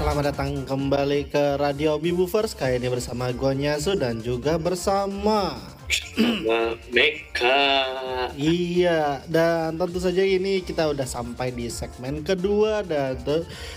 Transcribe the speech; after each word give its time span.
selamat 0.00 0.32
datang 0.32 0.64
kembali 0.64 1.28
ke 1.28 1.60
Radio 1.60 2.00
Bibufers 2.00 2.56
Kali 2.56 2.80
ini 2.80 2.88
bersama 2.88 3.36
gue 3.36 3.52
Nyazu 3.52 4.00
dan 4.00 4.24
juga 4.24 4.56
bersama 4.56 5.60
sama 5.90 6.78
Meka. 6.88 7.60
Iya, 8.38 9.20
dan 9.26 9.76
tentu 9.76 9.98
saja 9.98 10.22
ini 10.22 10.62
kita 10.64 10.88
udah 10.88 11.04
sampai 11.04 11.50
di 11.50 11.66
segmen 11.66 12.22
kedua 12.22 12.80
dan 12.86 13.18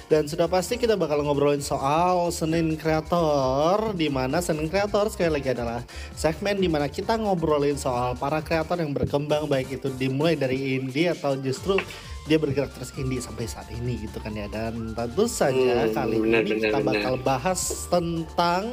dan 0.07 0.23
sudah 0.30 0.46
pasti 0.46 0.78
kita 0.78 0.94
bakal 0.96 1.25
ngobrolin 1.25 1.59
soal 1.59 2.32
Senin 2.32 2.78
Kreator 2.78 3.98
di 3.98 4.08
mana 4.08 4.40
Senin 4.40 4.70
Kreator 4.70 5.10
sekali 5.10 5.42
lagi 5.42 5.52
adalah 5.52 5.82
segmen 6.14 6.62
di 6.62 6.70
mana 6.70 6.86
kita 6.88 7.18
ngobrolin 7.18 7.76
soal 7.76 8.14
para 8.16 8.40
kreator 8.40 8.80
yang 8.80 8.94
berkembang 8.94 9.50
baik 9.50 9.82
itu 9.82 9.90
dimulai 9.98 10.38
dari 10.38 10.78
indie 10.78 11.12
atau 11.12 11.36
justru 11.36 11.82
dia 12.24 12.38
bergerak 12.38 12.71
terus 12.71 12.96
indie 12.96 13.20
sampai 13.20 13.43
saat 13.43 13.68
ini 13.70 14.00
gitu 14.00 14.16
kan 14.18 14.32
ya 14.32 14.47
dan 14.47 14.96
tentu 14.96 15.28
saja 15.28 15.84
Hmm, 15.84 15.92
kali 15.92 16.18
benar, 16.18 16.42
ini 16.42 16.50
benar, 16.50 16.60
kita 16.64 16.78
benar. 16.78 16.88
bakal 16.88 17.14
bahas 17.20 17.61
tentang 17.88 18.64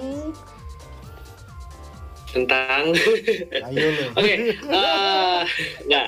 Tentang 2.30 2.94
ayo 3.66 3.86
lo 3.90 4.04
Oke, 4.14 4.34
eh, 4.54 5.42
nggak. 5.82 6.06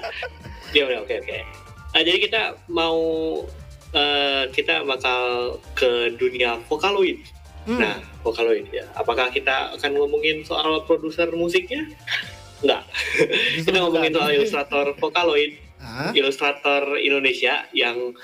Ya 0.71 0.83
udah, 0.87 0.99
oke 1.03 1.15
oke. 1.19 1.39
Nah, 1.93 2.01
jadi 2.01 2.19
kita 2.23 2.41
mau 2.71 2.99
eh, 3.91 4.47
kita 4.55 4.87
bakal 4.87 5.23
ke 5.75 6.15
dunia 6.15 6.63
Vocaloid. 6.71 7.19
Hmm. 7.67 7.79
Nah, 7.79 7.99
Vocaloid 8.23 8.71
ya. 8.71 8.87
Apakah 8.95 9.35
kita 9.35 9.75
akan 9.75 9.99
ngomongin 9.99 10.47
soal 10.47 10.87
produser 10.87 11.27
musiknya? 11.35 11.91
Enggak. 12.63 12.87
Kita 13.59 13.83
ngomongin 13.83 14.15
soal 14.15 14.31
ilustrator 14.33 14.95
Vocaloid, 14.95 15.59
Hah? 15.83 16.15
ilustrator 16.15 16.95
Indonesia 17.03 17.67
yang 17.75 18.15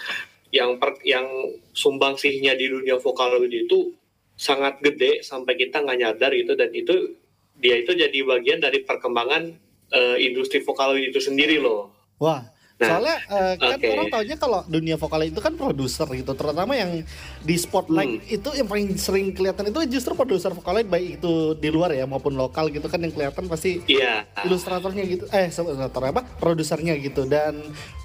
yang 0.54 0.80
per, 0.80 0.96
yang 1.04 1.26
sumbangsihnya 1.74 2.56
di 2.56 2.70
dunia 2.72 2.96
Vocaloid 2.96 3.52
itu 3.52 3.92
sangat 4.38 4.80
gede 4.80 5.20
sampai 5.20 5.58
kita 5.58 5.82
nggak 5.82 5.98
nyadar 5.98 6.30
gitu 6.32 6.54
dan 6.54 6.70
itu 6.72 7.18
dia 7.58 7.74
itu 7.82 7.92
jadi 7.92 8.18
bagian 8.22 8.62
dari 8.62 8.86
perkembangan 8.86 9.52
eh, 9.92 10.16
industri 10.22 10.62
Vocaloid 10.62 11.10
itu 11.10 11.20
sendiri 11.20 11.58
loh. 11.58 11.90
Wah, 12.22 12.46
Nah, 12.78 12.86
soalnya 12.94 13.16
eh, 13.26 13.54
kan 13.58 13.74
oke. 13.74 13.88
orang 13.90 14.06
taunya 14.06 14.36
kalau 14.38 14.62
dunia 14.64 14.94
vokal 14.94 15.26
itu 15.26 15.42
kan 15.42 15.50
produser 15.52 16.06
gitu, 16.14 16.30
terutama 16.30 16.78
yang 16.78 17.02
di 17.42 17.56
spotlight 17.58 18.22
Hmm. 18.22 18.36
itu 18.38 18.48
yang 18.54 18.70
paling 18.70 18.94
sering 18.94 19.34
kelihatan 19.34 19.66
itu 19.66 19.82
justru 19.90 20.14
produser 20.14 20.54
vokalnya 20.54 20.86
baik 20.86 21.18
itu 21.18 21.32
di 21.54 21.68
luar 21.68 21.90
ya 21.90 22.06
maupun 22.06 22.32
lokal 22.32 22.70
gitu 22.70 22.86
kan 22.86 23.02
yang 23.02 23.10
kelihatan 23.10 23.50
pasti 23.50 23.82
Iya. 23.84 24.30
ilustratornya 24.46 25.02
gitu, 25.04 25.26
eh 25.28 25.50
ilustrator 25.50 26.02
apa, 26.06 26.22
produsernya 26.38 26.94
gitu 26.96 27.26
dan 27.26 27.58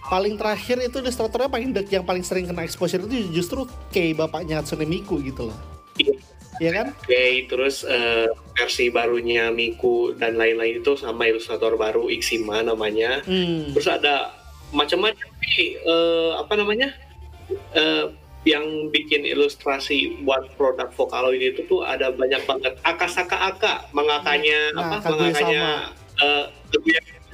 paling 0.03 0.35
terakhir 0.35 0.81
itu 0.81 0.97
ilustratornya 0.99 1.47
paling 1.47 1.69
dek 1.69 1.87
yang 1.87 2.01
paling 2.01 2.25
sering 2.25 2.49
kena 2.49 2.65
exposure 2.65 3.05
itu 3.05 3.29
justru 3.29 3.63
kayak 3.93 4.19
bapaknya 4.19 4.57
Hatsune 4.57 4.89
Miku 4.89 5.21
gitu 5.21 5.53
loh, 5.53 5.57
Iya. 6.01 6.17
Iya 6.53 6.69
kan? 6.71 6.87
Oke, 6.93 7.25
terus 7.45 7.81
eh, 7.81 8.25
versi 8.53 8.89
barunya 8.89 9.49
Miku 9.49 10.13
dan 10.13 10.33
lain-lain 10.33 10.81
itu 10.81 10.93
sama 10.93 11.25
ilustrator 11.25 11.77
baru 11.77 12.09
Ixima 12.09 12.61
namanya. 12.61 13.21
Hmm. 13.21 13.73
Terus 13.73 13.89
ada 13.89 14.33
macam-macam 14.73 15.27
nih, 15.39 15.77
eh, 15.79 16.31
apa 16.37 16.53
namanya? 16.57 16.89
Eh, 17.73 18.05
yang 18.43 18.91
bikin 18.91 19.23
ilustrasi 19.23 20.19
buat 20.27 20.51
produk 20.59 20.91
Vocaloid 20.91 21.39
itu 21.39 21.63
tuh 21.71 21.87
ada 21.87 22.11
banyak 22.11 22.43
banget. 22.43 22.75
Akasaka 22.83 23.39
Aka, 23.39 23.87
mangakanya 23.95 24.75
Nah, 24.75 24.99
apa? 24.99 25.07
Kaguya 25.07 25.31
Mangakanya 25.31 25.63
eh 26.19 26.45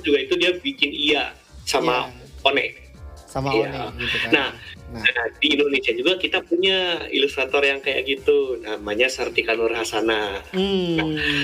juga 0.05 0.17
itu 0.21 0.33
dia 0.37 0.51
bikin 0.61 0.93
iya 0.93 1.33
sama 1.65 2.13
One. 2.45 2.77
sama 3.25 3.49
Iya. 3.51 3.89
One 3.89 3.97
gitu 4.05 4.17
kan. 4.21 4.31
Nah, 4.31 4.49
Nah. 4.89 5.05
Nah, 5.05 5.25
di 5.37 5.53
Indonesia 5.53 5.93
juga 5.93 6.17
kita 6.17 6.41
punya 6.41 7.05
ilustrator 7.13 7.61
yang 7.61 7.77
kayak 7.77 8.09
gitu, 8.09 8.57
namanya 8.57 9.05
Sartika 9.05 9.53
Nur 9.53 9.69
Hasana. 9.69 10.41
Hmm. 10.49 10.97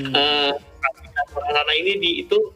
Eh, 0.10 0.52
Sartika 0.82 1.22
Nur 1.30 1.44
Hasana 1.46 1.74
ini 1.78 1.94
di 2.02 2.12
itu 2.26 2.55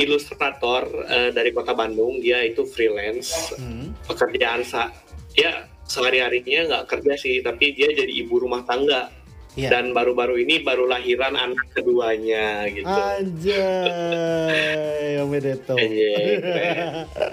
ilustrator 0.00 0.88
eh, 1.06 1.30
dari 1.30 1.52
kota 1.52 1.76
Bandung, 1.76 2.18
dia 2.18 2.40
itu 2.42 2.64
freelance, 2.64 3.52
Hmm. 3.56 3.92
pekerjaan 4.08 4.64
sa 4.64 4.88
dia 5.36 5.68
sehari-harinya 5.86 6.60
nggak 6.70 6.84
kerja 6.86 7.14
sih, 7.18 7.42
tapi 7.42 7.74
dia 7.74 7.90
jadi 7.90 8.10
ibu 8.10 8.40
rumah 8.40 8.62
tangga. 8.62 9.10
Iya. 9.58 9.66
Dan 9.66 9.90
baru-baru 9.90 10.46
ini 10.46 10.62
baru 10.62 10.86
lahiran 10.86 11.34
anak 11.34 11.74
keduanya 11.74 12.70
gitu. 12.70 12.86
Anjay, 12.86 13.58
Om 15.26 15.28
Bedeto. 15.34 15.74
Anjay, 15.74 16.38
keren. 16.38 16.78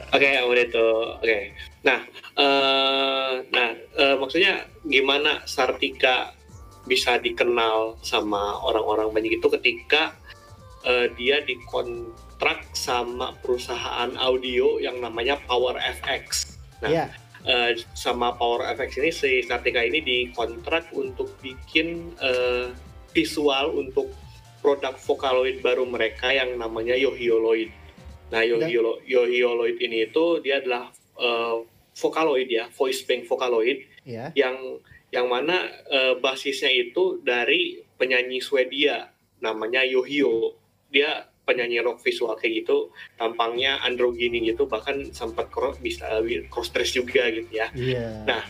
Oke, 0.09 0.25
itu. 0.57 0.87
Oke. 1.21 1.37
Nah, 1.85 1.99
eh, 2.41 3.33
nah 3.53 3.69
eh, 3.77 4.15
maksudnya 4.17 4.65
gimana 4.81 5.45
Sartika 5.45 6.33
bisa 6.89 7.21
dikenal 7.21 8.01
sama 8.01 8.65
orang-orang 8.65 9.13
banyak 9.13 9.37
itu 9.37 9.47
ketika 9.53 10.17
eh, 10.89 11.13
dia 11.13 11.45
dikontrak 12.37 12.69
sama 12.77 13.33
perusahaan 13.41 14.13
audio 14.21 14.77
yang 14.77 15.01
namanya 15.01 15.41
Power 15.41 15.73
FX. 15.81 16.53
Nah, 16.85 16.89
Iya. 16.89 17.05
eh, 17.41 17.73
sama 17.97 18.37
Power 18.37 18.61
FX 18.69 19.01
ini 19.01 19.09
si 19.09 19.31
Sartika 19.41 19.81
ini 19.81 20.05
dikontrak 20.05 20.93
untuk 20.93 21.33
bikin 21.41 22.13
eh, 22.21 22.69
visual 23.09 23.73
untuk 23.73 24.13
produk 24.61 24.93
Vocaloid 24.93 25.65
baru 25.65 25.89
mereka 25.89 26.29
yang 26.29 26.61
namanya 26.61 26.93
Yohioloid. 26.93 27.73
Nah, 28.29 28.45
Yohiolo- 28.45 29.01
Yohioloid 29.01 29.81
ini 29.81 30.05
itu 30.05 30.37
dia 30.37 30.61
adalah 30.61 30.93
eh, 31.17 31.57
Vocaloid 31.97 32.45
ya, 32.45 32.69
voice 32.69 33.01
bank 33.01 33.25
Vocaloid 33.25 33.81
Iya. 34.05 34.29
yang 34.37 34.77
yang 35.09 35.25
mana 35.25 35.57
eh, 35.89 36.13
basisnya 36.21 36.69
itu 36.69 37.17
dari 37.17 37.81
penyanyi 37.97 38.37
Swedia 38.37 39.09
namanya 39.41 39.81
Yohio. 39.81 40.53
Dia 40.93 41.25
penyanyi 41.47 41.79
rock 41.79 42.03
visual 42.03 42.35
kayak 42.35 42.67
gitu, 42.67 42.91
tampangnya 43.15 43.79
androgini 43.87 44.43
gitu, 44.43 44.67
bahkan 44.67 45.07
sempat 45.15 45.47
cro- 45.47 45.79
bisa 45.79 46.19
cross 46.51 46.69
dress 46.75 46.91
juga 46.91 47.31
gitu 47.31 47.47
ya. 47.47 47.71
Iya. 47.71 48.27
Nah, 48.27 48.43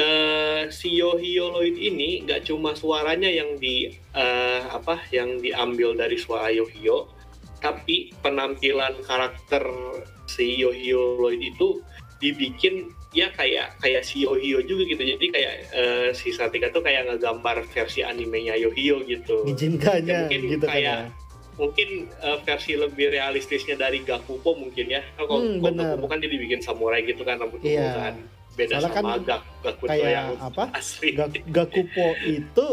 eh, 0.00 0.62
si 0.72 0.96
Yohioloid 0.96 1.76
ini 1.76 2.24
nggak 2.24 2.48
cuma 2.48 2.72
suaranya 2.72 3.28
yang 3.28 3.60
di 3.60 3.92
eh, 4.16 4.62
apa 4.64 5.04
yang 5.12 5.44
diambil 5.44 5.92
dari 5.92 6.16
suara 6.16 6.48
Yohio, 6.48 7.12
tapi 7.60 8.16
penampilan 8.24 9.04
karakter 9.04 9.68
si 10.24 10.56
Yohioloid 10.56 11.38
itu 11.44 11.84
dibikin 12.16 12.88
ya 13.12 13.28
kayak 13.32 13.76
kayak 13.80 14.04
si 14.04 14.24
Yohio 14.24 14.60
juga 14.64 14.88
gitu. 14.88 15.02
Jadi 15.04 15.26
kayak 15.32 15.54
eh, 15.72 16.08
si 16.12 16.32
Satika 16.32 16.72
tuh 16.72 16.80
kayak 16.84 17.08
ngegambar 17.12 17.64
versi 17.72 18.00
animenya 18.04 18.56
Yohio 18.56 19.04
gitu. 19.04 19.44
Izinkannya 19.48 20.08
Ya, 20.08 20.20
mungkin 20.28 20.40
gitu 20.48 20.64
kan 20.64 20.72
kayak 20.72 20.98
ya. 21.12 21.25
Mungkin 21.56 21.88
eh, 22.12 22.38
versi 22.42 22.72
lebih 22.74 23.10
realistisnya 23.10 23.74
dari 23.74 24.00
Gakupo 24.00 24.52
mungkin 24.52 24.86
ya. 24.86 25.00
Kalau 25.14 25.40
Hmm. 25.40 25.60
Gakupo 25.62 26.06
kan 26.06 26.18
dia 26.18 26.28
dibikin 26.28 26.60
samurai 26.60 27.00
gitu 27.00 27.20
kan 27.20 27.36
rambut 27.36 27.60
Iya. 27.60 27.80
ungu 27.82 27.90
kan. 27.94 28.14
Beda 28.54 28.72
Soalnya 28.74 28.88
sama 28.90 28.96
kan 29.12 29.20
Gak 29.22 29.40
Gakuto 29.62 29.88
kayak 29.88 30.10
yang 30.10 30.28
apa? 30.38 30.64
asli. 30.72 31.08
Gak- 31.12 31.44
Gakupo 31.46 32.06
itu 32.22 32.66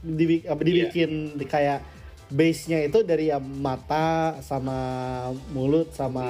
dibi- 0.00 0.44
apa, 0.44 0.60
dibikin 0.60 1.10
di 1.32 1.44
kayak 1.44 1.80
base-nya 2.26 2.82
itu 2.82 3.02
dari 3.02 3.28
ya 3.28 3.38
mata 3.38 4.34
sama 4.40 4.78
mulut 5.48 5.90
sama 5.90 6.24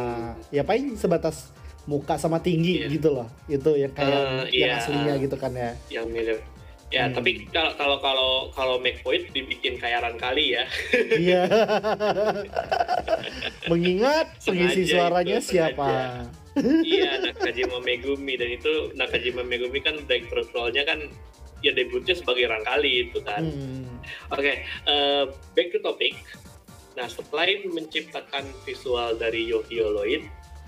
ya 0.49 0.61
paling 0.61 0.95
sebatas 0.95 1.49
muka 1.85 2.17
sama 2.17 2.37
tinggi 2.39 2.81
Iya. 2.81 2.89
gitu 2.91 3.13
loh. 3.13 3.29
Itu 3.47 3.75
yang 3.75 3.93
kayak 3.93 4.21
Eh, 4.49 4.59
yang 4.59 4.71
iya. 4.71 4.79
aslinya 4.79 5.15
gitu 5.19 5.37
kan 5.37 5.53
ya. 5.53 5.73
yang 5.91 6.07
mirip. 6.07 6.41
Ya, 6.93 7.11
Hmm. 7.11 7.17
tapi 7.17 7.49
kalau 7.51 7.73
kalau 7.75 7.97
kalau 7.99 8.31
kalau 8.55 8.77
McPoint 8.79 9.27
dibikin 9.33 9.81
kayaran 9.81 10.15
kali 10.15 10.55
ya. 10.55 10.65
Iya. 10.95 11.43
Mengingat 13.71 14.37
pengisi 14.45 14.87
suaranya 14.87 15.39
itu, 15.41 15.57
siapa? 15.57 16.23
iya, 16.87 17.19
Nakajima 17.19 17.83
Megumi 17.83 18.39
dan 18.39 18.51
itu 18.53 18.93
Nakajima 18.95 19.43
Megumi 19.43 19.81
kan 19.83 19.99
direktur-nya 20.07 20.87
kan 20.87 21.01
ya 21.65 21.73
debutnya 21.73 22.15
sebagai 22.15 22.47
Rangkali 22.47 23.11
itu 23.11 23.19
kan. 23.25 23.43
Hmm. 23.43 23.99
Oke, 24.31 24.63
eh, 24.63 25.25
back 25.57 25.69
to 25.73 25.81
topic. 25.81 26.15
Nah, 26.95 27.11
selain 27.11 27.67
menciptakan 27.75 28.47
visual 28.63 29.19
dari 29.19 29.49
Yohioloid, 29.49 30.23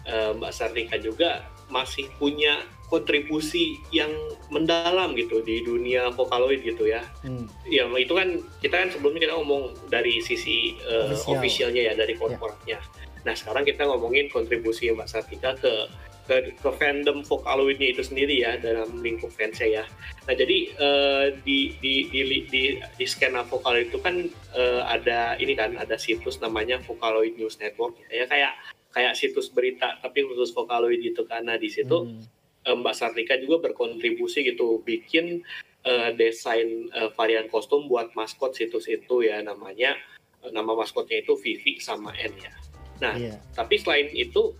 eh, 0.08 0.31
Mbak 0.35 0.50
Sartika 0.50 0.96
juga 0.99 1.46
masih 1.69 2.08
punya 2.19 2.64
kontribusi 2.87 3.83
yang 3.91 4.11
mendalam 4.55 5.19
gitu 5.19 5.43
di 5.43 5.62
dunia 5.67 6.15
Vocaloid 6.15 6.62
gitu 6.62 6.87
ya. 6.87 7.03
Hmm. 7.27 7.50
Ya 7.67 7.87
itu 7.99 8.15
kan 8.15 8.38
kita 8.62 8.75
kan 8.87 8.88
sebelumnya 8.94 9.27
kita 9.27 9.35
ngomong 9.35 9.75
dari 9.91 10.23
sisi 10.23 10.79
eh, 10.87 11.11
Official. 11.11 11.35
officialnya 11.38 11.83
ya 11.91 11.94
dari 11.99 12.15
korporatnya. 12.15 12.79
Nah 13.27 13.35
sekarang 13.35 13.67
kita 13.67 13.83
ngomongin 13.91 14.31
kontribusi 14.31 14.87
Mbak 14.94 15.09
Sartika 15.11 15.59
ke 15.59 15.91
ke, 16.27 16.59
ke 16.59 16.71
fandom 16.79 17.23
Vocaloidnya 17.23 17.94
itu 17.94 18.03
sendiri 18.03 18.43
ya 18.43 18.59
dalam 18.59 18.99
lingkup 19.03 19.31
fansnya 19.35 19.82
ya. 19.82 19.85
Nah 20.27 20.35
jadi 20.39 20.59
eh, 20.75 21.25
di, 21.43 21.75
di 21.82 22.06
di 22.11 22.23
di 22.50 22.62
di 22.79 23.05
skena 23.06 23.43
Vocaloid 23.47 23.91
itu 23.91 23.99
kan 23.99 24.31
eh, 24.55 24.82
ada 24.87 25.35
ini 25.43 25.59
kan 25.59 25.75
ada 25.75 25.99
situs 25.99 26.39
namanya 26.39 26.79
Vocaloid 26.87 27.35
News 27.35 27.59
Network 27.59 27.99
ya 28.11 28.27
kayak 28.31 28.55
kayak 28.94 29.12
situs 29.19 29.50
berita 29.50 29.99
tapi 30.03 30.23
khusus 30.23 30.55
Vocaloid 30.55 31.03
gitu. 31.03 31.27
Nah 31.27 31.59
di 31.59 31.67
situ 31.67 31.99
Hmm. 32.06 32.23
Eh, 32.67 32.77
Mbak 32.77 32.95
Sartika 32.95 33.39
juga 33.39 33.71
berkontribusi 33.71 34.43
gitu 34.43 34.83
bikin 34.83 35.47
uh, 35.87 36.11
desain 36.19 36.91
uh, 36.93 37.09
varian 37.15 37.47
kostum 37.47 37.87
buat 37.87 38.11
maskot 38.19 38.59
situs 38.59 38.91
itu 38.91 39.23
ya 39.23 39.41
namanya 39.41 39.95
uh, 40.43 40.51
nama 40.51 40.75
maskotnya 40.75 41.23
itu 41.23 41.39
Vivi 41.39 41.79
sama 41.79 42.11
N 42.19 42.35
ya. 42.37 42.53
Nah, 42.97 43.15
yeah. 43.15 43.39
tapi 43.55 43.79
selain 43.79 44.11
itu 44.13 44.57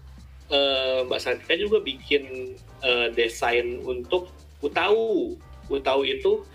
uh, 0.55 1.05
Mbak 1.09 1.21
Santika 1.21 1.55
juga 1.59 1.83
bikin 1.83 2.55
uh, 2.87 3.11
desain 3.13 3.83
untuk 3.83 4.31
Utau. 4.65 5.35
Utau 5.67 6.01
itu 6.07 6.47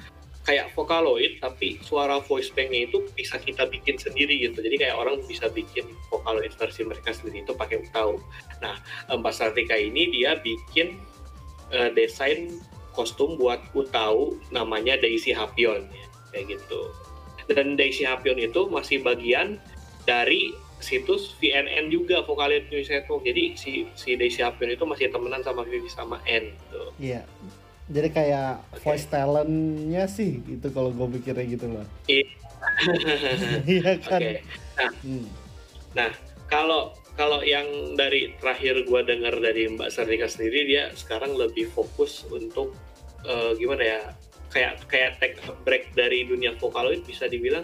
kayak 0.42 0.74
Vocaloid 0.74 1.38
tapi 1.38 1.77
suara 1.86 2.18
voice 2.18 2.50
banknya 2.50 2.89
itu 2.89 3.06
bisa 3.13 3.38
kita 3.38 3.69
bikin 3.69 4.01
sendiri 4.01 4.42
gitu 4.42 4.57
jadi 4.65 4.89
kayak 4.89 4.95
orang 4.98 5.21
bisa 5.30 5.45
bikin 5.53 5.86
Vocaloid 6.09 6.53
versi 6.57 6.81
mereka 6.81 7.13
sendiri 7.13 7.45
itu 7.45 7.53
pakai 7.53 7.86
Utau 7.86 8.18
nah 8.57 8.74
Mbak 9.13 9.33
Santika 9.33 9.77
ini 9.77 10.09
dia 10.09 10.42
bikin 10.42 10.98
uh, 11.73 11.89
desain 11.95 12.51
kostum 12.91 13.39
buat 13.39 13.59
Utau 13.71 14.35
namanya 14.51 15.00
Daisy 15.00 15.31
Hapion 15.31 15.88
ya, 15.88 16.06
kayak 16.35 16.59
gitu. 16.59 16.81
Dan 17.51 17.75
Daisy 17.79 18.03
Hapion 18.07 18.39
itu 18.39 18.68
masih 18.68 19.03
bagian 19.03 19.59
dari 20.03 20.51
situs 20.81 21.38
VNN 21.38 21.94
juga 21.94 22.25
Vocaloid 22.25 22.68
News 22.73 22.89
Network 22.89 23.21
jadi 23.21 23.53
si 23.53 23.85
si 23.94 24.18
Daisy 24.18 24.41
Hapion 24.41 24.73
itu 24.73 24.83
masih 24.83 25.13
temenan 25.13 25.45
sama 25.45 25.62
Vivi 25.63 25.88
sama 25.88 26.18
N 26.25 26.51
gitu. 26.51 26.83
Iya. 26.97 27.21
Jadi 27.91 28.07
kayak 28.12 28.63
okay. 28.71 28.83
voice 28.88 29.07
talentnya 29.12 30.03
sih 30.07 30.39
itu 30.47 30.67
kalau 30.71 30.89
gue 30.95 31.07
pikirnya 31.19 31.45
gitu 31.47 31.65
loh. 31.69 31.85
Iya, 32.07 32.27
iya 33.79 33.91
kan? 34.00 34.21
Okay. 34.21 34.38
nah. 34.79 34.91
Hmm. 35.03 35.27
nah 35.91 36.12
kalau 36.47 36.95
kalau 37.19 37.43
yang 37.43 37.97
dari 37.99 38.33
terakhir 38.39 38.87
gue 38.87 39.01
dengar 39.03 39.35
dari 39.37 39.67
Mbak 39.67 39.89
Sardika 39.91 40.27
sendiri 40.31 40.67
dia 40.67 40.83
sekarang 40.95 41.35
lebih 41.35 41.67
fokus 41.71 42.23
untuk 42.31 42.73
uh, 43.27 43.51
gimana 43.55 43.83
ya 43.83 43.99
kayak 44.51 44.83
kayak 44.87 45.11
take 45.19 45.37
a 45.47 45.55
break 45.63 45.91
dari 45.95 46.27
dunia 46.27 46.55
vokaloid 46.59 47.03
bisa 47.07 47.27
dibilang 47.27 47.63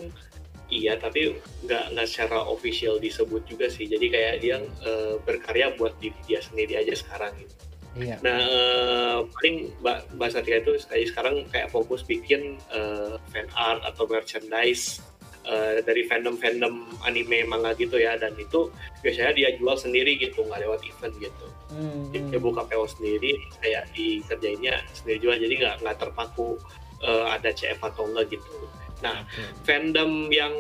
iya 0.68 1.00
tapi 1.00 1.36
nggak 1.64 1.96
nggak 1.96 2.08
secara 2.08 2.44
official 2.44 3.00
disebut 3.00 3.48
juga 3.48 3.72
sih. 3.72 3.88
Jadi 3.88 4.08
kayak 4.12 4.36
dia 4.44 4.60
uh, 4.60 5.16
berkarya 5.24 5.76
buat 5.80 5.96
diri 6.00 6.20
dia 6.28 6.44
sendiri 6.44 6.80
aja 6.80 6.92
sekarang 6.96 7.32
gitu. 7.40 7.56
Iya. 7.98 8.22
Nah, 8.22 8.38
uh, 8.46 9.18
paling 9.26 9.74
Mbak, 9.82 9.98
Mbak 10.22 10.30
Satria 10.30 10.62
itu 10.62 10.78
kayak 10.86 11.08
sekarang 11.10 11.36
kayak 11.50 11.74
fokus 11.74 12.06
bikin 12.06 12.62
uh, 12.70 13.18
fan 13.34 13.50
art 13.58 13.82
atau 13.82 14.06
merchandise 14.06 15.02
uh, 15.48 15.80
dari 15.82 16.06
fandom-fandom 16.06 16.86
anime 17.08 17.48
manga 17.48 17.74
gitu 17.74 17.98
ya 17.98 18.20
dan 18.20 18.36
itu 18.36 18.70
biasanya 19.02 19.34
dia 19.34 19.50
jual 19.56 19.74
sendiri 19.80 20.20
gitu 20.20 20.44
nggak 20.46 20.68
lewat 20.68 20.84
event 20.84 21.16
gitu. 21.18 21.48
Hmm. 21.72 22.12
Dia 22.12 22.40
buka 22.40 22.68
PO 22.68 22.86
sendiri 22.86 23.40
kayak 23.64 23.90
dikerjainnya 23.96 24.84
sendiri 24.94 25.18
juga 25.24 25.36
jadi 25.40 25.54
nggak 25.58 25.76
nggak 25.84 25.98
terpaku 25.98 26.60
uh, 27.02 27.34
ada 27.34 27.50
CF 27.56 27.80
atau 27.82 28.06
enggak 28.12 28.38
gitu. 28.38 28.54
Nah, 28.98 29.22
okay. 29.22 29.46
fandom 29.62 30.26
yang 30.34 30.54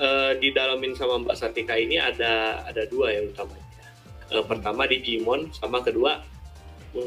uh, 0.00 0.32
didalamin 0.40 0.96
sama 0.96 1.20
Mbak 1.20 1.36
Satika 1.36 1.76
ini 1.76 2.00
ada 2.00 2.64
ada 2.64 2.88
dua 2.88 3.12
ya 3.12 3.20
utamanya. 3.28 3.64
Uh, 4.32 4.44
pertama 4.48 4.88
Digimon 4.88 5.52
sama 5.52 5.84
kedua 5.84 6.24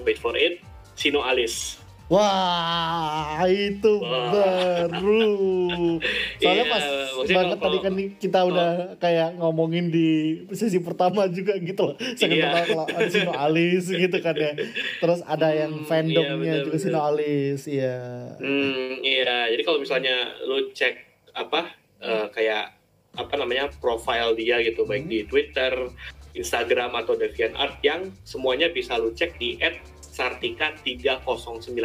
wait 0.06 0.18
for 0.18 0.34
it 0.38 0.62
Sino 0.94 1.26
Alis 1.26 1.82
Wah, 2.06 3.42
itu 3.50 3.98
Wah. 3.98 4.30
baru. 4.30 5.26
Soalnya 6.42 6.66
yeah, 6.70 6.74
pas 6.74 6.86
banget 7.26 7.58
tadi 7.58 7.78
kan 7.82 7.94
kita 8.22 8.40
oh. 8.46 8.50
udah 8.54 8.72
kayak 9.02 9.30
ngomongin 9.42 9.90
di 9.90 10.42
sesi 10.54 10.78
pertama 10.86 11.26
juga 11.34 11.58
gitu 11.58 11.82
loh. 11.94 11.96
Saya 12.14 12.30
yeah. 12.38 12.62
kalau 12.62 12.86
ada 12.86 13.10
Sino 13.10 13.34
Alis 13.34 13.90
gitu 13.90 14.18
kan 14.22 14.38
ya. 14.38 14.54
Terus 15.02 15.26
ada 15.26 15.50
yang 15.50 15.82
hmm, 15.82 15.90
fandomnya 15.90 16.62
yeah, 16.62 16.66
juga 16.70 16.78
Sino 16.78 17.00
Alis, 17.02 17.66
iya. 17.66 17.98
Hmm, 18.38 19.02
iya. 19.02 19.50
Jadi 19.50 19.62
kalau 19.66 19.82
misalnya 19.82 20.38
lu 20.46 20.70
cek 20.78 20.94
apa 21.34 21.74
uh, 22.06 22.30
kayak 22.30 22.78
apa 23.18 23.34
namanya 23.34 23.74
profile 23.82 24.38
dia 24.38 24.62
gitu 24.62 24.86
hmm. 24.86 24.90
baik 24.94 25.06
di 25.10 25.20
Twitter, 25.26 25.74
Instagram 26.38 26.94
atau 27.02 27.18
DeviantArt 27.18 27.82
yang 27.82 28.14
semuanya 28.22 28.70
bisa 28.70 28.94
lu 29.02 29.10
cek 29.10 29.42
di 29.42 29.58
Sartika 30.16 30.72
3091 30.80 31.76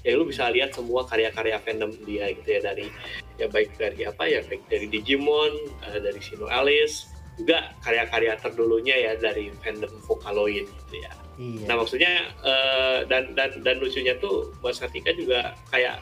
ya 0.00 0.10
lu 0.16 0.24
bisa 0.24 0.48
lihat 0.48 0.72
semua 0.72 1.04
karya-karya 1.04 1.60
fandom 1.60 1.92
dia 2.08 2.32
gitu 2.32 2.48
ya 2.56 2.60
dari 2.72 2.88
ya 3.36 3.46
baik 3.52 3.76
dari 3.76 4.08
apa 4.08 4.24
ya 4.24 4.40
baik 4.48 4.64
dari 4.72 4.88
Digimon 4.88 5.52
uh, 5.84 5.98
dari 6.00 6.20
Sino 6.24 6.48
Alice 6.48 7.12
juga 7.34 7.74
karya-karya 7.82 8.38
terdulunya 8.40 8.96
ya 8.96 9.12
dari 9.18 9.50
fandom 9.60 9.90
Vocaloid 10.06 10.64
gitu 10.70 10.94
ya. 11.02 11.12
Iya. 11.34 11.66
Nah 11.66 11.74
maksudnya 11.82 12.12
uh, 12.46 13.02
dan 13.10 13.34
dan 13.34 13.50
dan 13.66 13.82
lucunya 13.82 14.14
tuh 14.22 14.54
Mas 14.62 14.78
Sartika 14.78 15.10
juga 15.12 15.58
kayak 15.74 15.98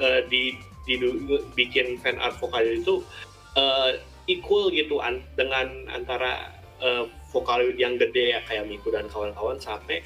uh, 0.00 0.20
di, 0.32 0.56
di 0.88 0.94
bikin 1.52 2.00
fan 2.00 2.16
art 2.16 2.40
Vocaloid 2.40 2.80
itu 2.80 3.04
uh, 3.60 3.92
equal 4.24 4.72
gitu 4.72 5.04
an, 5.04 5.20
dengan 5.36 5.68
antara 5.92 6.48
uh, 6.80 7.04
Vocaloid 7.30 7.76
yang 7.76 8.00
gede 8.00 8.34
ya 8.34 8.40
kayak 8.48 8.66
Miku 8.66 8.88
dan 8.88 9.06
kawan-kawan 9.12 9.60
sampai 9.60 10.00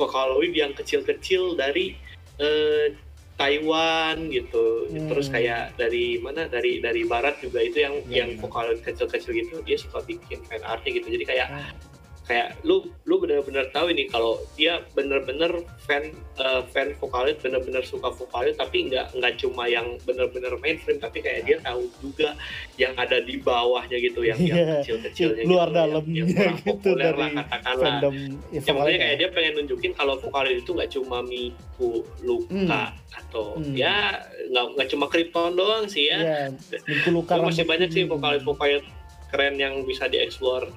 Vocaloid 0.00 0.56
yang 0.56 0.72
kecil-kecil 0.72 1.60
dari 1.60 2.00
uh, 2.40 2.88
Taiwan 3.36 4.32
gitu 4.32 4.88
hmm. 4.88 5.12
terus 5.12 5.28
kayak 5.28 5.76
dari 5.76 6.16
mana 6.20 6.48
dari 6.48 6.80
dari 6.80 7.04
barat 7.04 7.36
juga 7.44 7.60
itu 7.60 7.84
yang 7.84 7.94
hmm. 8.00 8.12
yang 8.12 8.30
Vocaloid 8.40 8.80
kecil-kecil 8.80 9.36
gitu 9.36 9.60
dia 9.68 9.76
suka 9.76 10.00
bikin 10.08 10.40
fan 10.48 10.64
artnya 10.64 10.96
gitu 10.96 11.12
jadi 11.12 11.24
kayak 11.28 11.48
hmm 11.52 11.89
kayak 12.30 12.54
lu 12.62 12.86
lu 13.10 13.18
bener-bener 13.18 13.66
tahu 13.74 13.90
ini 13.90 14.06
kalau 14.06 14.38
dia 14.54 14.78
bener-bener 14.94 15.66
fan 15.82 16.14
uh, 16.38 16.62
fan 16.70 16.94
vokalit 17.02 17.42
bener-bener 17.42 17.82
suka 17.82 18.06
vokalit 18.14 18.54
tapi 18.54 18.86
nggak 18.86 19.18
nggak 19.18 19.34
cuma 19.42 19.66
yang 19.66 19.98
bener-bener 20.06 20.54
mainstream 20.62 21.02
tapi 21.02 21.26
kayak 21.26 21.42
dia 21.42 21.58
tahu 21.58 21.90
juga 21.98 22.38
yang 22.78 22.94
ada 22.94 23.18
di 23.18 23.42
bawahnya 23.42 23.98
gitu 23.98 24.22
yang 24.22 24.38
yeah. 24.38 24.46
yang 24.46 24.62
iya. 24.62 24.74
kecil-kecilnya 24.78 25.42
luar 25.42 25.74
gitu, 25.74 25.78
dalamnya 25.82 26.22
yang, 26.22 26.30
yang 26.30 26.56
gitu 26.62 26.90
dari 26.94 27.18
lah 27.18 27.30
katakanlah 27.42 27.82
fandom 27.82 28.14
ya, 28.54 28.60
maksudnya 28.62 28.98
kayak 29.02 29.16
dia 29.18 29.28
pengen 29.34 29.52
nunjukin 29.58 29.92
kalau 29.98 30.14
vokalit 30.22 30.54
itu 30.62 30.70
nggak 30.70 30.90
cuma 30.94 31.18
Miku 31.26 32.06
Luka 32.22 32.94
hmm. 32.94 33.18
atau 33.26 33.58
hmm. 33.58 33.74
ya 33.74 34.22
nggak 34.54 34.64
nggak 34.78 34.88
cuma 34.94 35.10
Krypton 35.10 35.58
doang 35.58 35.90
sih 35.90 36.06
ya 36.06 36.46
yeah. 36.46 36.46
Miku 36.86 37.10
Luka 37.10 37.42
masih 37.42 37.66
banyak 37.66 37.90
sih 37.90 38.06
vokalit 38.06 38.46
vokalit 38.46 38.86
keren 39.34 39.58
yang 39.58 39.82
bisa 39.82 40.06
dieksplor 40.06 40.70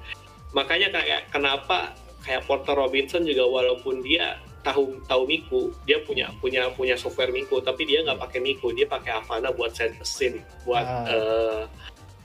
makanya 0.54 0.94
kayak 0.94 1.30
kenapa 1.34 1.98
kayak 2.24 2.46
Porter 2.48 2.78
Robinson 2.78 3.28
juga 3.28 3.44
walaupun 3.46 4.00
dia 4.02 4.40
tahu 4.64 5.04
tahu 5.06 5.28
Miku 5.28 5.62
dia 5.84 6.00
punya 6.08 6.32
punya 6.40 6.72
punya 6.72 6.96
software 6.96 7.36
Miku 7.36 7.60
tapi 7.60 7.84
dia 7.84 8.02
nggak 8.02 8.18
pakai 8.18 8.40
Miku 8.40 8.72
dia 8.72 8.88
pakai 8.88 9.20
Avana 9.20 9.52
buat 9.52 9.76
set 9.76 9.92
mesin 10.00 10.40
buat 10.64 10.88
ah. 10.88 11.04
uh, 11.12 11.62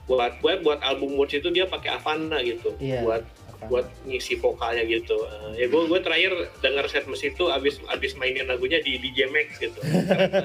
buat 0.07 0.41
buat 0.41 0.63
buat 0.65 0.79
album 0.81 1.19
words 1.19 1.35
itu 1.35 1.51
dia 1.51 1.67
pakai 1.67 1.99
Avana 1.99 2.39
gitu 2.41 2.73
yeah. 2.79 3.03
buat 3.03 3.27
buat 3.67 3.91
ngisi 4.07 4.39
vokalnya 4.39 4.87
gitu 4.87 5.19
uh, 5.19 5.51
ya 5.59 5.67
gue 5.67 5.81
gue 5.91 5.99
terakhir 5.99 6.31
dengar 6.63 6.87
set 6.87 7.03
mesin 7.11 7.35
itu 7.35 7.51
abis 7.51 7.83
abis 7.91 8.15
mainin 8.15 8.47
lagunya 8.47 8.79
di 8.79 8.95
DJ 8.95 9.27
Max 9.27 9.59
gitu 9.59 9.79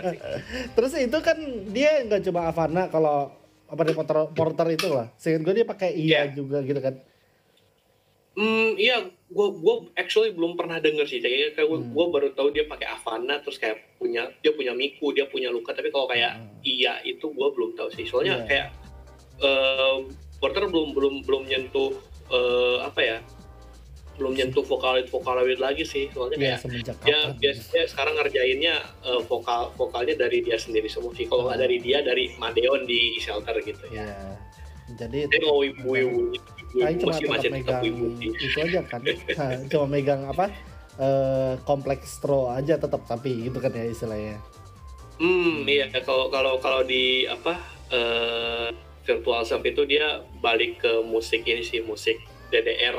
terus 0.74 0.92
itu 0.98 1.18
kan 1.22 1.38
dia 1.70 2.02
nggak 2.02 2.26
coba 2.26 2.50
Avana 2.50 2.90
kalau 2.90 3.30
apa 3.70 3.82
di 3.86 3.94
Porter, 3.94 4.18
Porter 4.34 4.66
itu 4.74 4.90
lah 4.90 5.06
sehingga 5.14 5.46
gue 5.46 5.62
dia 5.62 5.66
pakai 5.66 5.94
iya 5.94 6.26
yeah. 6.26 6.34
juga 6.34 6.58
gitu 6.66 6.82
kan 6.82 6.98
Hmm, 8.34 8.74
iya, 8.74 9.06
gue 9.30 9.48
gue 9.62 9.74
actually 9.94 10.34
belum 10.34 10.58
pernah 10.58 10.82
denger 10.82 11.06
sih. 11.06 11.22
Kayaknya 11.22 11.48
kayak 11.54 11.68
gue 11.70 11.78
hmm. 11.86 12.14
baru 12.14 12.28
tahu 12.34 12.50
dia 12.50 12.66
pakai 12.66 12.90
Avana, 12.90 13.38
terus 13.38 13.62
kayak 13.62 13.94
punya 13.94 14.26
dia 14.42 14.50
punya 14.50 14.74
Miku, 14.74 15.14
dia 15.14 15.30
punya 15.30 15.54
Luka. 15.54 15.70
Tapi 15.70 15.94
kalau 15.94 16.10
kayak 16.10 16.42
hmm. 16.42 16.58
iya 16.66 16.98
itu 17.06 17.30
gue 17.30 17.48
belum 17.54 17.78
tahu 17.78 17.94
sih. 17.94 18.02
Soalnya 18.10 18.42
yeah. 18.42 18.46
kayak 18.50 18.68
uh, 19.38 20.02
Porter 20.42 20.66
belum 20.66 20.98
belum 20.98 21.14
belum 21.22 21.42
nyentuh 21.46 21.94
uh, 22.34 22.82
apa 22.82 23.00
ya, 23.06 23.18
belum 24.18 24.34
nyentuh 24.34 24.66
vokaloid 24.66 25.06
vokaloid 25.14 25.62
lagi 25.62 25.86
sih. 25.86 26.10
Soalnya 26.10 26.58
kayak 26.58 26.66
dia 27.06 27.18
biasanya 27.38 27.86
sekarang 27.86 28.18
ngerjainnya 28.18 28.82
uh, 29.06 29.22
vokal 29.30 29.70
vokalnya 29.78 30.18
dari 30.18 30.42
dia 30.42 30.58
sendiri 30.58 30.90
semua 30.90 31.14
sih. 31.14 31.30
Kalau 31.30 31.46
nggak 31.46 31.58
oh. 31.58 31.62
dari 31.70 31.78
dia 31.78 32.02
dari 32.02 32.34
Madeon 32.34 32.82
di 32.82 33.14
shelter 33.22 33.62
gitu 33.62 33.94
ya. 33.94 34.10
Yeah. 34.10 34.34
Jadi 34.94 35.24
itu, 35.24 35.48
oh, 35.48 35.64
ibu, 35.64 35.96
ibu, 35.96 36.20
Kain 36.74 36.98
cuma 36.98 37.14
tetap 37.14 37.52
megang 37.54 37.82
itu 38.18 38.58
aja 38.58 38.80
kan 38.82 39.00
nah, 39.38 39.50
cuma 39.70 39.86
megang 39.86 40.22
apa 40.26 40.50
uh, 40.98 41.54
kompleks 41.62 42.18
stro 42.18 42.50
aja 42.50 42.74
tetap 42.74 43.06
tapi 43.06 43.46
gitu 43.46 43.62
kan 43.62 43.70
ya 43.70 43.86
istilahnya 43.86 44.36
hmm 45.22 45.62
iya 45.70 45.86
kalau 46.02 46.26
kalau 46.34 46.58
kalau 46.58 46.82
di 46.82 47.30
apa 47.30 47.54
uh, 47.94 48.68
virtual 49.06 49.46
shop 49.46 49.62
itu 49.62 49.86
dia 49.86 50.24
balik 50.42 50.82
ke 50.82 50.92
musik 51.06 51.46
ini 51.46 51.62
sih 51.62 51.84
musik 51.84 52.18
DDR. 52.54 52.96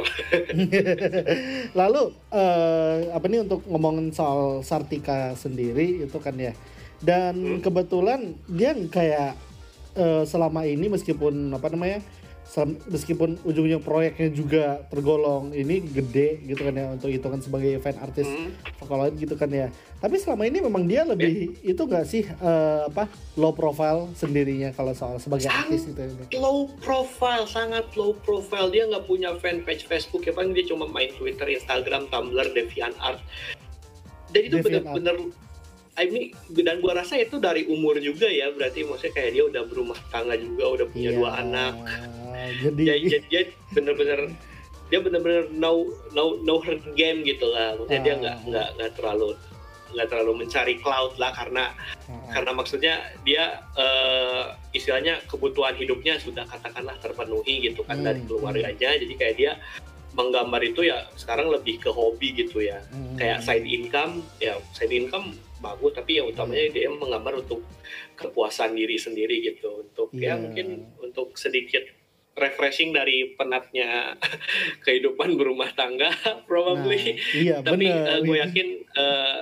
Lalu 1.79 2.11
uh, 2.33 2.95
apa 3.15 3.25
nih 3.31 3.47
untuk 3.47 3.63
ngomongin 3.69 4.11
soal 4.11 4.61
Sartika 4.65 5.31
sendiri 5.37 6.03
itu 6.03 6.17
kan 6.19 6.35
ya. 6.35 6.51
Dan 6.99 7.59
hmm. 7.59 7.61
kebetulan 7.63 8.35
dia 8.51 8.75
kayak 8.91 9.39
uh, 9.95 10.23
selama 10.27 10.67
ini 10.67 10.91
meskipun 10.91 11.55
apa 11.55 11.71
namanya 11.71 12.03
meskipun 12.87 13.41
ujungnya 13.41 13.81
proyeknya 13.81 14.29
juga 14.31 14.63
tergolong 14.87 15.51
ini 15.51 15.81
gede 15.81 16.45
gitu 16.45 16.61
kan 16.61 16.73
ya 16.77 16.85
untuk 16.93 17.09
hitungan 17.09 17.41
sebagai 17.41 17.75
event 17.75 17.97
artis. 17.99 18.29
Vocaloid 18.79 19.17
gitu 19.17 19.35
kan 19.35 19.49
ya. 19.49 19.67
Tapi 19.99 20.21
selama 20.21 20.45
ini 20.45 20.61
memang 20.61 20.85
dia 20.85 21.01
lebih 21.03 21.57
itu 21.65 21.81
nggak 21.81 22.05
sih 22.05 22.23
eh, 22.23 22.81
apa 22.85 23.09
low 23.35 23.51
profile 23.51 24.07
sendirinya 24.13 24.71
kalau 24.77 24.93
soal 24.93 25.17
sebagai 25.17 25.49
Sang- 25.49 25.67
artis 25.67 25.89
gitu 25.89 25.99
ya 25.99 26.39
low 26.39 26.69
profile 26.79 27.49
sangat 27.49 27.89
low 27.97 28.13
profile. 28.23 28.69
Dia 28.69 28.85
nggak 28.87 29.09
punya 29.09 29.33
fanpage 29.41 29.89
Facebook 29.89 30.23
ya 30.23 30.31
paling 30.31 30.53
dia 30.53 30.69
cuma 30.69 30.85
main 30.85 31.09
Twitter 31.17 31.49
Instagram 31.49 32.07
Tumblr 32.13 32.53
DeviantArt 32.53 33.19
dan 34.35 34.41
itu 34.41 34.55
bener-bener 34.59 35.17
I 35.95 36.11
mean, 36.11 36.35
dan 36.51 36.83
gua 36.83 36.99
rasa 36.99 37.15
itu 37.15 37.39
dari 37.39 37.63
umur 37.71 37.95
juga 38.03 38.27
ya. 38.27 38.51
Berarti 38.51 38.83
maksudnya 38.83 39.15
kayak 39.15 39.31
dia 39.31 39.43
udah 39.47 39.63
berumah 39.63 39.95
tangga 40.11 40.35
juga 40.35 40.63
udah 40.75 40.85
punya 40.91 41.15
Iya, 41.15 41.17
dua 41.23 41.29
anak 41.39 41.73
jadi 42.53 43.17
dia 43.25 43.41
bener-bener 43.71 44.19
dia 44.85 44.99
bener-bener 44.99 45.49
know 45.51 45.81
know 46.11 46.37
know 46.41 46.59
her 46.59 46.77
game 46.93 47.21
gitu 47.21 47.45
lah. 47.47 47.73
Maksudnya 47.75 48.01
dia 48.01 48.13
Ah. 48.13 48.19
nggak 48.19 48.35
nggak 48.45 48.67
nggak 48.75 48.91
terlalu 48.93 49.27
nggak 49.87 50.07
terlalu 50.07 50.33
mencari 50.37 50.75
cloud 50.77 51.13
lah 51.15 51.31
karena 51.31 51.71
Ah, 52.05 52.29
karena 52.31 52.51
maksudnya 52.53 52.93
dia 53.21 53.43
eh, 53.73 54.43
istilahnya 54.71 55.25
kebutuhan 55.25 55.73
hidupnya 55.73 56.17
sudah 56.17 56.45
katakanlah 56.45 56.93
terpenuhi 56.99 57.63
gitu 57.63 57.81
kan 57.81 57.97
Hmm, 57.97 58.05
dari 58.05 58.21
keluarganya 58.21 58.89
jadi 58.95 59.13
kayak 59.15 59.35
dia 59.35 59.51
menggambar 60.13 60.61
itu 60.63 60.85
ya 60.85 61.09
sekarang 61.13 61.49
lebih 61.49 61.75
ke 61.77 61.89
hobi 61.89 62.31
gitu 62.35 62.61
ya. 62.61 62.79
Hmm. 62.87 63.15
kayak 63.15 63.41
side 63.41 63.65
income 63.65 64.21
ya 64.37 64.53
side 64.71 64.91
income 64.91 65.33
bagus 65.57 65.91
tapi 65.91 66.19
ya 66.19 66.23
utamanya 66.23 66.69
dia 66.69 66.87
menggambar 66.87 67.35
untuk 67.37 67.65
kepuasan 68.13 68.75
diri 68.75 68.95
sendiri 68.95 69.41
gitu. 69.43 69.81
Untuk 69.81 70.13
Iya. 70.13 70.29
ya 70.29 70.33
mungkin 70.37 70.67
untuk 70.99 71.33
sedikit 71.35 71.83
refreshing 72.35 72.91
dari 72.91 73.33
penatnya 73.33 74.19
kehidupan 74.85 75.39
berumah 75.39 75.71
tangga 75.73 76.11
probably. 76.49 77.15
Nah, 77.15 77.35
iya 77.35 77.55
tapi 77.63 77.87
bener. 77.87 78.21
gue 78.23 78.37
yakin 78.43 78.67
eh, 78.83 79.39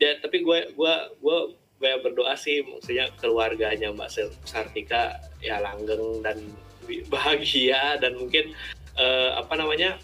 ya 0.00 0.10
tapi 0.20 0.40
gue 0.40 0.72
gue 0.72 0.94
gue 1.20 1.38
gue 1.80 1.92
berdoa 2.00 2.32
sih 2.34 2.64
maksudnya 2.64 3.12
keluarganya 3.20 3.92
Mbak 3.92 4.08
Sar- 4.08 4.40
Sartika 4.42 5.20
ya 5.44 5.60
langgeng 5.60 6.24
dan 6.24 6.40
bahagia 7.12 8.00
dan 8.00 8.16
mungkin 8.16 8.56
eh, 8.96 9.30
apa 9.36 9.52
namanya 9.54 10.00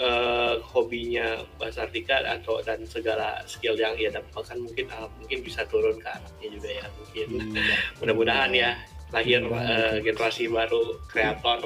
eh, 0.00 0.54
hobinya 0.72 1.44
Mbak 1.60 1.70
Sartika 1.70 2.24
atau 2.24 2.64
dan 2.64 2.80
segala 2.88 3.44
skill 3.44 3.76
yang 3.76 3.92
ia 4.00 4.08
dapatkan 4.08 4.56
mungkin 4.56 4.88
ah, 4.88 5.04
mungkin 5.20 5.44
bisa 5.44 5.68
turun 5.68 6.00
ke 6.00 6.08
anaknya 6.08 6.48
juga 6.48 6.68
ya 6.72 6.86
mungkin. 6.96 7.28
Iya. 7.52 7.76
mudah-mudahan 8.00 8.52
ya 8.56 8.70
lahir 9.10 9.40
Mudah-mudahan. 9.40 9.94
eh, 9.94 9.96
generasi 10.02 10.42
baru 10.46 10.82
kreator 11.06 11.64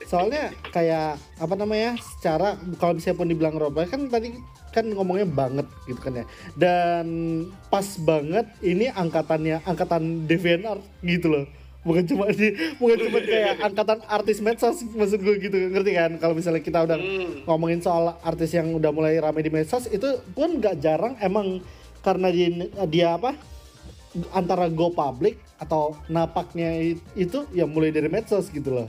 soalnya 0.00 0.48
kayak 0.70 1.20
apa 1.36 1.54
namanya 1.54 1.92
secara 2.00 2.56
kalau 2.78 2.96
misalnya 2.96 3.18
pun 3.18 3.28
dibilang 3.28 3.52
robot 3.54 3.86
kan 3.86 4.08
tadi 4.08 4.40
kan 4.70 4.88
ngomongnya 4.88 5.26
banget 5.26 5.66
gitu 5.84 6.00
kan 6.00 6.12
ya 6.14 6.24
dan 6.56 7.06
pas 7.68 7.84
banget 8.00 8.48
ini 8.62 8.88
angkatannya 8.88 9.60
angkatan 9.62 10.24
DeviantArt 10.24 10.80
gitu 11.02 11.28
loh 11.28 11.44
bukan 11.78 12.04
cuma 12.04 12.24
di 12.30 12.50
bukan 12.76 12.98
cuma 13.00 13.18
kayak 13.20 13.60
angkatan 13.68 13.98
artis 14.06 14.40
medsos 14.40 14.80
maksud 14.88 15.20
gue 15.20 15.34
gitu 15.40 15.56
ngerti 15.68 15.92
kan 15.92 16.10
kalau 16.16 16.32
misalnya 16.32 16.60
kita 16.60 16.78
udah 16.82 16.96
Hmm. 16.96 17.44
ngomongin 17.44 17.80
soal 17.80 18.16
artis 18.20 18.50
yang 18.50 18.72
udah 18.72 18.88
mulai 18.88 19.16
ramai 19.16 19.40
di 19.40 19.48
medsos 19.48 19.84
itu 19.86 20.08
pun 20.32 20.56
nggak 20.56 20.78
jarang 20.78 21.16
emang 21.18 21.60
karena 22.00 22.28
dia, 22.28 22.48
dia 22.86 23.08
apa 23.12 23.36
antara 24.30 24.66
go 24.66 24.88
public 24.88 25.36
atau 25.56 25.92
napaknya 26.06 26.72
itu 27.14 27.44
ya 27.50 27.64
mulai 27.64 27.90
dari 27.90 28.06
medsos 28.06 28.48
gitu 28.48 28.72
loh 28.74 28.88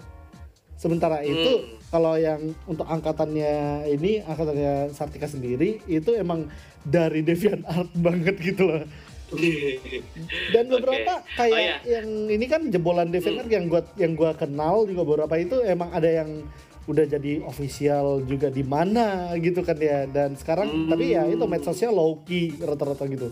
sementara 0.73 1.19
itu 1.21 1.51
Hmm. 1.59 1.75
kalau 1.91 2.15
yang 2.15 2.39
untuk 2.63 2.85
angkatannya 2.85 3.53
ini 3.89 4.21
angkatannya 4.21 4.89
Sartika 4.89 5.25
sendiri 5.25 5.83
itu 5.85 6.13
emang 6.13 6.47
dari 6.81 7.19
DeviantArt 7.19 7.91
banget 7.99 8.35
gitu 8.39 8.63
loh 8.65 8.83
dan 10.53 10.65
beberapa 10.65 11.13
Oh, 11.15 11.35
kayak 11.35 11.83
iya. 11.83 11.99
yang 11.99 12.07
ini 12.27 12.45
kan 12.45 12.65
jebolan 12.65 13.09
DeviantArt 13.09 13.51
yang 13.51 13.65
gua 13.67 13.81
yang 13.95 14.13
gua 14.13 14.31
kenal 14.33 14.83
juga 14.83 15.03
beberapa 15.03 15.35
itu 15.35 15.59
emang 15.61 15.91
ada 15.91 16.07
yang 16.07 16.47
udah 16.85 17.05
jadi 17.05 17.43
official 17.43 18.23
juga 18.23 18.49
di 18.49 18.63
mana 18.63 19.29
gitu 19.35 19.61
kan 19.61 19.77
ya 19.77 20.07
dan 20.07 20.33
sekarang 20.33 20.65
Hmm. 20.65 20.89
tapi 20.89 21.11
ya 21.11 21.27
itu 21.27 21.43
medsosnya 21.43 21.89
low 21.89 22.23
key 22.23 22.57
rata-rata 22.57 23.05
gitu 23.05 23.29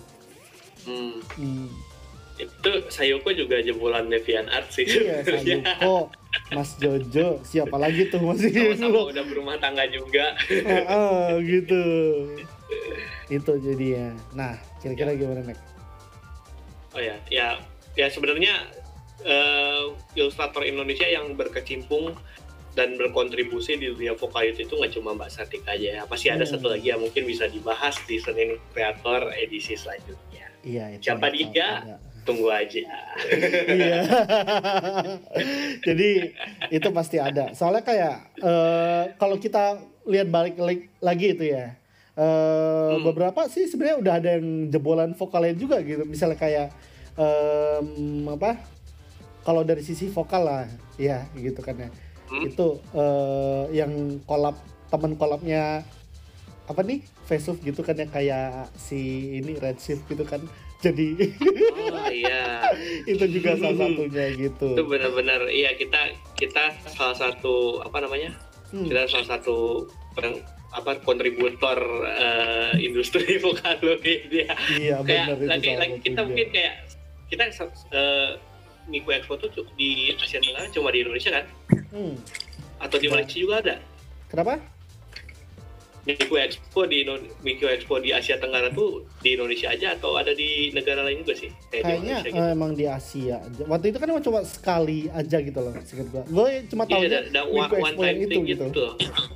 Hmm. 0.87 1.19
Hmm. 1.35 1.67
itu 2.37 2.71
Sayoko 2.87 3.33
juga 3.33 3.59
jebolan 3.59 4.07
Deviant 4.07 4.47
Art 4.47 4.69
sih 4.69 4.85
iya. 4.85 5.19
Sayuko 5.21 6.07
Mas 6.53 6.77
Jojo 6.77 7.41
siapa 7.41 7.75
lagi 7.75 8.07
tuh 8.07 8.21
masih 8.21 8.47
sama-sama 8.49 9.09
udah 9.09 9.23
berumah 9.25 9.57
tangga 9.57 9.83
juga 9.87 10.37
Ah, 10.63 10.85
ah, 10.87 11.27
gitu 11.39 11.81
itu 13.27 13.51
jadinya 13.59 14.15
nah 14.31 14.53
kira-kira 14.77 15.11
gimana 15.13 15.43
Nek? 15.43 15.59
oh 16.93 17.01
ya 17.01 17.17
ya 17.27 17.59
ya 17.93 18.07
sebenarnya 18.07 18.53
eh, 19.19 19.83
ilustrator 20.13 20.61
Indonesia 20.61 21.03
yang 21.03 21.33
berkecimpung 21.33 22.15
dan 22.71 22.93
berkontribusi 22.95 23.75
di 23.75 23.89
dunia 23.89 24.13
vokaloid 24.13 24.55
itu 24.55 24.69
nggak 24.69 24.93
cuma 24.93 25.11
Mbak 25.11 25.29
Sartika 25.29 25.73
aja 25.73 25.89
ya 25.97 26.03
masih 26.05 26.31
ada 26.31 26.45
Hmm. 26.45 26.53
satu 26.53 26.69
lagi 26.69 26.87
yang 26.87 27.01
mungkin 27.01 27.25
bisa 27.25 27.49
dibahas 27.49 27.97
di 28.05 28.21
Senin 28.21 28.61
Kreator 28.71 29.33
edisi 29.33 29.73
selanjutnya 29.73 30.46
iya 30.67 30.91
itu 30.91 31.07
Siapa 31.07 31.31
dia? 31.31 31.47
ada. 31.47 31.95
tunggu 32.21 32.51
aja 32.51 32.83
iya 33.69 34.03
jadi 35.81 36.09
itu 36.69 36.89
pasti 36.91 37.17
ada 37.17 37.53
soalnya 37.53 37.81
kayak 37.81 38.15
eh, 38.37 39.03
kalau 39.15 39.37
kita 39.37 39.79
lihat 40.03 40.27
balik 40.27 40.55
li- 40.57 40.91
lagi 40.99 41.27
itu 41.31 41.45
ya 41.47 41.71
eh, 42.13 42.35
Hmm. 42.89 42.99
beberapa 43.01 43.45
sih 43.45 43.63
sebenarnya 43.65 43.97
udah 43.97 44.13
ada 44.15 44.29
yang 44.33 44.47
jebolan 44.67 45.11
vokalnya 45.13 45.53
juga 45.53 45.79
gitu 45.79 46.03
misalnya 46.03 46.35
kayak 46.35 46.67
em, 47.13 47.87
apa 48.27 48.59
kalau 49.41 49.61
dari 49.61 49.79
sisi 49.79 50.07
vokal 50.07 50.43
lah 50.43 50.65
ya 50.95 51.23
gitu 51.33 51.61
kan 51.61 51.77
ya 51.77 51.89
Hmm? 52.27 52.43
itu 52.43 52.67
eh, 52.91 53.63
yang 53.73 53.91
kolab 54.21 54.59
teman 54.85 55.15
kolabnya 55.15 55.79
apa 56.65 56.81
nih 56.81 56.99
Facebook 57.27 57.59
gitu 57.61 57.83
kan 57.83 57.99
yang 57.99 58.09
kayak 58.09 58.71
si 58.79 59.35
ini 59.43 59.59
Redshift 59.59 60.07
gitu 60.07 60.23
kan 60.23 60.39
jadi 60.77 61.33
oh 61.89 62.07
iya. 62.13 62.69
Itu 63.11 63.25
juga 63.33 63.57
salah 63.57 63.89
satunya 63.89 64.29
gitu. 64.37 64.77
Itu 64.77 64.85
benar-benar 64.85 65.49
iya 65.49 65.73
kita 65.73 66.13
kita 66.37 66.69
salah 66.85 67.17
satu 67.17 67.81
apa 67.81 67.97
namanya? 67.97 68.37
Hmm. 68.67 68.83
kita 68.83 69.07
salah 69.07 69.39
satu 69.39 69.87
apa 70.75 70.91
kontributor 71.07 71.79
eh, 72.03 72.75
industri 72.83 73.37
vokaloid 73.43 74.03
ya 74.27 74.51
iya 74.75 74.99
kayak 74.99 75.39
benar 75.39 75.39
itu 75.39 75.47
lagi 75.47 75.69
lagi 75.79 75.97
kita 76.03 76.19
mungkin 76.27 76.47
kayak 76.51 76.75
kita 77.31 77.43
uh, 77.95 78.35
Miku 78.91 79.15
Expo 79.15 79.39
tuh 79.39 79.51
di 79.75 80.15
Asia 80.15 80.39
Tenggara 80.39 80.67
cuma 80.71 80.91
di 80.95 81.03
Indonesia 81.03 81.31
kan? 81.31 81.45
Hmm. 81.91 82.15
atau 82.79 82.97
di. 82.99 83.07
Malaysia 83.11 83.35
juga 83.39 83.55
ada? 83.63 83.75
Kenapa 84.31 84.59
Miku 86.07 86.39
Expo 86.39 86.87
di 86.87 87.03
Miku 87.43 87.67
Expo 87.67 87.99
di 87.99 88.09
Asia 88.09 88.39
Tenggara 88.39 88.71
tuh 88.71 89.03
di 89.19 89.35
Indonesia 89.35 89.67
aja 89.67 89.91
atau 89.91 90.15
ada 90.15 90.31
di 90.31 90.71
negara 90.71 91.03
lain 91.03 91.19
juga 91.19 91.35
sih 91.35 91.51
kayak 91.67 91.83
di 91.83 91.83
kayaknya 91.83 92.15
Malaysia 92.15 92.29
gitu. 92.31 92.39
eh, 92.39 92.49
emang 92.49 92.71
di 92.71 92.85
Asia 92.87 93.35
aja 93.37 93.63
waktu 93.65 93.85
itu 93.85 93.97
kan 93.97 94.07
emang 94.07 94.23
cuma 94.23 94.39
sekali 94.41 94.99
aja 95.09 95.37
gitu 95.37 95.59
loh 95.59 95.73
seingat 95.83 96.07
gua 96.07 96.23
gue 96.23 96.47
cuma 96.65 96.83
Iya, 96.83 96.89
tahu 96.89 97.01
ada, 97.03 97.19
ada 97.21 97.41
one, 97.43 97.71
one 97.77 97.95
time 97.97 98.17
thing 98.25 98.43
gitu. 98.47 98.65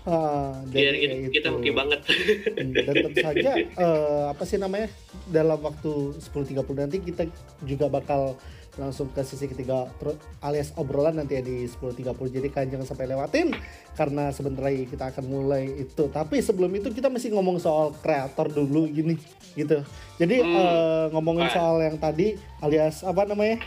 Ah, 0.01 0.57
Biar 0.65 0.81
jadi 0.87 0.97
kita, 0.97 1.13
kayak 1.13 1.29
kita 1.29 1.45
itu. 1.45 1.53
hoki 1.53 1.71
banget. 1.71 1.99
Hmm, 2.01 2.73
dan 2.73 2.93
tentu 2.97 3.19
saja 3.21 3.51
eh, 3.85 4.23
apa 4.33 4.43
sih 4.43 4.57
namanya 4.57 4.89
dalam 5.27 5.61
waktu 5.61 5.91
10.30 6.17 6.57
nanti 6.73 6.97
kita 7.03 7.23
juga 7.61 7.85
bakal 7.85 8.33
langsung 8.79 9.11
ke 9.11 9.19
sisi 9.27 9.51
ketiga 9.51 9.91
alias 10.39 10.71
obrolan 10.79 11.19
nanti 11.19 11.35
ya 11.35 11.43
di 11.43 11.67
10.30 11.67 12.07
jadi 12.31 12.47
kalian 12.47 12.69
jangan 12.79 12.87
sampai 12.87 13.05
lewatin 13.11 13.51
karena 13.99 14.31
sebentar 14.31 14.63
lagi 14.63 14.87
kita 14.87 15.11
akan 15.11 15.25
mulai 15.27 15.67
itu. 15.75 16.07
Tapi 16.07 16.39
sebelum 16.39 16.71
itu 16.71 16.87
kita 16.91 17.11
masih 17.11 17.35
ngomong 17.35 17.59
soal 17.59 17.91
kreator 17.99 18.47
dulu 18.47 18.87
gini 18.87 19.19
gitu. 19.59 19.83
Jadi 20.15 20.35
Hmm. 20.39 20.55
eh, 20.55 21.05
ngomongin 21.11 21.51
soal 21.51 21.83
yang 21.83 21.99
tadi 21.99 22.39
alias 22.63 23.03
apa 23.03 23.27
namanya 23.27 23.59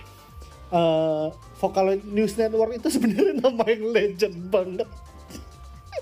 eh 0.72 1.26
Vocaloid 1.60 2.02
News 2.08 2.34
Network 2.40 2.76
itu 2.80 2.88
sebenarnya 2.88 3.34
nama 3.44 3.64
yang 3.68 3.84
legend 3.92 4.36
banget. 4.48 4.88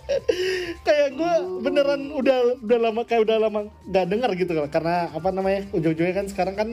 Kayak 0.87 1.09
gue 1.14 1.32
beneran 1.62 2.11
udah 2.11 2.59
udah 2.59 2.78
lama 2.78 3.02
kayak 3.06 3.23
udah 3.23 3.37
lama 3.38 3.61
nggak 3.87 4.06
dengar 4.09 4.30
gitu 4.35 4.52
karena 4.71 5.11
apa 5.14 5.28
namanya 5.30 5.68
ujung-ujungnya 5.71 6.14
kan 6.14 6.26
sekarang 6.26 6.54
kan 6.59 6.68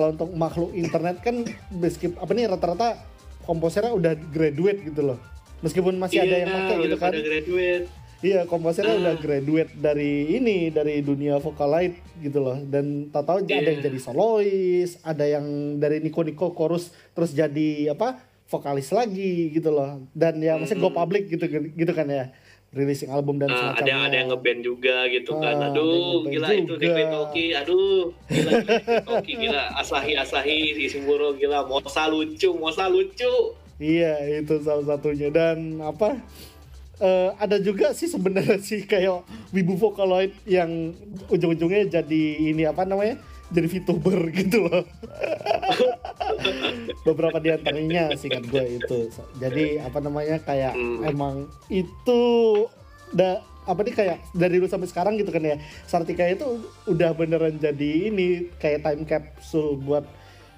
kalau 0.00 0.16
untuk 0.16 0.32
makhluk 0.32 0.72
internet 0.72 1.20
kan 1.20 1.44
meskipun 1.70 2.16
apa 2.16 2.32
nih 2.32 2.48
rata-rata 2.48 2.96
komposernya 3.42 3.92
udah 3.92 4.16
graduate 4.16 4.80
gitu 4.82 5.04
loh 5.04 5.20
meskipun 5.60 5.92
masih 5.94 6.24
ada 6.24 6.36
yang 6.38 6.48
pakai 6.48 6.76
gitu 6.78 6.88
Iya, 6.90 6.96
kan 6.96 7.12
graduate. 7.12 7.84
iya 8.20 8.40
komposernya 8.44 8.94
Ah. 8.94 9.00
udah 9.02 9.14
graduate 9.18 9.72
dari 9.74 10.12
ini 10.32 10.68
dari 10.68 11.00
dunia 11.00 11.36
Vocaloid 11.36 11.92
gitu 12.18 12.38
loh 12.38 12.56
dan 12.62 12.84
tahu-tahu 13.06 13.44
ada 13.44 13.52
yang 13.60 13.76
Iya. 13.76 13.86
jadi 13.86 13.98
solois 13.98 14.96
ada 15.02 15.24
yang 15.26 15.44
dari 15.76 16.00
Niko 16.00 16.20
Niko 16.22 16.48
chorus 16.50 16.88
terus 17.10 17.30
jadi 17.30 17.92
apa 17.92 18.16
vokalis 18.46 18.88
lagi 18.90 19.52
gitu 19.52 19.68
loh 19.68 20.00
dan 20.12 20.36
ya 20.38 20.56
maksudnya 20.56 20.80
go 20.80 20.88
Hmm. 20.88 20.98
public 20.98 21.28
gitu 21.28 21.44
gitu 21.70 21.92
kan 21.92 22.08
ya 22.08 22.32
releasing 22.70 23.10
album 23.10 23.42
dan 23.42 23.50
Ah, 23.50 23.74
ada 23.74 23.82
yang 23.82 24.06
ada 24.06 24.14
yang 24.14 24.30
semacamnya 24.30 24.30
ngeband 24.30 24.60
juga 24.62 24.96
gitu 25.10 25.32
kan. 25.42 25.54
Ah, 25.58 25.68
ada 25.70 25.74
Aduh, 25.74 26.22
gila 26.30 26.48
itu 26.54 26.64
juga. 26.70 26.78
Dekri 26.78 27.04
Toki. 27.10 27.46
Aduh, 27.58 28.02
gila 28.30 28.50
Toki 29.02 29.32
gila. 29.34 29.62
Asahi 29.74 30.12
Asahi 30.14 30.58
si 30.78 30.84
Simburo 30.86 31.34
gila. 31.34 31.66
Mosa 31.66 32.06
lucu, 32.06 32.50
Mosa 32.54 32.86
lucu. 32.86 33.58
Iya 33.80 34.44
itu 34.44 34.60
salah 34.60 34.84
satunya 34.84 35.32
dan 35.32 35.80
apa 35.80 36.20
eh, 37.00 37.30
ada 37.40 37.56
juga 37.56 37.96
sih 37.96 38.06
sebenarnya 38.06 38.60
sih 38.60 38.84
kayak 38.84 39.24
wibu 39.56 39.72
Vocaloid 39.80 40.36
yang 40.44 40.92
ujung-ujungnya 41.32 41.88
jadi 41.88 42.22
ini 42.52 42.68
apa 42.68 42.84
namanya 42.84 43.16
jadi 43.50 43.66
VTuber 43.68 44.18
gitu 44.32 44.62
loh 44.62 44.82
beberapa 47.06 47.36
di 47.36 47.50
antaranya 47.50 48.14
singkat 48.14 48.44
gue 48.46 48.64
itu 48.78 48.98
jadi 49.36 49.84
apa 49.84 49.98
namanya 49.98 50.38
kayak 50.40 50.72
Hmm. 50.72 51.02
emang 51.04 51.34
itu 51.68 52.22
da 53.10 53.40
apa 53.62 53.80
nih 53.80 53.92
kayak 53.92 54.16
dari 54.32 54.56
dulu 54.56 54.66
sampai 54.66 54.86
sekarang 54.86 55.14
gitu 55.14 55.28
kan 55.28 55.42
ya 55.42 55.56
Sartika 55.84 56.24
itu 56.24 56.58
udah 56.86 57.10
beneran 57.12 57.56
jadi 57.56 58.08
ini 58.08 58.28
kayak 58.56 58.82
time 58.82 59.02
capsule 59.04 59.76
buat 59.76 60.06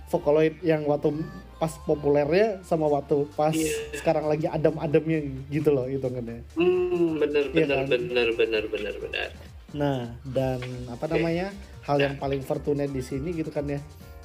Vocaloid 0.07 0.61
yang 0.61 0.85
waktu 0.85 1.25
pas 1.57 1.73
populernya 1.81 2.61
sama 2.61 2.85
waktu 2.87 3.25
pas 3.33 3.51
Iya. 3.51 3.97
sekarang 3.97 4.27
lagi 4.27 4.45
adem-ademnya 4.45 5.19
gitu 5.49 5.73
loh 5.73 5.89
itu 5.89 6.05
kan 6.05 6.21
ya. 6.21 6.39
Hmm, 6.53 7.17
bener 7.17 7.45
Iya 7.47 7.53
bener 7.57 7.77
kan? 7.79 7.87
bener 7.89 8.29
bener 8.35 8.63
bener 8.67 8.95
bener. 8.99 9.29
Nah, 9.73 10.01
dan 10.27 10.61
apa 10.87 11.01
Oke. 11.03 11.13
namanya? 11.17 11.49
Hal 11.83 11.99
yang 11.99 12.15
paling 12.19 12.43
fortunate 12.47 12.91
di 12.91 13.03
sini 13.03 13.35
gitu 13.35 13.51
kan 13.51 13.67
ya. 13.67 13.83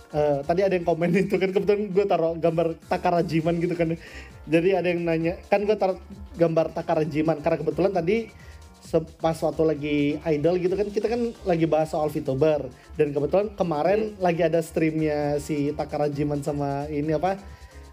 Eh, 0.07 0.39
tadi 0.47 0.63
ada 0.63 0.71
yang 0.71 0.87
komen 0.87 1.11
itu 1.27 1.35
kan 1.35 1.51
kebetulan 1.51 1.91
gue 1.91 2.05
taruh 2.07 2.33
gambar 2.39 2.79
Takarajiman 2.87 3.59
gitu 3.59 3.75
kan. 3.75 3.97
Jadi 4.47 4.69
ada 4.71 4.87
yang 4.87 5.03
nanya, 5.03 5.35
kan 5.51 5.67
gue 5.67 5.75
taruh 5.75 5.99
gambar 6.39 6.71
Takarajiman 6.71 7.43
karena 7.43 7.57
kebetulan 7.59 7.91
tadi 7.91 8.31
pas 9.19 9.35
waktu 9.35 9.63
lagi 9.67 9.97
idol 10.23 10.55
gitu 10.63 10.71
kan 10.79 10.87
kita 10.87 11.11
kan 11.11 11.35
lagi 11.43 11.67
bahas 11.67 11.91
soal 11.91 12.07
VTuber 12.07 12.71
dan 12.95 13.11
kebetulan 13.11 13.51
kemarin 13.59 14.15
lagi 14.23 14.47
ada 14.47 14.63
streamnya 14.63 15.43
si 15.43 15.75
Takarajiman 15.75 16.39
sama 16.39 16.87
ini 16.87 17.11
apa 17.11 17.35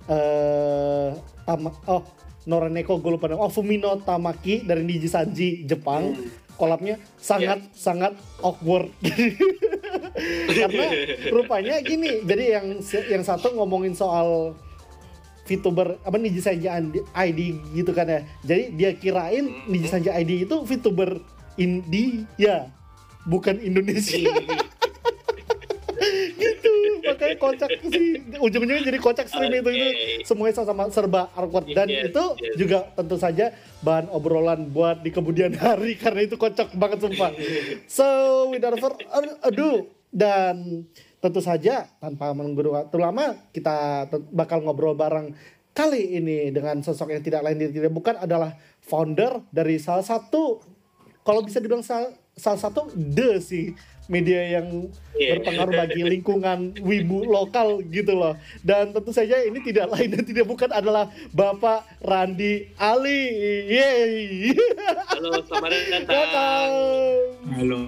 eh 0.07 1.11
Tama, 1.43 1.75
oh 1.91 2.07
Noraneko 2.47 3.03
gue 3.03 3.11
lupa 3.11 3.27
oh 3.35 3.51
Fumino 3.51 3.99
Tamaki 4.07 4.63
dari 4.63 4.87
Niji 4.87 5.11
Sanji 5.11 5.67
Jepang 5.67 6.15
Hmm. 6.15 6.44
Kolabnya 6.55 7.01
sangat 7.19 7.63
sangat 7.75 8.13
awkward. 8.41 8.91
Karena 10.59 10.87
rupanya 11.35 11.83
gini 11.83 12.23
jadi 12.23 12.61
yang 12.61 12.67
yang 13.11 13.23
satu 13.27 13.51
ngomongin 13.59 13.93
soal 13.99 14.55
VTuber 15.45 16.01
apa 16.01 16.17
Niji 16.17 16.41
Sanji 16.41 16.69
ID 17.13 17.41
gitu 17.77 17.93
kan 17.93 18.09
ya. 18.09 18.21
Jadi 18.43 18.65
dia 18.75 18.91
kirain 18.97 19.45
Hmm. 19.45 19.69
Niji 19.69 19.89
Sanji 19.91 20.09
ID 20.09 20.49
itu 20.49 20.57
VTuber 20.65 21.21
India 21.61 22.73
bukan 23.25 23.57
Indonesia 23.61 24.31
gitu 26.45 26.75
makanya 27.05 27.37
kocak 27.41 27.71
sih. 27.89 28.21
Ujung-ujungnya 28.41 28.85
jadi 28.85 28.99
kocak 29.01 29.27
stream 29.29 29.53
itu 29.53 29.71
itu 29.73 29.89
Oke. 29.89 30.25
semuanya 30.29 30.65
sama 30.65 30.85
serba 30.93 31.33
awkward. 31.33 31.69
Dan 31.73 31.89
Yes, 31.89 32.11
itu 32.11 32.25
yes. 32.41 32.55
juga 32.57 32.79
tentu 32.97 33.17
saja 33.17 33.53
bahan 33.85 34.09
obrolan 34.13 34.69
buat 34.73 35.01
di 35.01 35.11
kemudian 35.13 35.53
hari 35.57 35.97
karena 36.03 36.25
itu 36.25 36.37
kocak 36.37 36.73
banget 36.77 37.05
sumpah. 37.05 37.33
So 37.89 38.07
without 38.53 38.77
further 38.81 39.05
ado 39.45 39.89
dan 40.13 40.87
tentu 41.25 41.41
saja 41.41 41.89
tanpa 41.99 42.37
menunggu 42.37 42.69
waktu 42.69 42.97
lama 43.01 43.35
kita 43.51 44.07
bakal 44.29 44.61
ngobrol 44.61 44.93
bareng 44.93 45.33
kali 45.75 46.21
ini 46.21 46.53
dengan 46.55 46.85
sosok 46.85 47.11
yang 47.11 47.25
tidak 47.25 47.43
lain 47.43 47.59
tidak 47.73 47.91
bukan 47.91 48.15
adalah 48.21 48.55
founder 48.85 49.43
dari 49.51 49.81
salah 49.81 50.07
satu 50.07 50.63
kalau 51.25 51.41
bisa 51.41 51.59
dibilang 51.59 51.83
salah, 51.83 52.13
salah 52.37 52.61
satu 52.61 52.93
the 52.95 53.41
sih 53.41 53.73
media 54.07 54.61
yang 54.61 54.89
Iya. 55.15 55.39
berpengaruh 55.39 55.75
bagi 55.79 56.03
lingkungan 56.03 56.75
wibu 56.83 57.23
lokal 57.25 57.81
gitu 57.87 58.19
loh. 58.19 58.35
Dan 58.61 58.91
tentu 58.91 59.15
saja 59.15 59.39
ini 59.41 59.63
tidak 59.63 59.95
lain 59.95 60.11
dan 60.11 60.25
tidak 60.27 60.47
bukan 60.47 60.71
adalah 60.75 61.07
Bapak 61.31 61.87
Randi 62.03 62.75
Ali. 62.75 63.23
Yeay. 63.71 64.15
Halo, 65.15 65.39
selamat 65.47 65.71
datang. 65.71 66.03
Datang. 66.11 66.71
Halo. 67.55 67.81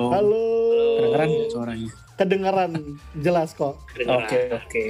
Oh, 0.00 0.08
Halo. 0.08 0.44
Kedengeran 0.96 1.28
nggak 1.28 1.50
suaranya? 1.52 1.88
Kedengaran 2.12 2.72
jelas 3.20 3.48
kok. 3.52 3.76
Kedengeran. 3.92 4.24
Oke 4.24 4.38
oke. 4.50 4.82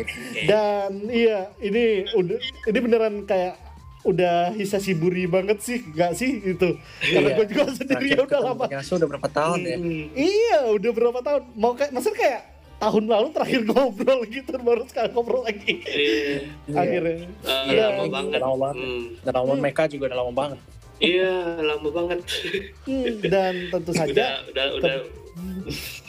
Dan 0.46 0.90
iya, 1.10 1.50
ini 1.58 2.06
udah 2.14 2.38
ini 2.70 2.78
beneran 2.78 3.26
kayak 3.26 3.58
udah 4.02 4.50
hisasiburi 4.50 5.24
banget 5.24 5.58
sih, 5.58 5.78
gak 5.88 6.12
sih 6.12 6.42
itu? 6.44 6.74
Karena 7.00 7.28
Iya. 7.28 7.36
gue 7.36 7.46
juga 7.48 7.62
sendiri 7.70 8.06
ya 8.10 8.20
udah 8.20 8.40
lama. 8.42 8.64
Yasu 8.66 8.96
udah 8.96 9.08
berapa 9.08 9.28
tahun 9.28 9.58
ya? 9.62 9.76
Hmm. 9.76 10.04
Iya, 10.12 10.58
udah 10.72 10.90
berapa 10.90 11.18
tahun? 11.20 11.42
Mau 11.54 11.72
kayak 11.72 11.90
maksudnya 11.90 12.18
kayak 12.18 12.40
tahun 12.76 13.04
lalu 13.06 13.28
terakhir 13.30 13.60
ngobrol 13.68 14.20
gitu 14.26 14.50
baru 14.56 14.82
sekarang 14.84 15.12
ngobrol 15.12 15.42
lagi. 15.42 15.78
Iya. 15.82 16.50
Akhirnya. 16.72 17.14
Eh, 17.40 17.62
Iya, 17.68 17.84
lama 17.88 18.00
udah 18.00 18.10
banget. 18.10 18.38
lama 18.40 18.56
banget. 18.60 18.76
Hmm. 18.82 19.02
Dan 19.20 19.32
lama 19.32 19.52
mereka 19.54 19.82
juga 19.86 20.04
udah 20.04 20.18
lama 20.18 20.32
banget. 20.32 20.58
Iya, 20.98 21.32
lama 21.60 21.88
banget. 21.90 22.18
Hmm, 22.84 23.06
dan 23.24 23.54
tentu 23.68 23.90
udah, 23.90 24.00
saja 24.02 24.24
udah, 24.46 24.66
udah. 24.78 24.94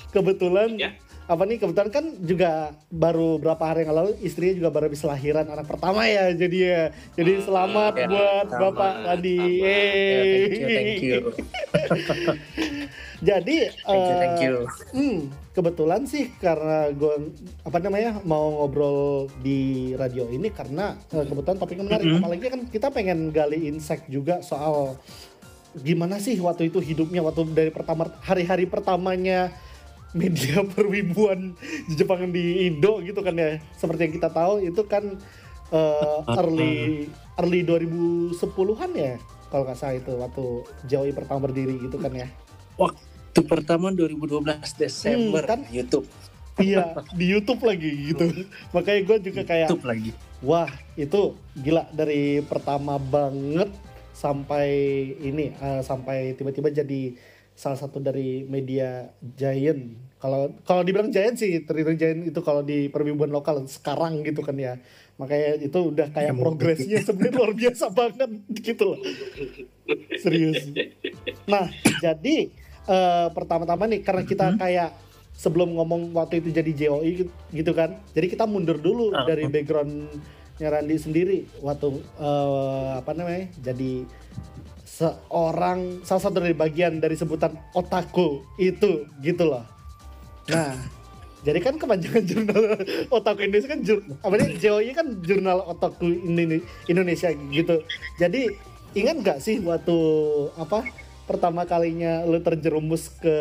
kebetulan 0.09 0.69
Ya. 0.77 0.91
Apa 1.23 1.47
nih 1.47 1.55
kebetulan 1.55 1.87
kan 1.87 2.05
juga 2.19 2.75
baru 2.91 3.39
berapa 3.39 3.63
hari 3.63 3.87
yang 3.87 3.95
lalu 3.95 4.11
istrinya 4.19 4.59
juga 4.59 4.69
baru 4.75 4.91
bisa 4.91 5.07
lahiran 5.07 5.47
anak 5.47 5.71
pertama 5.71 6.03
ya 6.03 6.35
jadi 6.35 6.57
ya 6.59 6.83
jadi 7.15 7.31
Ah, 7.33 7.43
selamat 7.47 7.93
ya, 7.95 8.07
buat 8.11 8.47
sama, 8.51 8.59
bapak 8.59 8.93
Randi 9.07 9.35
sama. 9.39 9.55
Ya, 9.63 10.21
thank 10.23 10.51
you 10.51 10.67
thank 10.67 11.01
you. 11.03 11.19
jadi 13.29 13.57
Thank 13.71 14.03
you 14.03 14.15
thank 14.19 14.39
you. 14.43 14.55
Hmm, 14.91 15.17
kebetulan 15.55 16.01
sih 16.03 16.27
karena 16.43 16.91
gue 16.91 17.31
apa 17.63 17.77
namanya 17.79 18.19
mau 18.27 18.59
ngobrol 18.59 19.31
di 19.39 19.93
radio 19.95 20.27
ini 20.27 20.51
karena 20.51 20.99
eh, 21.15 21.23
kebetulan 21.23 21.55
topiknya 21.55 21.85
menarik. 21.87 22.03
Mm-mm. 22.03 22.19
Apalagi 22.19 22.45
kan 22.51 22.61
kita 22.67 22.87
pengen 22.91 23.31
gali 23.31 23.71
insight 23.71 24.03
juga 24.11 24.43
soal 24.43 24.99
gimana 25.73 26.19
sih 26.21 26.37
waktu 26.37 26.69
itu 26.69 26.83
hidupnya 26.83 27.23
waktu 27.25 27.49
dari 27.49 27.71
pertama 27.73 28.05
hari-hari 28.21 28.69
pertamanya 28.69 29.49
media 30.13 30.61
perwibuan 30.73 31.53
di 31.85 31.93
Jepang 31.93 32.29
di 32.29 32.65
Indo 32.65 33.01
gitu 33.01 33.19
kan 33.19 33.33
ya. 33.33 33.57
Seperti 33.73 34.07
yang 34.07 34.13
kita 34.15 34.29
tahu 34.29 34.61
itu 34.61 34.81
kan 34.85 35.03
eh, 35.69 36.17
early 36.31 37.07
early 37.35 37.61
2010-an 37.61 38.91
ya 38.93 39.13
kalau 39.47 39.63
nggak 39.63 39.77
salah 39.77 39.95
itu 39.95 40.11
waktu 40.13 40.45
Joey 40.85 41.11
pertama 41.11 41.39
berdiri 41.43 41.77
gitu 41.77 41.97
kan 41.97 42.09
ya. 42.09 42.25
Waktu 42.73 43.39
pertama 43.43 43.89
2012 43.89 44.41
Desember 44.75 45.41
Hmm, 45.41 45.49
kan? 45.49 45.59
YouTube. 45.69 46.05
Iya 46.53 46.93
di 47.11 47.25
YouTube 47.27 47.61
lagi 47.61 47.89
gitu. 48.07 48.29
Makanya 48.69 49.01
gue 49.03 49.17
juga 49.23 49.41
kayak 49.49 49.67
YouTube 49.67 49.85
lagi. 49.85 50.11
wah 50.39 50.67
itu 50.93 51.21
gila 51.55 51.87
dari 51.89 52.41
pertama 52.41 52.97
banget 52.97 53.71
sampai 54.11 54.69
ini 55.17 55.49
eh, 55.51 55.81
sampai 55.81 56.33
tiba-tiba 56.33 56.69
jadi 56.69 57.17
salah 57.53 57.77
satu 57.77 57.97
dari 57.97 58.43
media 58.43 59.07
giant. 59.35 59.93
Kalau 60.17 60.55
kalau 60.63 60.81
dibilang 60.81 61.11
giant 61.11 61.35
sih 61.35 61.61
terhitung 61.61 61.95
giant 61.95 62.23
itu 62.23 62.39
kalau 62.39 62.61
di 62.61 62.87
perwibuan 62.87 63.27
lokal 63.27 63.67
sekarang 63.67 64.23
gitu 64.23 64.39
kan 64.39 64.55
ya. 64.55 64.79
Makanya 65.13 65.61
itu 65.61 65.79
udah 65.83 66.09
kayak 66.09 66.33
Ya, 66.33 66.39
progresnya 66.39 66.97
sebenarnya 66.99 67.37
luar 67.37 67.53
biasa 67.53 67.85
banget 67.89 68.29
gitu 68.55 68.83
loh. 68.95 68.99
Serius. 70.17 70.63
Nah, 71.45 71.67
jadi 71.99 72.49
eh, 72.83 73.27
pertama-tama 73.31 73.85
nih 73.85 74.01
karena 74.01 74.23
kita 74.23 74.45
Mhm. 74.49 74.57
kayak 74.57 74.89
sebelum 75.33 75.71
ngomong 75.73 76.11
waktu 76.13 76.39
itu 76.39 76.49
jadi 76.51 76.71
JOI 76.73 77.11
gitu- 77.51 77.73
kan. 77.73 77.95
Jadi 78.11 78.27
kita 78.27 78.43
mundur 78.43 78.75
dulu 78.75 79.11
Ah. 79.11 79.23
dari 79.23 79.45
backgroundnya 79.45 80.19
Randi 80.69 80.97
sendiri 80.97 81.37
waktu 81.59 81.87
eh, 82.17 82.89
apa 82.97 83.11
namanya? 83.11 83.47
Jadi 83.61 84.03
seorang 84.93 86.05
salah 86.05 86.21
satu 86.21 86.37
dari 86.37 86.53
bagian 86.53 87.01
dari 87.01 87.17
sebutan 87.17 87.57
otaku 87.73 88.45
itu 88.61 89.09
gitu 89.25 89.49
loh. 89.49 89.65
Nah, 90.53 90.77
jadi 91.41 91.57
kan 91.57 91.81
kepanjangan 91.81 92.21
jurnal 92.21 92.77
otaku 93.17 93.39
Indonesia 93.41 93.73
kan 93.73 93.81
jur, 93.81 93.99
apa 94.21 94.33
nih 94.37 94.61
JOI 94.61 94.91
kan 94.93 95.07
jurnal 95.25 95.65
otaku 95.65 96.13
Indone- 96.13 96.61
Indonesia 96.85 97.33
gitu. 97.33 97.81
Jadi 98.21 98.53
ingat 98.93 99.15
nggak 99.25 99.39
sih 99.41 99.57
waktu 99.65 99.97
apa 100.61 100.85
pertama 101.25 101.65
kalinya 101.65 102.21
lu 102.23 102.37
terjerumus 102.37 103.09
ke 103.17 103.33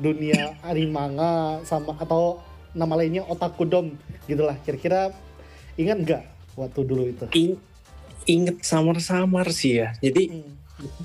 dunia 0.00 0.56
anime 0.64 0.96
manga 0.96 1.60
sama 1.68 1.92
atau 2.00 2.40
nama 2.72 2.96
lainnya 2.96 3.26
otaku 3.26 3.68
dom 3.68 3.92
gitulah 4.24 4.56
kira-kira 4.64 5.12
ingat 5.76 5.98
nggak 6.00 6.22
waktu 6.56 6.80
dulu 6.88 7.04
itu? 7.04 7.26
In- 7.36 7.60
inget 8.24 8.64
samar-samar 8.64 9.52
sih 9.52 9.84
ya. 9.84 9.92
Jadi 10.00 10.32
Hmm. 10.32 10.55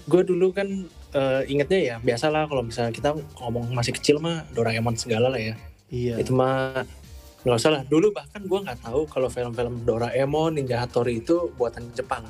Gue 0.08 0.22
dulu 0.28 0.52
kan 0.52 0.68
eh, 1.16 1.42
ingetnya 1.48 1.80
ya 1.80 1.96
biasalah 2.04 2.48
kalau 2.52 2.64
misalnya 2.64 2.92
kita 2.92 3.16
ngomong 3.40 3.72
masih 3.72 3.96
kecil 3.96 4.20
mah 4.20 4.44
Doraemon 4.52 5.00
segala 5.00 5.32
lah 5.32 5.40
ya. 5.40 5.56
Iya. 5.92 6.20
Itu 6.20 6.36
mah 6.36 6.84
nggak 7.42 7.58
usah 7.58 7.72
lah 7.74 7.82
dulu 7.90 8.14
bahkan 8.14 8.46
gue 8.46 8.60
nggak 8.62 8.86
tahu 8.86 9.10
kalau 9.10 9.26
film-film 9.26 9.82
Doraemon 9.82 10.62
Ninja 10.62 10.78
Hattori 10.78 11.26
itu 11.26 11.50
buatan 11.58 11.90
Jepang 11.98 12.22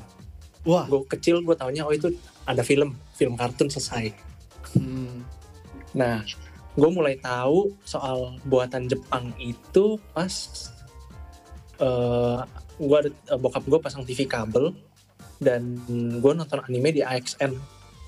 Wah. 0.63 0.87
gue 0.87 1.03
kecil 1.09 1.43
gue 1.43 1.55
taunya 1.57 1.83
oh 1.83 1.91
itu 1.91 2.15
ada 2.47 2.63
film 2.63 2.95
film 3.15 3.35
kartun 3.35 3.67
selesai 3.67 4.31
Hmm. 4.71 5.27
nah 5.91 6.23
gue 6.79 6.89
mulai 6.95 7.19
tahu 7.19 7.75
soal 7.83 8.39
buatan 8.47 8.87
Jepang 8.87 9.35
itu 9.35 9.99
pas 10.15 10.31
eh 11.81 12.39
gue 12.79 12.99
eh, 13.11 13.37
bokap 13.41 13.67
gue 13.67 13.79
pasang 13.83 14.07
TV 14.07 14.23
kabel 14.23 14.71
dan 15.41 15.81
gue 16.21 16.31
nonton 16.31 16.61
anime 16.61 16.93
di 16.93 17.01
AXN 17.01 17.51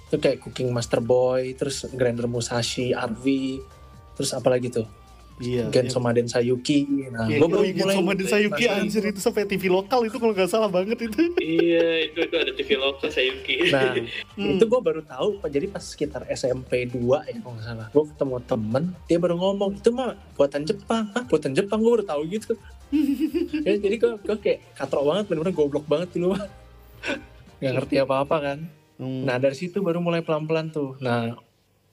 itu 0.08 0.22
kayak 0.22 0.46
Cooking 0.46 0.70
Master 0.70 1.02
Boy 1.02 1.58
terus 1.58 1.90
Grander 1.90 2.30
Musashi 2.30 2.94
RV 2.94 3.26
terus 4.14 4.30
apa 4.38 4.54
lagi 4.54 4.70
tuh? 4.70 4.86
Iya. 5.42 5.74
Gensoma 5.74 6.14
Densayuki. 6.14 6.86
Nah 7.10 7.26
Iya, 7.26 7.42
gue 7.42 7.48
gue 7.50 7.58
baru 7.58 7.66
mulai 7.74 7.96
sama 7.98 8.14
Sayuki 8.22 8.64
anjir 8.70 9.02
itu 9.10 9.18
sampai 9.18 9.50
TV 9.50 9.66
lokal 9.66 10.06
itu 10.06 10.22
kalau 10.22 10.30
nggak 10.30 10.46
salah 10.46 10.70
banget 10.70 11.10
itu. 11.10 11.34
iya 11.42 12.06
itu 12.06 12.22
itu 12.22 12.36
ada 12.38 12.54
TV 12.54 12.70
lokal 12.78 13.10
Sayuki. 13.10 13.74
Nah 13.74 13.98
Hmm. 14.38 14.58
itu 14.58 14.66
gue 14.66 14.82
baru 14.82 15.02
tahu 15.06 15.42
jadi 15.46 15.70
pas 15.70 15.82
sekitar 15.86 16.26
SMP 16.30 16.90
2 16.90 17.02
ya 17.30 17.38
kalau 17.42 17.54
nggak 17.58 17.66
salah. 17.66 17.88
Gue 17.90 18.06
ketemu 18.14 18.36
temen 18.46 18.84
dia 19.10 19.18
baru 19.18 19.36
ngomong 19.42 19.82
itu 19.82 19.90
mah 19.90 20.14
buatan 20.38 20.62
Jepang 20.66 21.10
Hah, 21.14 21.24
buatan 21.26 21.52
Jepang 21.58 21.82
gue 21.82 21.92
baru 21.98 22.06
tahu 22.06 22.22
gitu. 22.30 22.54
Ya, 23.66 23.74
jadi 23.82 23.96
gue, 23.98 24.12
gue 24.22 24.38
kayak 24.38 24.78
katrok 24.78 25.02
banget 25.10 25.26
bener-bener 25.26 25.58
goblok 25.58 25.86
banget 25.90 26.14
dulu 26.14 26.38
mah 26.38 26.46
nggak 27.60 27.74
ngerti 27.80 27.96
apa-apa 28.00 28.38
kan 28.40 28.60
Hmm. 28.94 29.26
nah 29.26 29.42
dari 29.42 29.58
situ 29.58 29.82
baru 29.82 29.98
mulai 29.98 30.22
pelan-pelan 30.22 30.70
tuh 30.70 30.94
nah 31.02 31.34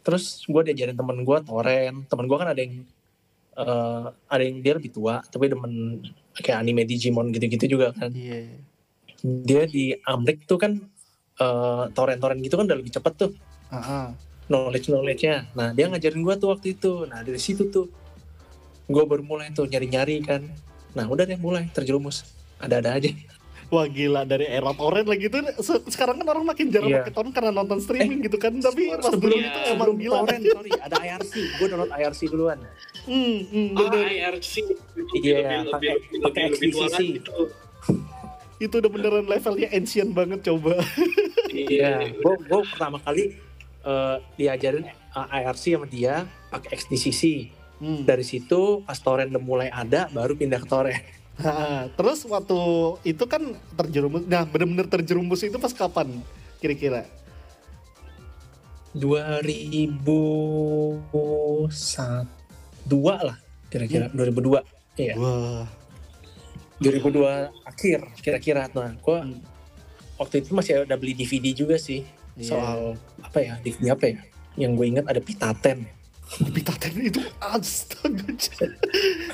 terus 0.05 0.44
gue 0.44 0.62
diajarin 0.68 0.92
temen 0.92 1.25
gue 1.25 1.38
toren 1.42 2.05
temen 2.05 2.25
gue 2.29 2.37
kan 2.37 2.49
ada 2.53 2.61
yang 2.61 2.85
eh, 3.57 4.05
ada 4.29 4.42
yang 4.44 4.61
dia 4.61 4.77
lebih 4.77 4.92
tua 4.92 5.25
tapi 5.25 5.49
demen 5.49 6.05
kayak 6.37 6.61
anime 6.61 6.85
Digimon 6.85 7.33
gitu-gitu 7.33 7.81
juga 7.81 7.96
kan 7.96 8.12
Iya. 8.12 8.53
dia 9.25 9.62
di 9.64 9.96
Amrik 10.05 10.44
tuh 10.44 10.61
kan 10.61 10.77
eh, 11.40 11.85
toren-toren 11.96 12.37
gitu 12.44 12.61
kan 12.61 12.68
udah 12.68 12.79
lebih 12.79 12.92
cepet 12.92 13.12
tuh 13.16 13.33
knowledge 14.51 14.90
knowledge-nya. 14.90 15.46
Nah 15.55 15.70
dia 15.70 15.87
ngajarin 15.87 16.20
gua 16.20 16.35
tuh 16.35 16.51
waktu 16.51 16.75
itu. 16.75 17.07
Nah 17.07 17.23
dari 17.23 17.38
situ 17.38 17.70
tuh 17.70 17.87
gue 18.90 19.05
baru 19.07 19.23
mulai 19.23 19.55
tuh 19.55 19.64
nyari-nyari 19.64 20.27
kan. 20.27 20.42
Nah 20.92 21.07
udah 21.07 21.23
deh 21.23 21.38
mulai 21.38 21.70
terjerumus. 21.70 22.27
Ada-ada 22.59 22.99
aja. 22.99 23.14
Wah 23.71 23.87
gila 23.87 24.23
dari 24.25 24.45
era 24.45 24.71
torrent 24.73 25.07
lagi 25.07 25.27
tuh 25.27 25.41
se- 25.57 25.87
sekarang 25.89 26.19
kan 26.19 26.27
orang 26.29 26.43
makin 26.45 26.69
jarang 26.69 26.91
Iya. 26.91 26.99
pakai 27.01 27.13
torrent 27.13 27.31
karena 27.31 27.51
nonton 27.53 27.79
streaming 27.79 28.19
gitu 28.21 28.35
kan 28.35 28.51
tapi 28.59 28.91
pas 28.91 28.99
dulu 29.01 29.15
sebelum 29.15 29.37
Iya. 29.37 29.47
itu 29.47 29.59
emang 29.61 29.71
sebelum 29.71 29.97
gila. 29.97 30.15
torrent, 30.19 30.43
sorry 30.45 30.71
ada 30.77 30.97
IRC. 30.99 31.35
Gue 31.55 31.67
download 31.69 31.93
IRC 31.93 32.21
duluan. 32.27 32.59
Hmm, 33.01 33.39
hmm, 33.45 33.69
Ah, 33.71 33.79
bener. 33.87 34.07
IRC 34.11 34.53
itu 34.59 34.75
Iya, 35.17 35.39
lebih, 35.39 35.71
pakai- 35.71 35.95
lebih, 35.95 36.19
pakai 36.21 36.43
lebih, 36.43 36.51
lebih 36.53 36.69
tua 36.69 36.83
XDCC. 36.83 36.95
lagi 36.97 37.11
itu. 37.17 37.35
Itu 38.61 38.75
udah 38.77 38.91
beneran 38.91 39.25
levelnya 39.25 39.69
ancient 39.71 40.11
banget 40.11 40.41
coba. 40.45 40.75
Iya. 41.49 42.11
Gue 42.13 42.35
gue 42.41 42.61
pertama 42.69 42.99
kali 42.99 43.25
eh, 43.81 44.17
diajarin 44.37 44.85
uh, 45.11 45.27
IRC 45.33 45.65
sama 45.73 45.87
dia 45.87 46.23
pakai 46.49 46.77
XDCC. 46.77 47.23
Hmm. 47.77 48.03
Dari 48.03 48.21
situ 48.23 48.83
pas 48.83 48.95
torrent 48.95 49.31
udah 49.31 49.41
mulai 49.41 49.69
ada, 49.69 50.05
baru 50.09 50.35
pindah 50.35 50.59
ke 50.59 50.69
torrent. 50.69 51.01
Terus 51.96 52.18
waktu 52.26 52.59
itu 53.05 53.24
kan 53.24 53.42
terjerumus, 53.74 54.22
nah 54.24 54.44
bener-bener 54.44 54.87
terjerumus 54.87 55.40
itu 55.40 55.57
pas 55.57 55.72
kapan 55.72 56.20
kira-kira? 56.59 57.07
2002 58.90 59.94
lah 63.22 63.38
kira-kira 63.70 64.11
2002 64.11 64.66
iya 64.98 65.14
Wah, 65.14 65.62
2002 66.83 67.55
akhir 67.70 67.98
kira-kira 68.18 68.66
nah 68.74 68.90
gua 68.98 69.22
Hmm. 69.22 69.38
waktu 70.18 70.42
itu 70.42 70.50
masih 70.53 70.83
ada 70.83 70.98
beli 70.98 71.14
DVD 71.14 71.55
juga 71.55 71.79
sih 71.79 72.03
Iya. 72.35 72.46
soal 72.46 72.79
apa 73.22 73.38
ya 73.38 73.55
DVD 73.62 73.94
apa 73.94 74.05
ya 74.11 74.18
yang 74.59 74.74
gue 74.74 74.87
ingat 74.88 75.07
ada 75.07 75.20
Pitaten 75.22 75.87
Pitaten 76.31 76.95
itu 76.97 77.21
astaga. 77.38 78.23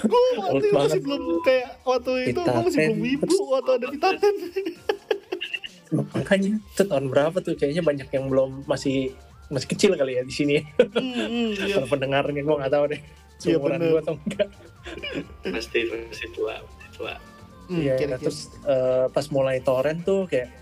gue 0.00 0.22
waktu 0.34 0.56
itu 0.62 0.72
masih 0.72 1.00
belum 1.00 1.22
kayak 1.40 1.68
waktu 1.82 2.12
itu 2.26 2.40
gue 2.40 2.56
masih 2.58 2.78
belum 2.88 3.00
ibu 3.06 3.24
terus- 3.26 3.46
waktu 3.46 3.70
ada 3.74 3.86
Pitaten. 3.88 4.34
makanya 6.10 6.50
itu 6.56 6.82
tahun 6.82 7.06
berapa 7.06 7.36
tuh 7.38 7.54
kayaknya 7.54 7.80
banyak 7.80 8.08
yang 8.08 8.26
belum 8.26 8.64
masih 8.64 9.14
masih 9.46 9.68
kecil 9.68 9.94
kali 9.94 10.16
ya 10.16 10.22
di 10.22 10.34
sini 10.34 10.56
iya. 10.58 11.76
kalau 11.76 11.86
pendengarnya 11.88 12.42
gue 12.42 12.56
nggak 12.56 12.72
tahu 12.72 12.84
deh 12.88 13.00
Iya, 13.36 13.38
seumuran 13.54 13.78
bener. 13.78 13.90
gue 13.92 14.00
atau 14.00 14.14
enggak 14.16 14.48
pasti 15.46 15.78
pasti 15.86 16.26
tua 16.32 16.54
pasti 16.58 16.88
tua 16.92 17.14
Hmm, 17.66 17.82
Iya, 17.82 17.98
kira-kira. 17.98 18.22
terus 18.22 18.38
eh, 18.62 19.10
pas 19.10 19.26
mulai 19.28 19.58
torrent 19.58 19.98
tuh 20.00 20.24
kayak 20.24 20.54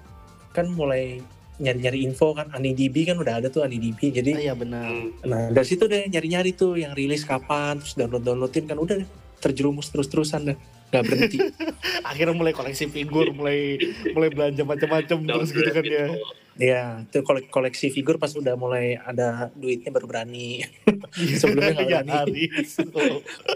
kan 0.50 0.64
mulai 0.66 1.20
nyari-nyari 1.56 2.02
info 2.02 2.32
kan 2.32 2.50
AniDB 2.50 3.04
kan 3.04 3.14
udah 3.14 3.38
ada 3.38 3.46
tuh 3.46 3.62
AniDB 3.62 4.10
jadi 4.12 4.30
Ah, 4.32 4.40
iya 4.42 4.54
benar. 4.54 4.84
Hmm. 4.84 5.10
Nah 5.22 5.42
dari 5.48 5.64
situ 5.64 5.84
deh 5.84 6.02
nyari-nyari 6.04 6.50
tuh 6.52 6.74
yang 6.74 6.92
rilis 6.92 7.22
kapan, 7.22 7.78
terus 7.78 7.94
download-downloadin 7.94 8.64
kan 8.64 8.74
udah 8.74 8.96
deh 8.96 9.08
terjerumus 9.36 9.86
terus-terusan 9.88 10.40
deh, 10.46 10.56
nggak 10.88 11.02
berhenti. 11.04 11.38
Akhirnya 12.10 12.32
mulai 12.32 12.50
koleksi 12.50 12.86
figur, 12.86 13.30
mulai 13.30 13.76
mulai 14.10 14.28
belanja 14.28 14.62
macam-macam 14.62 15.18
terus 15.20 15.48
gitu 15.50 15.70
kan 15.70 15.84
ya. 15.84 16.06
Iya, 16.54 16.82
itu 17.02 17.18
kole- 17.20 17.44
koleksi 17.44 17.90
figur 17.90 18.16
pas 18.16 18.30
udah 18.30 18.54
mulai 18.54 18.94
ada 18.96 19.50
duitnya 19.52 19.90
baru 19.90 20.06
berani. 20.06 20.62
Sebelumnya 21.40 21.70
nggak 21.72 21.84
Iya, 21.84 22.00
berani. 22.00 22.42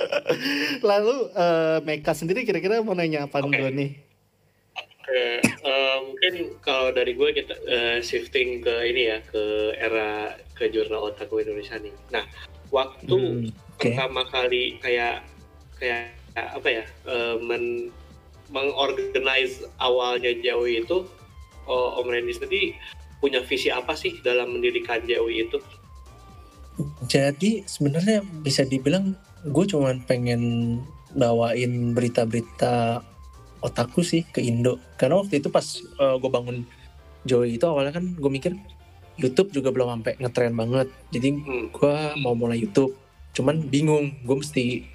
Lalu 0.83 1.15
eh, 1.33 1.79
Meka 1.81 2.13
sendiri 2.13 2.43
kira-kira 2.43 2.79
mau 2.81 2.93
nanya 2.93 3.27
apa 3.27 3.39
dulu 3.41 3.71
nih? 3.71 4.08
Oke, 5.09 5.41
eh, 5.41 5.97
mungkin 6.05 6.35
kalau 6.61 6.93
dari 6.93 7.17
gue 7.17 7.33
kita 7.33 7.57
eh, 7.65 7.99
shifting 8.05 8.61
ke 8.61 8.93
ini 8.93 9.09
ya 9.09 9.19
ke 9.25 9.73
era 9.81 10.37
ke 10.53 10.69
jurnal 10.69 11.09
otaku 11.09 11.41
Indonesia 11.41 11.81
nih. 11.81 11.97
Nah, 12.13 12.29
waktu 12.69 13.09
Hmm, 13.09 13.49
Oke. 13.49 13.97
pertama 13.97 14.29
kali 14.29 14.77
kayak 14.85 15.25
kayak 15.81 16.13
apa 16.37 16.69
ya 16.69 16.85
eh, 17.09 17.37
men 17.41 17.89
mengorganize 18.53 19.65
awalnya 19.81 20.37
Jawi 20.45 20.85
itu 20.85 21.09
oh, 21.65 22.01
Om 22.05 22.13
Randy 22.13 22.37
sendiri 22.37 22.77
punya 23.25 23.41
visi 23.49 23.73
apa 23.73 23.97
sih 23.97 24.13
dalam 24.21 24.61
mendirikan 24.61 25.01
Jawi 25.09 25.49
itu? 25.49 25.57
Jadi 27.09 27.65
sebenarnya 27.65 28.21
bisa 28.45 28.61
dibilang 28.69 29.17
gue 29.49 29.65
cuman 29.65 30.05
pengen 30.05 30.77
bawain 31.17 31.97
berita-berita 31.97 33.01
otaku 33.61 34.01
sih 34.07 34.23
ke 34.29 34.41
Indo. 34.43 34.79
Karena 34.99 35.17
waktu 35.21 35.39
itu 35.43 35.51
pas 35.51 35.65
gue 35.99 36.31
bangun 36.31 36.63
Joey 37.27 37.59
itu 37.59 37.67
awalnya 37.67 37.99
kan 37.99 38.15
gue 38.15 38.31
mikir 38.31 38.55
YouTube 39.19 39.51
juga 39.51 39.75
belum 39.75 39.99
sampai 39.99 40.15
ngetren 40.23 40.55
banget. 40.55 40.87
Jadi 41.11 41.29
Hmm. 41.35 41.67
gue 41.75 41.97
mau 42.23 42.39
mulai 42.39 42.63
YouTube. 42.63 42.95
Cuman 43.35 43.67
bingung 43.67 44.15
gue 44.23 44.37
mesti 44.39 44.87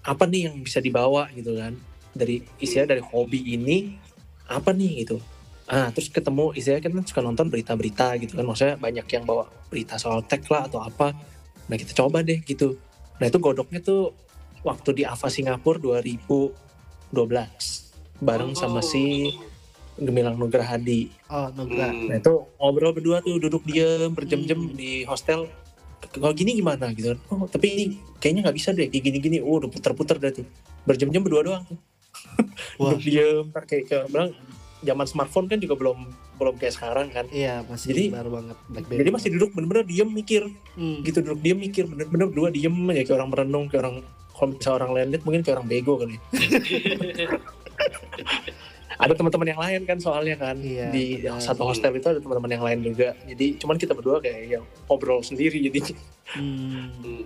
apa 0.00 0.24
nih 0.24 0.48
yang 0.48 0.64
bisa 0.64 0.80
dibawa 0.80 1.28
gitu 1.36 1.60
kan. 1.60 1.76
Dari 2.16 2.40
istilah 2.56 2.88
dari 2.88 3.04
hobi 3.04 3.52
ini 3.52 4.00
apa 4.48 4.72
nih 4.72 5.04
gitu. 5.04 5.20
Ah 5.68 5.92
terus 5.92 6.08
ketemu 6.08 6.56
istilahnya 6.56 6.88
kan 6.88 7.04
suka 7.04 7.20
nonton 7.20 7.52
berita-berita 7.52 8.16
gitu 8.22 8.40
kan. 8.40 8.48
Maksudnya 8.48 8.80
banyak 8.80 9.04
yang 9.12 9.28
bawa 9.28 9.44
berita 9.68 10.00
soal 10.00 10.24
tech 10.24 10.48
lah 10.48 10.64
atau 10.64 10.80
apa. 10.80 11.12
Nah 11.68 11.76
kita 11.76 11.92
coba 11.92 12.24
deh 12.24 12.40
gitu. 12.48 12.80
Nah 13.20 13.28
itu 13.28 13.36
godoknya 13.36 13.84
tuh 13.84 14.16
waktu 14.64 14.96
di 14.96 15.02
Ava 15.04 15.28
Singapura 15.28 15.76
2012 15.78 17.85
bareng 18.18 18.52
sama 18.52 18.80
si 18.80 19.32
Gemilang 19.96 20.36
Nugrahadi 20.36 21.08
Oh, 21.26 21.48
Nugra. 21.50 21.88
Hmm. 21.88 22.06
Nah 22.06 22.16
itu 22.16 22.32
ngobrol 22.56 22.92
berdua 22.92 23.20
tuh 23.20 23.40
duduk 23.40 23.64
diem 23.64 24.12
berjam-jam 24.12 24.68
di 24.70 25.02
hostel. 25.02 25.48
Kalau 26.06 26.32
gini 26.32 26.52
gimana 26.52 26.92
gitu? 26.92 27.16
Oh 27.26 27.44
tapi 27.46 27.66
ini 27.66 27.84
kayaknya 28.18 28.44
nggak 28.44 28.56
bisa 28.56 28.70
deh 28.70 28.86
kayak 28.86 29.02
gini-gini. 29.02 29.40
Oh 29.40 29.56
udah 29.56 29.68
puter-puter 29.68 30.16
dah 30.18 30.30
tuh. 30.30 30.44
Berjam-jam 30.84 31.20
berdua 31.20 31.42
doang. 31.42 31.64
Duduk 32.78 33.00
diem. 33.00 33.48
Kayak, 33.64 33.84
kayak 33.88 34.04
bilang 34.06 34.30
zaman 34.80 35.06
smartphone 35.06 35.48
kan 35.48 35.56
juga 35.56 35.72
belum 35.74 35.98
belum 36.36 36.54
kayak 36.56 36.76
sekarang 36.76 37.08
kan. 37.08 37.24
Iya, 37.32 37.64
masih 37.64 37.88
Jadi- 37.90 38.12
baru 38.12 38.28
banget 38.30 38.56
BlackBerry. 38.68 38.98
Jadi 39.00 39.10
masih 39.10 39.28
duduk 39.32 39.50
bener-bener 39.50 39.84
diem 39.84 40.08
mikir 40.08 40.42
Hmm. 40.76 41.00
gitu 41.00 41.18
duduk 41.20 41.40
diem 41.40 41.56
mikir 41.56 41.88
bener-bener 41.88 42.28
berdua 42.28 42.48
diem 42.52 42.76
aja 42.86 43.00
kayak 43.02 43.16
orang 43.16 43.30
merenung 43.32 43.64
kayak 43.66 43.82
orang 43.82 43.96
kalau 44.30 44.52
misalnya 44.52 44.76
orang 44.76 44.90
lain 44.92 45.06
lihat 45.08 45.22
mungkin 45.24 45.40
kayak 45.40 45.56
orang 45.56 45.68
bego 45.68 45.92
kali. 45.96 46.16
ada 49.06 49.14
teman-teman 49.14 49.46
yang 49.46 49.60
lain 49.60 49.80
kan 49.82 49.96
soalnya 49.96 50.36
kan 50.36 50.56
Iya, 50.56 50.90
di 50.90 51.04
benar. 51.20 51.38
satu 51.38 51.62
hostel 51.64 51.92
itu 51.92 52.06
ada 52.06 52.18
teman-teman 52.18 52.50
yang 52.50 52.64
lain 52.64 52.78
juga 52.84 53.14
jadi 53.22 53.46
cuman 53.56 53.76
kita 53.76 53.92
berdua 53.92 54.18
kayak 54.18 54.40
yang 54.50 54.64
ngobrol 54.84 55.20
sendiri 55.20 55.62
jadi 55.62 55.80
Hmm. 56.28 56.90
Hmm. 56.96 57.22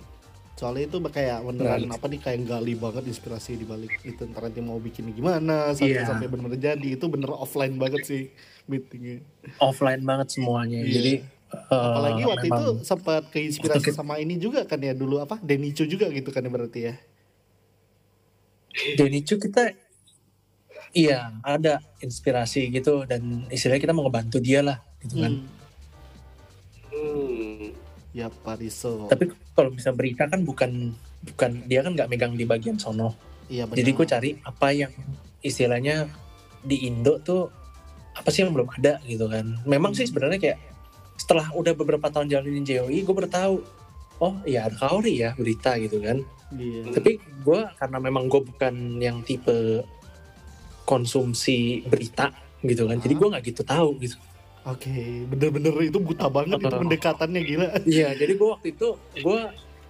Soalnya 0.53 0.85
itu 0.87 1.01
kayak 1.01 1.41
beneran 1.41 1.81
Nah. 1.83 1.97
apa 1.97 2.05
nih 2.07 2.21
kayak 2.21 2.45
gali 2.45 2.77
banget 2.77 3.05
inspirasi 3.07 3.57
di 3.57 3.65
balik 3.65 3.97
itu 4.03 4.21
ntar 4.27 4.45
nanti 4.45 4.61
mau 4.61 4.77
bikin 4.77 5.09
gimana 5.09 5.73
sampai 5.73 5.97
Iya. 5.97 6.05
sampai 6.05 6.29
bener-bener 6.29 6.61
jadi 6.61 6.89
itu 6.91 7.07
bener 7.07 7.33
offline 7.33 7.75
banget 7.75 8.05
sih 8.05 8.23
meetingnya. 8.67 9.25
offline 9.59 10.01
banget 10.01 10.29
semuanya 10.31 10.79
Iya. 10.79 10.93
jadi 10.93 11.13
eh, 11.51 11.65
Apalagi 11.73 12.23
waktu 12.23 12.47
memang- 12.47 12.61
itu 12.61 12.85
sempat 12.85 13.23
keinspirasi 13.27 13.89
sama 13.91 14.15
ini 14.17 14.37
juga 14.37 14.63
kan 14.63 14.77
ya 14.79 14.93
dulu 14.93 15.19
apa 15.19 15.41
Denicho 15.41 15.83
juga 15.83 16.07
gitu 16.09 16.29
kan 16.29 16.45
ya 16.45 16.51
berarti 16.51 16.81
ya. 16.85 16.95
Jonichu 18.95 19.35
kita 19.37 19.75
iya 20.93 21.31
ada 21.45 21.79
inspirasi 22.03 22.71
gitu 22.75 23.07
dan 23.07 23.47
istilahnya 23.49 23.83
kita 23.83 23.95
mau 23.95 24.07
ngebantu 24.07 24.39
dia 24.43 24.61
lah 24.65 24.79
gitu 25.03 25.23
kan. 25.23 25.33
Hmm. 25.33 25.59
Hmm. 26.91 27.71
Ya 28.11 28.27
Pariso. 28.27 29.07
Tapi 29.07 29.31
kalau 29.55 29.71
bisa 29.71 29.95
berita 29.95 30.27
kan 30.27 30.43
bukan 30.43 30.91
bukan 31.23 31.51
dia 31.71 31.87
kan 31.87 31.95
nggak 31.95 32.11
megang 32.11 32.35
di 32.35 32.43
bagian 32.43 32.75
sono. 32.81 33.15
Iya 33.47 33.71
benar. 33.71 33.79
Jadi 33.83 33.91
gue 33.95 34.07
cari 34.07 34.31
apa 34.43 34.69
yang 34.75 34.93
istilahnya 35.43 36.11
di 36.61 36.91
Indo 36.91 37.23
tuh 37.23 37.49
apa 38.15 38.29
sih 38.35 38.43
yang 38.43 38.53
belum 38.53 38.69
ada 38.81 38.99
gitu 39.07 39.31
kan. 39.31 39.63
Memang 39.63 39.95
sih 39.95 40.11
sebenarnya 40.11 40.43
kayak 40.43 40.59
setelah 41.15 41.53
udah 41.55 41.73
beberapa 41.77 42.11
tahun 42.11 42.33
jalanin 42.33 42.65
JOI 42.67 43.05
gue 43.05 43.15
baru 43.15 43.29
tahu 43.29 43.57
oh 44.21 44.35
iya 44.45 44.69
ada 44.69 44.77
Kaori 44.77 45.23
ya 45.23 45.31
berita 45.39 45.79
gitu 45.79 46.03
kan. 46.03 46.21
Iya. 46.51 46.91
Tapi 46.91 47.23
gue 47.23 47.61
karena 47.79 47.99
memang 48.03 48.27
gue 48.27 48.43
bukan 48.43 48.99
yang 48.99 49.23
tipe 49.23 49.87
konsumsi 50.91 51.87
berita 51.87 52.35
gitu 52.67 52.91
kan. 52.91 52.99
Jadi 52.99 53.15
gue 53.15 53.29
nggak 53.31 53.45
gitu 53.55 53.63
tahu 53.63 54.03
gitu. 54.03 54.19
Oke, 54.67 55.25
bener-bener 55.31 55.73
itu 55.89 55.97
buta 56.03 56.29
banget 56.29 56.59
itu 56.61 56.69
pendekatannya 56.69 57.41
gila. 57.41 57.69
Iya, 57.87 58.13
jadi 58.19 58.33
gue 58.35 58.49
waktu 58.51 58.67
itu 58.75 58.89
gue 59.23 59.41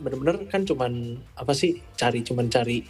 bener-bener 0.01 0.37
kan 0.47 0.63
cuman 0.63 1.19
apa 1.37 1.53
sih 1.57 1.81
cari 1.97 2.25
cuman 2.25 2.49
cari 2.49 2.85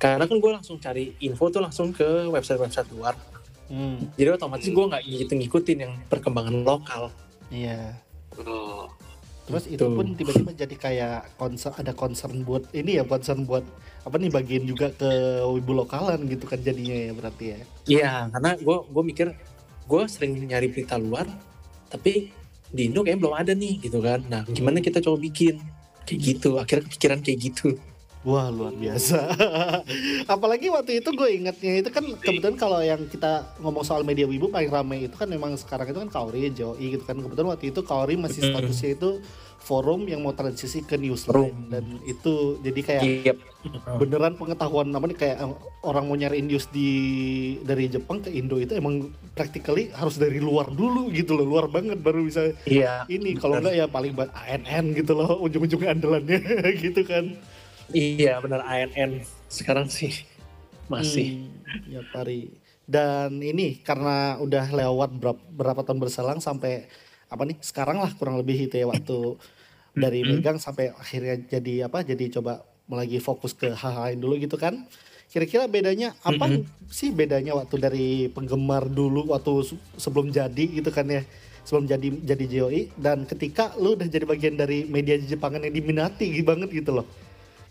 karena 0.00 0.24
kan 0.24 0.36
gue 0.40 0.52
langsung 0.52 0.76
cari 0.80 1.12
info 1.20 1.52
tuh 1.52 1.60
langsung 1.60 1.92
ke 1.92 2.28
website-website 2.32 2.88
luar. 2.96 3.12
Hmm, 3.70 4.10
Jadi 4.18 4.28
otomatis 4.34 4.66
gue 4.66 4.84
nggak 4.90 5.02
gitu 5.06 5.32
ngikutin 5.36 5.78
yang 5.78 5.92
perkembangan 6.08 6.64
lokal. 6.64 7.12
iya. 7.52 7.94
Oh. 8.40 8.88
Terus 9.46 9.66
itu 9.66 9.82
pun 9.82 10.14
tiba-tiba 10.14 10.54
jadi 10.54 10.74
kayak 10.78 11.34
concern 11.34 11.74
ada 11.78 11.92
concern 11.94 12.46
buat 12.46 12.70
ini 12.70 13.02
ya 13.02 13.04
concern 13.06 13.42
buat 13.46 13.66
apa 14.00 14.16
nih 14.16 14.32
bagian 14.32 14.64
juga 14.64 14.88
ke 14.96 15.10
wibu 15.44 15.76
lokalan 15.76 16.24
gitu 16.24 16.48
kan 16.48 16.60
jadinya 16.60 16.96
ya 16.96 17.12
berarti 17.12 17.44
ya. 17.44 17.58
Iya, 17.84 18.12
karena 18.32 18.50
gue 18.56 18.76
gue 18.88 19.02
mikir 19.04 19.26
gue 19.84 20.02
sering 20.08 20.32
nyari 20.40 20.72
berita 20.72 20.96
luar, 20.96 21.28
tapi 21.92 22.32
di 22.70 22.86
Indo 22.86 23.02
kayaknya 23.02 23.20
belum 23.20 23.34
ada 23.36 23.52
nih 23.52 23.74
gitu 23.82 23.98
kan. 24.00 24.22
Nah, 24.30 24.42
gimana 24.48 24.78
kita 24.80 25.02
coba 25.02 25.18
bikin 25.20 25.58
kayak 26.08 26.20
gitu? 26.22 26.56
Akhirnya 26.56 26.86
kepikiran 26.88 27.20
kayak 27.20 27.38
gitu. 27.50 27.76
Wah 28.20 28.52
luar 28.52 28.76
biasa. 28.76 29.16
Apalagi 30.34 30.68
waktu 30.68 31.00
itu 31.00 31.08
gue 31.08 31.28
ingatnya 31.40 31.80
itu 31.80 31.88
kan 31.88 32.04
kebetulan 32.20 32.52
kalau 32.52 32.84
yang 32.84 33.00
kita 33.08 33.48
ngomong 33.64 33.80
soal 33.80 34.04
media 34.04 34.28
wibu 34.28 34.52
paling 34.52 34.68
ramai 34.68 35.08
itu 35.08 35.16
kan 35.16 35.24
memang 35.24 35.56
sekarang 35.56 35.88
itu 35.88 35.98
kan 36.04 36.10
Kaori, 36.12 36.52
JOI 36.52 37.00
gitu 37.00 37.04
kan. 37.08 37.16
Kebetulan 37.16 37.48
waktu 37.48 37.72
itu 37.72 37.80
Kaori 37.80 38.20
masih 38.20 38.52
statusnya 38.52 38.90
itu 38.92 39.24
forum 39.60 40.08
yang 40.08 40.20
mau 40.20 40.32
transisi 40.32 40.80
ke 40.80 40.96
newsline 40.96 41.52
Forum. 41.52 41.68
dan 41.68 41.84
itu 42.02 42.32
jadi 42.58 42.80
kayak 42.80 43.02
Iya. 43.04 43.34
beneran 43.94 44.34
pengetahuan 44.34 44.88
nih 44.88 45.14
kayak 45.14 45.36
eh, 45.38 45.52
orang 45.82 46.04
mau 46.04 46.16
nyari 46.16 46.40
news 46.40 46.66
di 46.66 46.88
dari 47.60 47.86
Jepang 47.86 48.18
ke 48.18 48.32
Indo 48.32 48.56
itu 48.56 48.72
emang 48.72 49.06
practically 49.30 49.92
harus 49.92 50.16
dari 50.16 50.40
luar 50.40 50.72
dulu 50.72 51.12
gitu 51.12 51.36
loh 51.36 51.44
luar 51.46 51.68
banget 51.68 52.00
baru 52.00 52.24
bisa 52.24 52.56
Iya. 52.64 53.04
ini 53.06 53.36
kalau 53.36 53.60
enggak 53.60 53.76
ya 53.76 53.86
paling 53.86 54.16
buat 54.16 54.32
ANN 54.32 54.96
gitu 54.96 55.12
loh 55.12 55.38
ujung-ujungnya 55.38 55.92
andalannya 55.92 56.40
gitu 56.84 57.04
kan 57.04 57.36
Iya 57.90 58.40
benar 58.40 58.64
ANN 58.64 59.22
sekarang 59.46 59.86
sih 59.86 60.24
masih. 60.86 61.46
Hmm, 61.46 61.86
ya 61.86 62.00
pari 62.10 62.50
dan 62.82 63.38
ini 63.38 63.78
karena 63.78 64.34
udah 64.42 64.66
lewat 64.66 65.10
berapa, 65.14 65.42
berapa 65.46 65.80
tahun 65.86 66.02
berselang 66.02 66.40
sampai 66.42 66.90
apa 67.30 67.42
nih 67.46 67.56
sekarang 67.62 68.02
lah 68.02 68.10
kurang 68.18 68.36
lebih 68.42 68.66
itu 68.66 68.74
ya 68.76 68.90
waktu 68.90 69.38
dari 70.02 70.22
megang 70.22 70.58
sampai 70.58 70.90
akhirnya 70.94 71.38
jadi 71.46 71.86
apa 71.86 72.02
jadi 72.02 72.26
coba 72.38 72.62
lagi 72.90 73.22
fokus 73.22 73.54
ke 73.54 73.70
hal 73.70 73.94
lain 74.10 74.18
dulu 74.18 74.34
gitu 74.36 74.58
kan. 74.58 74.86
Kira-kira 75.30 75.70
bedanya 75.70 76.10
apa 76.26 76.50
Mm-mm. 76.50 76.66
sih 76.90 77.14
bedanya 77.14 77.54
waktu 77.54 77.78
dari 77.78 78.08
penggemar 78.34 78.90
dulu 78.90 79.30
waktu 79.30 79.62
se- 79.62 79.78
sebelum 79.94 80.34
jadi 80.34 80.82
gitu 80.82 80.90
kan 80.90 81.06
ya 81.06 81.22
sebelum 81.62 81.86
jadi 81.86 82.08
jadi 82.26 82.44
JOI 82.50 82.82
dan 82.98 83.22
ketika 83.30 83.70
lu 83.78 83.94
udah 83.94 84.10
jadi 84.10 84.26
bagian 84.26 84.58
dari 84.58 84.82
media 84.90 85.14
Jepangan 85.22 85.62
yang 85.62 85.74
diminati 85.78 86.34
banget 86.42 86.74
gitu 86.74 86.98
loh. 86.98 87.06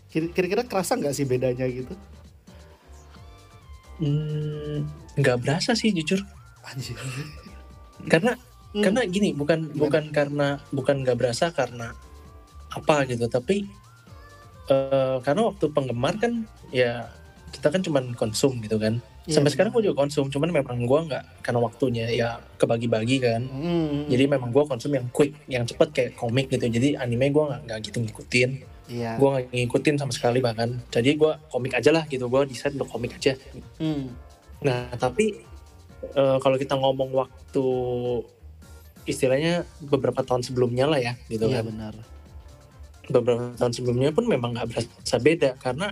Kira- 0.08 0.32
kira-kira 0.32 0.64
kerasa 0.64 0.96
nggak 0.96 1.12
sih 1.12 1.28
bedanya 1.28 1.68
gitu? 1.68 1.92
Hmm, 4.00 4.88
nggak 5.20 5.36
berasa 5.44 5.76
sih 5.76 5.92
jujur. 5.92 6.24
anjir. 6.64 6.96
Karena 8.08 8.32
Hmm. 8.70 8.86
karena 8.86 9.02
gini 9.02 9.34
bukan 9.34 9.66
Gimana? 9.66 9.80
bukan 9.82 10.04
karena 10.14 10.48
bukan 10.70 10.96
nggak 11.02 11.18
berasa 11.18 11.50
karena 11.50 11.90
apa 12.70 13.02
gitu 13.10 13.26
tapi 13.26 13.66
eh, 14.70 15.16
karena 15.26 15.42
waktu 15.50 15.66
penggemar 15.74 16.14
kan 16.22 16.46
ya 16.70 17.10
kita 17.50 17.68
kan 17.68 17.82
cuman 17.82 18.14
konsum 18.14 18.62
gitu 18.62 18.78
kan. 18.78 19.02
Iya, 19.26 19.36
Sampai 19.36 19.50
benar. 19.50 19.54
sekarang 19.58 19.70
gue 19.74 19.82
juga 19.90 19.96
konsum, 20.06 20.26
cuman 20.30 20.48
memang 20.54 20.78
gue 20.86 21.00
nggak 21.10 21.24
karena 21.44 21.60
waktunya 21.60 22.06
ya 22.08 22.28
kebagi-bagi 22.56 23.16
kan. 23.20 23.42
Hmm. 23.44 24.06
Jadi 24.06 24.24
memang 24.30 24.54
gue 24.54 24.64
konsum 24.64 24.94
yang 24.94 25.06
quick, 25.10 25.34
yang 25.50 25.66
cepet 25.66 25.88
kayak 25.92 26.12
komik 26.16 26.48
gitu. 26.48 26.70
Jadi 26.70 26.96
anime 26.96 27.28
gue 27.34 27.44
nggak 27.44 27.60
nggak 27.68 27.78
gitu 27.90 27.98
ngikutin. 28.00 28.50
Iya. 28.90 29.18
Gue 29.18 29.28
nggak 29.28 29.44
ngikutin 29.52 29.94
sama 29.98 30.12
sekali 30.14 30.38
bahkan. 30.40 30.78
Jadi 30.88 31.10
gue 31.18 31.32
komik 31.50 31.74
aja 31.76 31.90
lah 31.90 32.04
gitu. 32.06 32.30
Gue 32.30 32.46
desain 32.48 32.72
untuk 32.72 32.88
komik 32.88 33.18
aja. 33.18 33.34
Hmm. 33.76 34.14
Nah 34.62 34.88
tapi 34.96 35.42
eh, 36.16 36.36
kalau 36.40 36.56
kita 36.56 36.78
ngomong 36.78 37.10
waktu 37.12 37.66
istilahnya 39.08 39.64
beberapa 39.80 40.20
tahun 40.20 40.44
sebelumnya 40.44 40.86
lah 40.88 41.00
ya 41.00 41.12
gitu 41.28 41.48
Iya 41.48 41.60
kan. 41.60 41.64
benar. 41.72 41.94
Beberapa 43.10 43.42
tahun 43.58 43.72
sebelumnya 43.74 44.10
pun 44.14 44.24
memang 44.28 44.54
nggak 44.54 44.68
berasa 44.70 45.16
beda 45.18 45.50
karena 45.58 45.90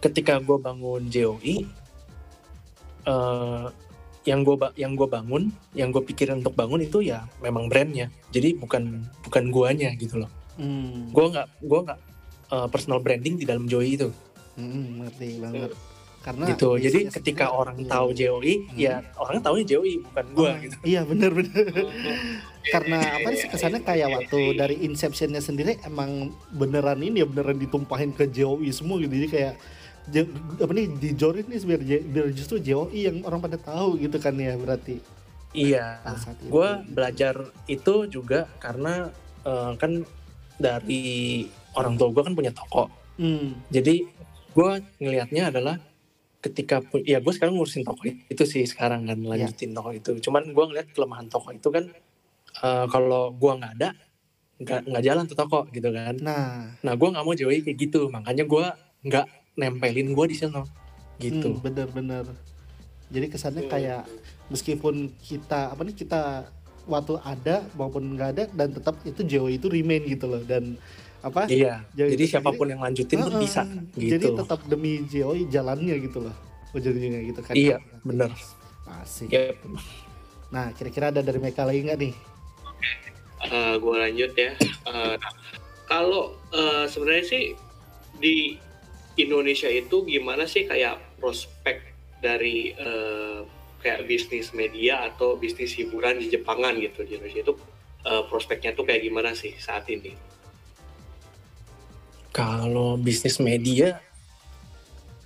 ketika 0.00 0.38
gue 0.40 0.56
bangun 0.56 1.08
JOI 1.10 1.66
eh, 3.06 3.66
yang 4.26 4.42
gue 4.42 4.56
yang 4.74 4.98
gue 4.98 5.06
bangun, 5.06 5.54
yang 5.78 5.94
gue 5.94 6.02
pikirin 6.02 6.42
untuk 6.42 6.58
bangun 6.58 6.82
itu 6.82 6.98
ya 6.98 7.22
memang 7.38 7.70
brandnya. 7.70 8.10
Jadi 8.34 8.58
bukan 8.58 9.06
bukan 9.22 9.44
guanya 9.54 9.94
gitu 9.94 10.26
loh. 10.26 10.30
Hmm. 10.58 11.12
Gue 11.14 11.30
nggak 11.30 11.46
gue 11.62 11.80
nggak 11.86 12.00
eh, 12.50 12.66
personal 12.72 12.98
branding 12.98 13.38
di 13.38 13.44
dalam 13.46 13.70
JOI 13.70 13.90
itu. 13.94 14.08
Hmm, 14.56 15.04
ngerti 15.04 15.38
banget. 15.38 15.70
Karena 16.26 16.44
gitu. 16.50 16.74
Jadi 16.74 17.06
ketika 17.06 17.54
orang 17.54 17.78
Iya. 17.78 17.86
tahu 17.86 18.08
JOI, 18.10 18.54
Hmm. 18.66 18.74
ya 18.74 18.94
orang 19.14 19.38
tahu 19.38 19.62
JOI 19.62 19.94
bukan 20.10 20.26
gue 20.34 20.50
Ah, 20.50 20.56
gitu. 20.58 20.76
Iya 20.82 21.00
benar 21.06 21.30
benar. 21.30 21.64
Oh. 21.86 21.90
Karena 22.74 22.98
apa 22.98 23.28
sih 23.38 23.46
kesannya 23.46 23.80
kayak 23.86 24.08
waktu 24.10 24.38
dari 24.58 24.76
Inceptionnya 24.82 25.38
sendiri 25.38 25.78
emang 25.86 26.34
beneran 26.50 26.98
ini 26.98 27.22
ya 27.22 27.26
beneran 27.30 27.62
ditumpahin 27.62 28.10
ke 28.10 28.26
JOI 28.26 28.74
semua 28.74 28.98
gitu. 28.98 29.14
Jadi 29.14 29.28
kayak 29.30 29.54
apa 30.58 30.72
nih 30.74 30.86
dijorin 30.98 31.46
nih 31.46 31.62
biar 31.62 31.80
biar 32.02 32.26
justru 32.34 32.58
JOI 32.58 33.06
yang 33.06 33.16
orang 33.22 33.38
pada 33.38 33.54
tahu 33.54 33.94
gitu 34.02 34.18
kan 34.18 34.34
ya 34.34 34.58
berarti. 34.58 34.98
Iya, 35.54 36.02
itu. 36.04 36.50
gue 36.50 36.68
belajar 36.90 37.34
itu 37.64 37.94
juga 38.10 38.50
karena 38.58 39.14
eh, 39.46 39.72
kan 39.78 40.02
dari 40.58 41.46
orang 41.78 41.94
tua 41.94 42.10
gue 42.10 42.22
kan 42.26 42.34
punya 42.34 42.50
toko. 42.50 42.90
Hmm. 43.14 43.54
Jadi 43.70 44.04
gue 44.52 44.70
ngelihatnya 44.98 45.54
adalah 45.54 45.76
ketika 46.46 46.80
pu- 46.80 47.02
ya 47.02 47.18
gue 47.18 47.32
sekarang 47.34 47.58
ngurusin 47.58 47.82
toko 47.82 48.02
itu 48.06 48.44
sih 48.46 48.62
sekarang 48.64 49.06
kan 49.10 49.18
lanjutin 49.18 49.70
toko 49.76 49.90
itu. 49.92 50.12
Cuman 50.22 50.50
gue 50.54 50.64
ngeliat 50.70 50.88
kelemahan 50.94 51.26
toko 51.26 51.50
itu 51.50 51.68
kan 51.68 51.84
eh, 52.62 52.86
kalau 52.88 53.34
gue 53.34 53.52
nggak 53.58 53.72
ada 53.80 53.88
nggak 54.56 54.80
nggak 54.88 55.04
jalan 55.04 55.24
tuh 55.28 55.36
toko 55.36 55.60
gitu 55.74 55.88
kan. 55.92 56.14
Nah, 56.22 56.72
Nah 56.80 56.92
gue 56.96 57.08
nggak 57.12 57.24
mau 57.24 57.34
JOI 57.36 57.60
kayak 57.66 57.76
gitu, 57.76 58.08
makanya 58.08 58.44
gue 58.48 58.64
nggak 59.04 59.26
nempelin 59.60 60.08
gue 60.16 60.26
di 60.32 60.36
sana 60.36 60.64
gitu. 61.20 61.56
hmm, 61.56 61.64
bener-bener. 61.64 62.24
Jadi 63.12 63.26
kesannya 63.30 63.64
kayak 63.70 64.02
meskipun 64.50 65.12
kita 65.22 65.72
apa 65.72 65.80
nih 65.86 65.96
kita 65.96 66.46
waktu 66.86 67.18
ada 67.22 67.66
maupun 67.74 68.14
nggak 68.14 68.30
ada 68.38 68.44
dan 68.54 68.70
tetap 68.70 68.94
itu 69.02 69.26
JOI 69.26 69.58
itu 69.58 69.66
remain 69.66 70.02
gitu 70.06 70.26
loh 70.30 70.42
dan 70.46 70.78
apa 71.26 71.50
Iya, 71.50 71.82
jadi 71.90 72.14
itu 72.14 72.38
siapa 72.38 72.54
pun 72.54 72.70
yang 72.70 72.80
lanjutin 72.80 73.18
pun 73.18 73.34
Heeh, 73.34 73.42
bisa 73.42 73.62
Jadi 73.98 74.26
gitu. 74.30 74.38
tetap 74.38 74.60
demi 74.70 75.02
JOI 75.10 75.50
jalannya 75.50 75.94
gitu 75.98 76.22
loh. 76.22 76.36
Ujung-ujungnya 76.70 77.20
gitu 77.26 77.40
kan. 77.42 77.54
Iya, 77.58 77.82
bener. 78.06 78.30
Asik. 78.86 79.28
Yep. 79.34 79.58
Nah, 80.54 80.70
kira-kira 80.78 81.10
ada 81.10 81.20
dari 81.20 81.38
mereka 81.42 81.66
lagi 81.66 81.82
nggak 81.82 81.98
nih? 81.98 82.14
gue 83.76 83.94
lanjut 83.94 84.32
ya. 84.34 84.52
Eh, 84.86 85.14
nah, 85.18 85.32
kalau 85.86 86.34
eh, 86.54 86.84
sebenarnya 86.86 87.24
sih 87.26 87.44
di 88.16 88.58
Indonesia 89.16 89.68
itu 89.70 90.04
gimana 90.06 90.44
sih 90.48 90.66
kayak 90.66 90.98
prospek 91.20 91.82
dari 92.22 92.74
eh, 92.74 93.40
kayak 93.84 94.08
bisnis 94.08 94.50
media 94.56 95.06
atau 95.12 95.38
bisnis 95.38 95.76
hiburan 95.76 96.18
di 96.18 96.32
Jepangan 96.32 96.74
gitu 96.80 97.06
di 97.06 97.18
Indonesia 97.18 97.42
itu 97.44 97.54
eh, 98.06 98.22
prospeknya 98.30 98.74
tuh 98.74 98.86
kayak 98.86 99.02
gimana 99.04 99.34
sih 99.36 99.54
saat 99.58 99.86
ini? 99.90 100.14
Kalau 102.36 103.00
bisnis 103.00 103.40
media, 103.40 103.96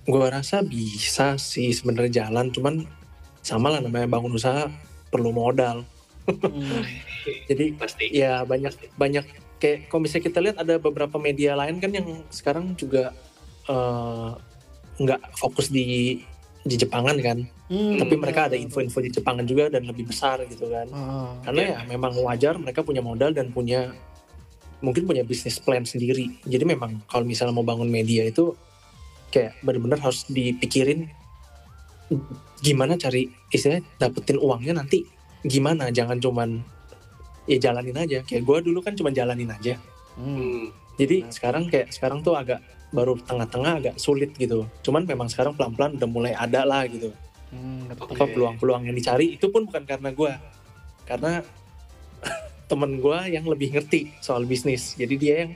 gue 0.07 0.27
rasa 0.31 0.63
bisa 0.63 1.35
sih 1.35 1.75
sebenarnya 1.75 2.23
jalan, 2.23 2.47
cuman 2.55 2.87
sama 3.43 3.67
lah 3.67 3.83
namanya 3.83 4.07
bangun 4.07 4.31
usaha 4.31 4.71
perlu 5.11 5.35
modal. 5.35 5.83
Hmm, 6.23 6.87
Jadi 7.51 7.75
Pasti. 7.75 8.07
ya 8.15 8.47
banyak 8.47 8.95
banyak 8.95 9.25
kayak 9.59 9.91
kalau 9.91 10.07
misalnya 10.07 10.25
kita 10.31 10.39
lihat 10.39 10.57
ada 10.63 10.79
beberapa 10.79 11.19
media 11.19 11.59
lain 11.59 11.83
kan 11.83 11.91
yang 11.91 12.23
sekarang 12.31 12.73
juga 12.79 13.11
eh, 13.67 14.29
nggak 14.95 15.35
fokus 15.35 15.67
di 15.67 16.17
di 16.61 16.75
Jepangan 16.77 17.17
kan, 17.19 17.41
Hmm, 17.73 17.97
tapi 17.97 18.19
mereka 18.21 18.45
ada 18.45 18.53
info-info 18.53 19.01
di 19.01 19.09
Jepangan 19.09 19.47
juga 19.47 19.71
dan 19.71 19.87
lebih 19.87 20.11
besar 20.11 20.43
gitu 20.45 20.69
kan. 20.69 20.85
Ah, 20.93 21.33
Karena 21.41 21.61
ya 21.73 21.79
memang 21.89 22.13
wajar 22.21 22.59
mereka 22.61 22.85
punya 22.85 23.01
modal 23.01 23.33
dan 23.33 23.49
punya 23.49 23.95
mungkin 24.81 25.05
punya 25.05 25.21
bisnis 25.21 25.61
plan 25.61 25.85
sendiri. 25.85 26.41
Jadi 26.45 26.63
memang 26.65 27.05
kalau 27.05 27.23
misalnya 27.23 27.53
mau 27.53 27.65
bangun 27.65 27.87
media 27.87 28.25
itu 28.25 28.53
kayak 29.31 29.55
benar-benar 29.63 30.01
harus 30.01 30.27
dipikirin 30.27 31.07
gimana 32.59 32.99
cari 32.99 33.31
istilahnya 33.53 33.87
dapetin 34.01 34.37
uangnya 34.41 34.81
nanti 34.81 35.05
gimana. 35.45 35.93
Jangan 35.93 36.17
cuman 36.17 36.59
ya 37.45 37.57
jalanin 37.61 37.97
aja. 37.97 38.19
Kayak 38.25 38.43
gue 38.43 38.57
dulu 38.69 38.79
kan 38.83 38.97
cuma 38.97 39.13
jalanin 39.13 39.49
aja. 39.53 39.77
Hmm. 40.17 40.73
Jadi 40.99 41.23
Benar. 41.23 41.33
sekarang 41.33 41.63
kayak 41.71 41.87
sekarang 41.93 42.19
tuh 42.21 42.35
agak 42.35 42.59
baru 42.91 43.15
tengah-tengah 43.23 43.73
agak 43.79 43.95
sulit 43.95 44.35
gitu. 44.35 44.67
Cuman 44.83 45.07
memang 45.07 45.31
sekarang 45.31 45.55
pelan-pelan 45.55 45.95
udah 45.95 46.09
mulai 46.11 46.33
ada 46.35 46.67
lah 46.67 46.83
gitu. 46.89 47.15
Hmm, 47.51 47.87
apa 47.91 48.27
peluang-peluang 48.31 48.87
yang 48.87 48.95
dicari 48.95 49.35
itu 49.35 49.51
pun 49.51 49.67
bukan 49.67 49.83
karena 49.83 50.15
gue 50.15 50.31
karena 51.03 51.43
temen 52.71 52.97
gue 52.97 53.19
yang 53.27 53.43
lebih 53.43 53.75
ngerti 53.75 54.15
soal 54.19 54.47
bisnis 54.47 54.95
jadi 54.95 55.15
dia 55.19 55.35
yang 55.43 55.51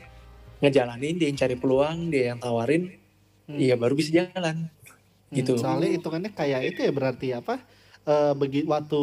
ngejalanin 0.60 1.16
dia 1.16 1.28
yang 1.32 1.40
cari 1.40 1.56
peluang 1.56 2.12
dia 2.12 2.36
yang 2.36 2.40
tawarin 2.40 2.92
Hmm. 3.46 3.62
iya 3.62 3.78
baru 3.78 3.94
bisa 3.94 4.10
jalan 4.10 4.66
Hmm, 5.30 5.38
gitu. 5.38 5.54
soalnya 5.54 5.94
hitungannya 5.94 6.34
kayak 6.34 6.66
itu 6.66 6.82
ya 6.82 6.90
berarti 6.90 7.28
apa? 7.30 7.62
Eh 8.02 8.34
bagi 8.34 8.66
waktu 8.66 9.02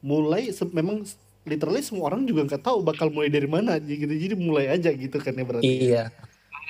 mulai 0.00 0.54
se- 0.54 0.70
memang 0.70 1.02
literally 1.42 1.82
semua 1.82 2.14
orang 2.14 2.22
juga 2.24 2.46
nggak 2.46 2.62
tahu 2.62 2.78
bakal 2.86 3.10
mulai 3.10 3.26
dari 3.26 3.50
mana 3.50 3.74
gitu. 3.82 4.06
Jadi 4.06 4.38
mulai 4.38 4.70
aja 4.70 4.94
gitu 4.94 5.18
kan 5.18 5.34
ya 5.34 5.42
berarti. 5.42 5.66
iya 5.66 6.14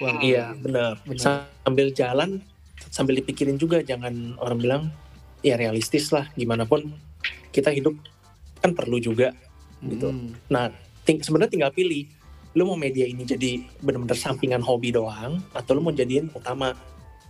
Wah, 0.01 0.25
iya 0.25 0.57
benar 0.57 0.97
Benar. 1.05 1.21
sambil 1.61 1.93
jalan 1.93 2.41
sambil 2.89 3.21
dipikirin 3.21 3.61
juga 3.61 3.85
jangan 3.85 4.33
orang 4.41 4.57
bilang 4.57 4.83
ya 5.45 5.61
realistis 5.61 6.09
lah 6.09 6.25
gimana 6.33 6.65
pun 6.65 6.89
kita 7.53 7.69
hidup 7.69 7.93
kan 8.57 8.73
perlu 8.73 8.97
juga 8.97 9.37
gitu 9.85 10.09
Hmm. 10.13 10.37
Nah, 10.53 10.69
ting 11.05 11.21
sebenarnya 11.25 11.53
tinggal 11.53 11.73
pilih. 11.73 12.05
Lu 12.59 12.67
mau 12.67 12.75
media 12.75 13.07
ini 13.07 13.23
jadi 13.23 13.63
bener-bener 13.79 14.19
sampingan 14.19 14.59
hobi 14.61 14.91
doang, 14.91 15.39
atau 15.55 15.79
lu 15.79 15.87
mau 15.87 15.95
jadiin 15.95 16.35
utama 16.35 16.75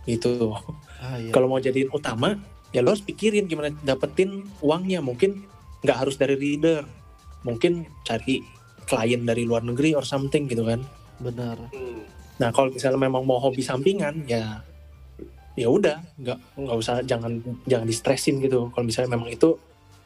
gitu. 0.09 0.57
Ah, 0.97 1.21
iya. 1.21 1.29
Kalau 1.29 1.45
mau 1.45 1.61
jadiin 1.61 1.93
utama, 1.93 2.41
ya 2.73 2.81
lu 2.81 2.89
harus 2.89 3.05
pikirin 3.05 3.45
gimana 3.45 3.69
dapetin 3.85 4.49
uangnya. 4.65 4.97
Mungkin 5.05 5.45
nggak 5.85 5.97
harus 5.97 6.17
dari 6.17 6.33
reader, 6.33 6.89
mungkin 7.45 7.85
cari 8.01 8.41
klien 8.89 9.21
dari 9.21 9.45
luar 9.45 9.61
negeri 9.61 9.93
or 9.93 10.01
something 10.01 10.49
gitu 10.49 10.65
kan. 10.65 10.81
Benar. 11.21 11.69
Nah, 12.41 12.49
kalau 12.49 12.73
misalnya 12.73 12.97
memang 12.97 13.21
mau 13.21 13.37
hobi 13.37 13.61
sampingan, 13.61 14.25
ya 14.25 14.65
ya 15.53 15.69
udah, 15.69 16.01
nggak 16.17 16.39
nggak 16.57 16.77
usah 16.81 17.05
jangan 17.05 17.37
jangan 17.69 17.85
distresin 17.85 18.41
gitu. 18.41 18.73
Kalau 18.73 18.85
misalnya 18.89 19.13
memang 19.13 19.29
itu 19.29 19.53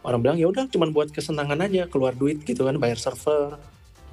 orang 0.06 0.22
bilang 0.22 0.38
ya 0.38 0.48
udah 0.48 0.70
cuman 0.70 0.94
buat 0.94 1.10
kesenangan 1.10 1.60
aja 1.66 1.90
keluar 1.90 2.14
duit 2.14 2.46
gitu 2.46 2.64
kan 2.64 2.78
bayar 2.78 3.02
server 3.02 3.58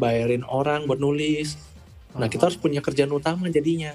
bayarin 0.00 0.42
orang 0.48 0.88
buat 0.88 0.98
nulis 0.98 1.60
nah 2.16 2.28
kita 2.28 2.48
harus 2.48 2.58
punya 2.58 2.80
kerjaan 2.80 3.12
utama 3.12 3.48
jadinya 3.52 3.92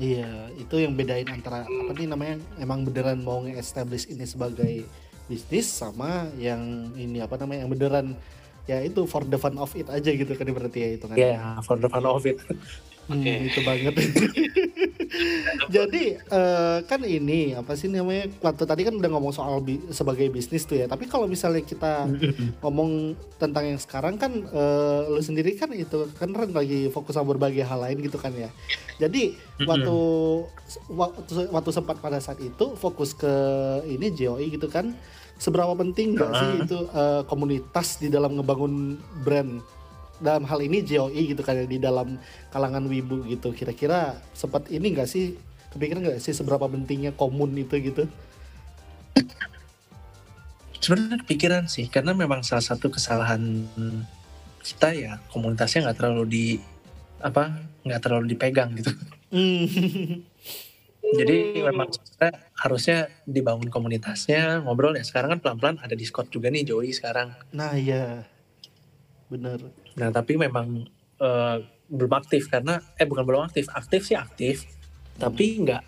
Iya, 0.00 0.48
itu 0.56 0.80
yang 0.80 0.96
bedain 0.96 1.28
antara 1.28 1.68
apa 1.68 1.92
nih 1.92 2.08
namanya 2.08 2.40
emang 2.56 2.80
beneran 2.80 3.20
mau 3.20 3.44
nge-establish 3.44 4.08
ini 4.08 4.24
sebagai 4.24 4.88
bisnis 5.28 5.68
sama 5.68 6.32
yang 6.40 6.88
ini 6.96 7.20
apa 7.20 7.36
namanya 7.36 7.68
yang 7.68 7.72
beneran 7.76 8.06
ya 8.64 8.80
itu 8.80 9.04
for 9.04 9.20
the 9.28 9.36
fun 9.36 9.52
of 9.60 9.68
it 9.76 9.84
aja 9.92 10.08
gitu 10.16 10.32
kan 10.32 10.48
berarti 10.48 10.78
ya 10.80 10.88
itu 10.96 11.04
kan. 11.04 11.16
ya 11.20 11.60
for 11.60 11.76
the 11.76 11.92
fun 11.92 12.08
of 12.08 12.24
it 12.24 12.40
Hmm, 13.10 13.18
Oke. 13.18 13.34
itu 13.50 13.60
banget. 13.66 13.94
Jadi 15.68 16.16
eh, 16.16 16.78
kan 16.84 17.00
ini 17.04 17.52
apa 17.52 17.76
sih 17.76 17.88
namanya 17.88 18.28
waktu 18.40 18.64
tadi 18.64 18.82
kan 18.84 18.94
udah 18.96 19.10
ngomong 19.12 19.32
soal 19.32 19.60
bi- 19.60 19.82
sebagai 19.92 20.28
bisnis 20.28 20.64
tuh 20.64 20.80
ya. 20.80 20.86
Tapi 20.88 21.04
kalau 21.06 21.28
misalnya 21.28 21.60
kita 21.60 22.08
ngomong 22.64 23.12
tentang 23.36 23.68
yang 23.68 23.80
sekarang 23.80 24.16
kan 24.16 24.32
eh, 24.32 25.00
lu 25.08 25.20
sendiri 25.20 25.52
kan 25.54 25.70
itu 25.72 26.08
kan 26.16 26.32
Ren 26.32 26.52
lagi 26.52 26.88
fokus 26.88 27.16
sama 27.16 27.36
berbagai 27.36 27.62
hal 27.62 27.80
lain 27.80 28.00
gitu 28.00 28.16
kan 28.16 28.32
ya. 28.32 28.48
Jadi 28.96 29.36
waktu 29.68 29.96
waktu 30.88 31.52
waktu 31.52 31.70
sempat 31.70 31.96
pada 32.00 32.18
saat 32.18 32.40
itu 32.40 32.72
fokus 32.76 33.12
ke 33.12 33.32
ini 33.86 34.12
JOI 34.12 34.48
gitu 34.48 34.68
kan. 34.68 34.96
Seberapa 35.36 35.74
penting 35.74 36.14
nggak 36.14 36.30
sih 36.38 36.50
itu 36.62 36.78
eh, 36.88 37.22
komunitas 37.26 37.98
di 37.98 38.06
dalam 38.06 38.38
ngebangun 38.38 38.94
brand 39.26 39.58
dalam 40.22 40.46
hal 40.46 40.62
ini 40.62 40.86
JOI 40.86 41.34
gitu 41.34 41.42
kan 41.42 41.58
di 41.66 41.76
dalam 41.82 42.16
kalangan 42.54 42.86
wibu 42.86 43.26
gitu. 43.26 43.50
Kira-kira 43.52 44.16
sempat 44.32 44.70
ini 44.70 44.94
nggak 44.94 45.08
sih 45.10 45.34
kepikiran 45.74 46.00
nggak 46.06 46.22
sih 46.22 46.32
seberapa 46.32 46.64
pentingnya 46.70 47.12
komun 47.12 47.52
itu 47.58 47.76
gitu? 47.82 48.06
sebenarnya 50.82 51.22
kepikiran 51.22 51.70
sih 51.70 51.86
karena 51.86 52.10
memang 52.10 52.42
salah 52.42 52.66
satu 52.66 52.90
kesalahan 52.90 53.38
kita 54.66 54.90
ya 54.90 55.12
komunitasnya 55.30 55.86
nggak 55.86 55.98
terlalu 56.02 56.24
di 56.26 56.44
apa 57.22 57.54
nggak 57.86 58.02
terlalu 58.02 58.34
dipegang 58.34 58.74
gitu 58.76 58.90
Hmm. 59.32 59.64
jadi 61.16 61.64
memang 61.72 61.88
harusnya 62.52 63.08
dibangun 63.24 63.72
komunitasnya 63.72 64.60
ngobrol 64.60 64.92
ya 64.92 65.00
sekarang 65.00 65.32
kan 65.32 65.40
pelan-pelan 65.40 65.76
ada 65.80 65.96
Discord 65.96 66.28
juga 66.28 66.52
nih 66.52 66.68
Joey 66.68 66.92
sekarang 66.92 67.32
Nah 67.56 67.72
iya 67.72 68.28
bener. 69.32 69.72
Nah, 69.98 70.08
tapi 70.08 70.36
memang 70.36 70.88
eh, 71.18 71.56
belum 71.88 72.12
aktif 72.16 72.48
karena 72.48 72.80
eh 72.96 73.04
bukan 73.04 73.24
belum 73.24 73.42
aktif, 73.44 73.68
aktif 73.68 74.08
sih 74.08 74.16
aktif, 74.16 74.64
tapi 75.16 75.60
nggak 75.60 75.82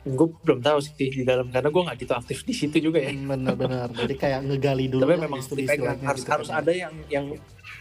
gue 0.00 0.28
belum 0.40 0.64
tahu 0.64 0.80
sih 0.80 0.96
di 1.12 1.28
dalam 1.28 1.52
karena 1.52 1.68
gue 1.68 1.82
nggak 1.84 1.98
gitu 2.00 2.12
aktif 2.16 2.38
di 2.48 2.54
situ 2.56 2.76
juga 2.80 3.04
ya. 3.04 3.12
Bener-bener. 3.12 3.92
Jadi 3.92 4.14
kayak 4.16 4.40
ngegali 4.48 4.86
dulu. 4.88 5.04
tapi 5.04 5.14
memang 5.20 5.40
dipegang 5.44 5.68
istilahnya 5.68 6.06
harus 6.08 6.22
gitu 6.24 6.32
harus 6.32 6.48
kan 6.48 6.56
ada 6.64 6.72
yang 6.72 6.94
yang 7.12 7.26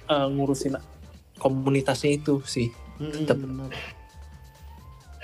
eh, 0.06 0.28
ngurusin 0.28 0.76
komunitasnya 1.40 2.20
itu 2.20 2.44
sih. 2.44 2.68
Hmm, 3.00 3.24
bener. 3.24 3.72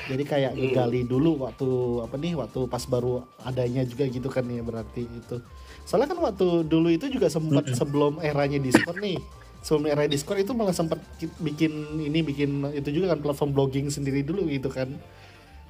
Jadi 0.05 0.23
kayak 0.23 0.51
Hmm. 0.55 0.69
ngegali 0.69 1.01
dulu 1.03 1.43
waktu 1.43 1.67
apa 2.05 2.15
nih 2.15 2.37
waktu 2.37 2.59
pas 2.69 2.83
baru 2.85 3.25
adanya 3.43 3.83
juga 3.83 4.05
gitu 4.07 4.29
kan 4.31 4.45
ya 4.47 4.63
berarti 4.63 5.03
itu. 5.03 5.41
Soalnya 5.83 6.15
kan 6.15 6.19
waktu 6.23 6.63
dulu 6.63 6.87
itu 6.87 7.11
juga 7.11 7.27
sempat 7.27 7.67
Mm-mm. 7.67 7.75
sebelum 7.75 8.13
eranya 8.23 8.61
Discord 8.61 9.01
nih. 9.03 9.19
Sebelum 9.65 9.89
era 9.89 10.05
Discord 10.05 10.37
itu 10.39 10.53
malah 10.53 10.71
sempat 10.71 11.01
ki- 11.17 11.33
bikin 11.41 11.73
ini 11.99 12.21
bikin 12.21 12.49
itu 12.71 12.89
juga 12.91 13.11
kan 13.11 13.19
platform 13.19 13.49
blogging 13.51 13.89
sendiri 13.89 14.21
dulu 14.21 14.45
gitu 14.45 14.69
kan. 14.69 14.93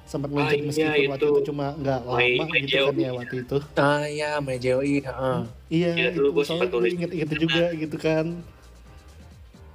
Sempat 0.04 0.28
Ah, 0.28 0.32
muncul 0.38 0.52
iya, 0.52 0.62
meskipun 0.62 1.08
waktu 1.08 1.24
itu. 1.24 1.32
itu 1.32 1.42
cuma 1.48 1.66
nggak 1.74 2.00
lama 2.04 2.20
My 2.46 2.60
gitu 2.62 2.76
kan 2.84 2.94
ya 2.94 3.10
waktu 3.10 3.36
itu. 3.40 3.56
Ah 3.74 4.04
ya, 4.06 4.30
main 4.38 4.60
JOI, 4.60 4.94
heeh. 5.00 5.38
Iya, 5.66 5.90
Iya, 5.90 6.06
itu 6.06 6.18
dulu 6.20 6.28
gua 6.30 6.44
soalnya 6.44 6.52
sempat 6.62 6.68
tulis. 6.70 6.90
inget 6.92 7.10
inget 7.10 7.30
juga 7.34 7.64
gitu 7.74 7.96
kan. 7.96 8.26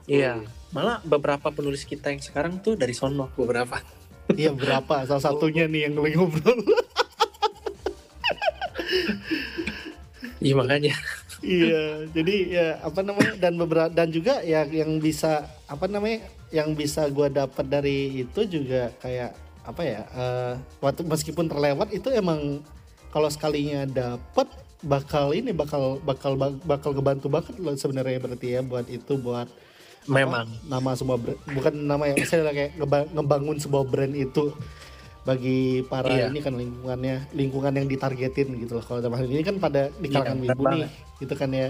Iya. 0.06 0.34
Malah 0.70 1.02
beberapa 1.04 1.48
penulis 1.50 1.84
kita 1.84 2.14
yang 2.14 2.22
sekarang 2.22 2.62
tuh 2.62 2.78
dari 2.78 2.94
sono 2.94 3.28
beberapa. 3.34 3.82
Iya 4.32 4.54
berapa? 4.54 5.04
Salah 5.04 5.20
satunya 5.20 5.66
nih 5.66 5.90
yang 5.90 5.98
lagi 5.98 6.16
ngobrol. 6.16 6.62
Iya 10.40 10.54
makanya. 10.56 10.94
Iya, 11.42 12.06
jadi 12.14 12.36
ya 12.48 12.68
apa 12.86 13.02
namanya 13.02 13.34
dan 13.38 13.54
beberapa 13.58 13.90
dan 13.90 14.08
juga 14.14 14.42
ya 14.46 14.66
yang 14.66 15.02
bisa 15.02 15.46
apa 15.66 15.86
namanya 15.90 16.26
yang 16.54 16.74
bisa 16.78 17.06
gua 17.10 17.28
dapat 17.28 17.66
dari 17.66 18.26
itu 18.26 18.42
juga 18.46 18.94
kayak 19.02 19.34
apa 19.62 19.82
ya? 19.86 20.02
eh, 20.10 20.54
waktu 20.82 21.06
meskipun 21.06 21.46
terlewat 21.46 21.94
itu 21.94 22.10
emang 22.10 22.66
kalau 23.14 23.30
sekalinya 23.30 23.86
dapat 23.86 24.50
bakal 24.82 25.30
ini 25.38 25.54
bakal 25.54 26.02
bakal 26.02 26.34
bakal 26.66 26.92
kebantu 26.94 27.30
banget 27.30 27.54
loh 27.62 27.78
sebenarnya 27.78 28.18
berarti 28.18 28.48
ya 28.58 28.62
buat 28.66 28.90
itu 28.90 29.14
buat 29.22 29.46
Memang. 30.10 30.50
nama 30.66 30.98
semua 30.98 31.14
brand, 31.22 31.38
bukan 31.54 31.74
nama 31.78 32.10
yang 32.10 32.18
saya 32.26 32.50
kayak 32.50 32.74
ngeba- 32.74 33.10
ngebangun 33.14 33.58
sebuah 33.62 33.86
brand 33.86 34.18
itu 34.18 34.50
bagi 35.22 35.60
para 35.84 36.10
Iya. 36.10 36.28
ini 36.28 36.40
kan 36.40 36.54
lingkungannya 36.54 37.30
lingkungan 37.32 37.74
yang 37.74 37.86
ditargetin 37.86 38.58
gitu 38.58 38.74
loh. 38.74 38.84
Kalau 38.84 39.00
dalam 39.00 39.14
hal 39.14 39.26
ini 39.26 39.42
kan 39.42 39.58
pada 39.58 39.94
di 39.94 40.08
Iya, 40.08 40.14
kalangan 40.16 40.38
benar 40.40 40.50
wibu 40.52 40.64
nih 40.68 40.90
gitu 41.20 41.34
kan 41.36 41.50
ya. 41.52 41.70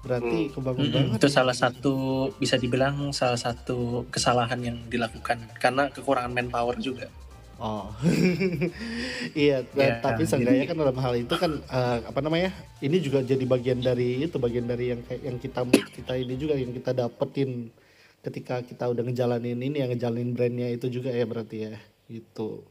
Berarti 0.00 0.38
kebangun 0.50 0.84
Mm-mm, 0.84 0.94
banget. 1.12 1.18
itu 1.18 1.28
salah 1.28 1.50
satu 1.52 1.94
bisa 2.32 2.54
dibilang 2.54 3.10
salah 3.10 3.34
satu 3.36 4.06
kesalahan 4.08 4.58
yang 4.60 4.76
dilakukan. 4.86 5.38
Karena 5.56 5.86
kekurangan 5.88 6.30
manpower 6.30 6.78
juga. 6.78 7.10
oh. 7.56 7.88
Iya 9.34 9.64
dan- 9.66 9.80
Iya, 9.88 9.94
tapi 10.00 10.22
seenggaknya 10.24 10.66
kan 10.66 10.76
dalam 10.76 10.96
hal 10.96 11.14
itu 11.16 11.34
kan 11.34 11.52
eh, 11.58 11.98
apa 12.02 12.20
namanya 12.20 12.50
ini 12.78 12.98
juga 12.98 13.18
jadi 13.20 13.42
bagian 13.42 13.80
dari 13.80 14.22
itu 14.22 14.36
bagian 14.36 14.66
dari 14.66 14.90
yang 14.90 15.00
kayak 15.00 15.22
yang 15.22 15.36
kita 15.36 15.60
kita 15.90 16.12
ini 16.16 16.34
juga 16.34 16.54
yang 16.54 16.70
kita 16.70 16.90
dapetin 16.92 17.72
ketika 18.20 18.60
kita 18.60 18.84
udah 18.86 19.02
ngejalanin 19.02 19.56
ini 19.56 19.76
yang 19.78 19.88
ngejalanin 19.88 20.30
brandnya 20.30 20.68
itu 20.68 20.86
juga 20.88 21.08
ya 21.08 21.24
berarti 21.24 21.56
ya 21.64 21.74
gitu 22.06 22.62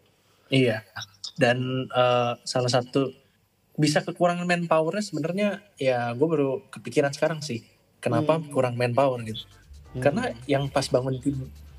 Iya. 0.45 0.85
Dan 1.35 1.57
eh, 1.87 2.33
salah 2.41 2.69
satu 2.69 3.09
bisa 3.75 3.99
kekurangan 3.99 4.45
manpowernya 4.45 5.01
sebenarnya 5.01 5.49
ya 5.75 6.13
gue 6.13 6.23
baru 6.23 6.61
kepikiran 6.69 7.11
sekarang 7.11 7.41
sih. 7.41 7.65
Kenapa 7.97 8.37
Hmm. 8.37 8.47
kurang 8.49 8.75
manpower 8.75 9.19
gitu? 9.21 9.41
Hmm. 9.91 10.01
Karena 10.01 10.23
yang 10.45 10.69
pas 10.69 10.85
bangun 10.85 11.17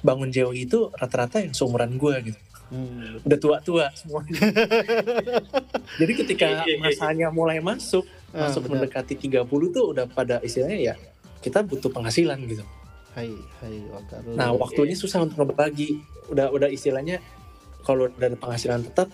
bangun 0.03 0.29
JOI 0.29 0.67
itu 0.67 0.91
rata-rata 0.93 1.39
yang 1.39 1.53
seumuran 1.53 1.95
gue 1.95 2.15
gitu. 2.27 2.41
Hmm. 2.67 3.23
udah 3.23 3.39
tua-tua 3.39 3.87
semua. 3.95 4.27
Jadi 6.01 6.13
ketika 6.17 6.47
Iya, 6.47 6.59
iya, 6.59 6.75
iya. 6.75 6.83
masanya 6.83 7.29
mulai 7.31 7.63
masuk, 7.63 8.03
Ah, 8.31 8.51
masuk 8.51 8.67
benar. 8.67 8.83
mendekati 8.83 9.15
30 9.17 9.47
tuh 9.71 9.95
udah 9.95 10.05
pada 10.07 10.43
istilahnya 10.43 10.79
ya 10.83 10.95
kita 11.39 11.63
butuh 11.63 11.89
penghasilan 11.89 12.43
gitu. 12.45 12.67
Hai, 13.15 13.31
hai, 13.63 13.81
wakaru. 13.87 14.35
Nah, 14.35 14.51
waktu 14.53 14.83
ini 14.85 14.95
susah 14.95 15.23
untuk 15.23 15.41
ngebagi. 15.41 15.97
Udah 16.27 16.51
udah 16.51 16.67
istilahnya 16.67 17.23
kalau 17.87 18.11
dari 18.11 18.35
penghasilan 18.35 18.83
tetap 18.83 19.07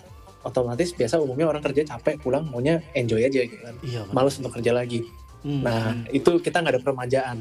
otomatis 0.43 0.91
biasa 0.91 1.21
umumnya 1.21 1.47
orang 1.47 1.63
kerja 1.63 1.85
capek 1.87 2.19
pulang 2.19 2.49
maunya 2.49 2.81
enjoy 2.93 3.21
aja 3.21 3.45
gitu 3.45 3.61
kan. 3.61 3.77
iya. 3.85 4.03
Males 4.11 4.41
untuk 4.41 4.57
kerja 4.57 4.73
lagi. 4.73 5.05
Hmm. 5.45 5.61
Nah, 5.61 6.03
itu 6.09 6.41
kita 6.41 6.59
nggak 6.59 6.75
ada 6.75 6.83
permajaan. 6.83 7.39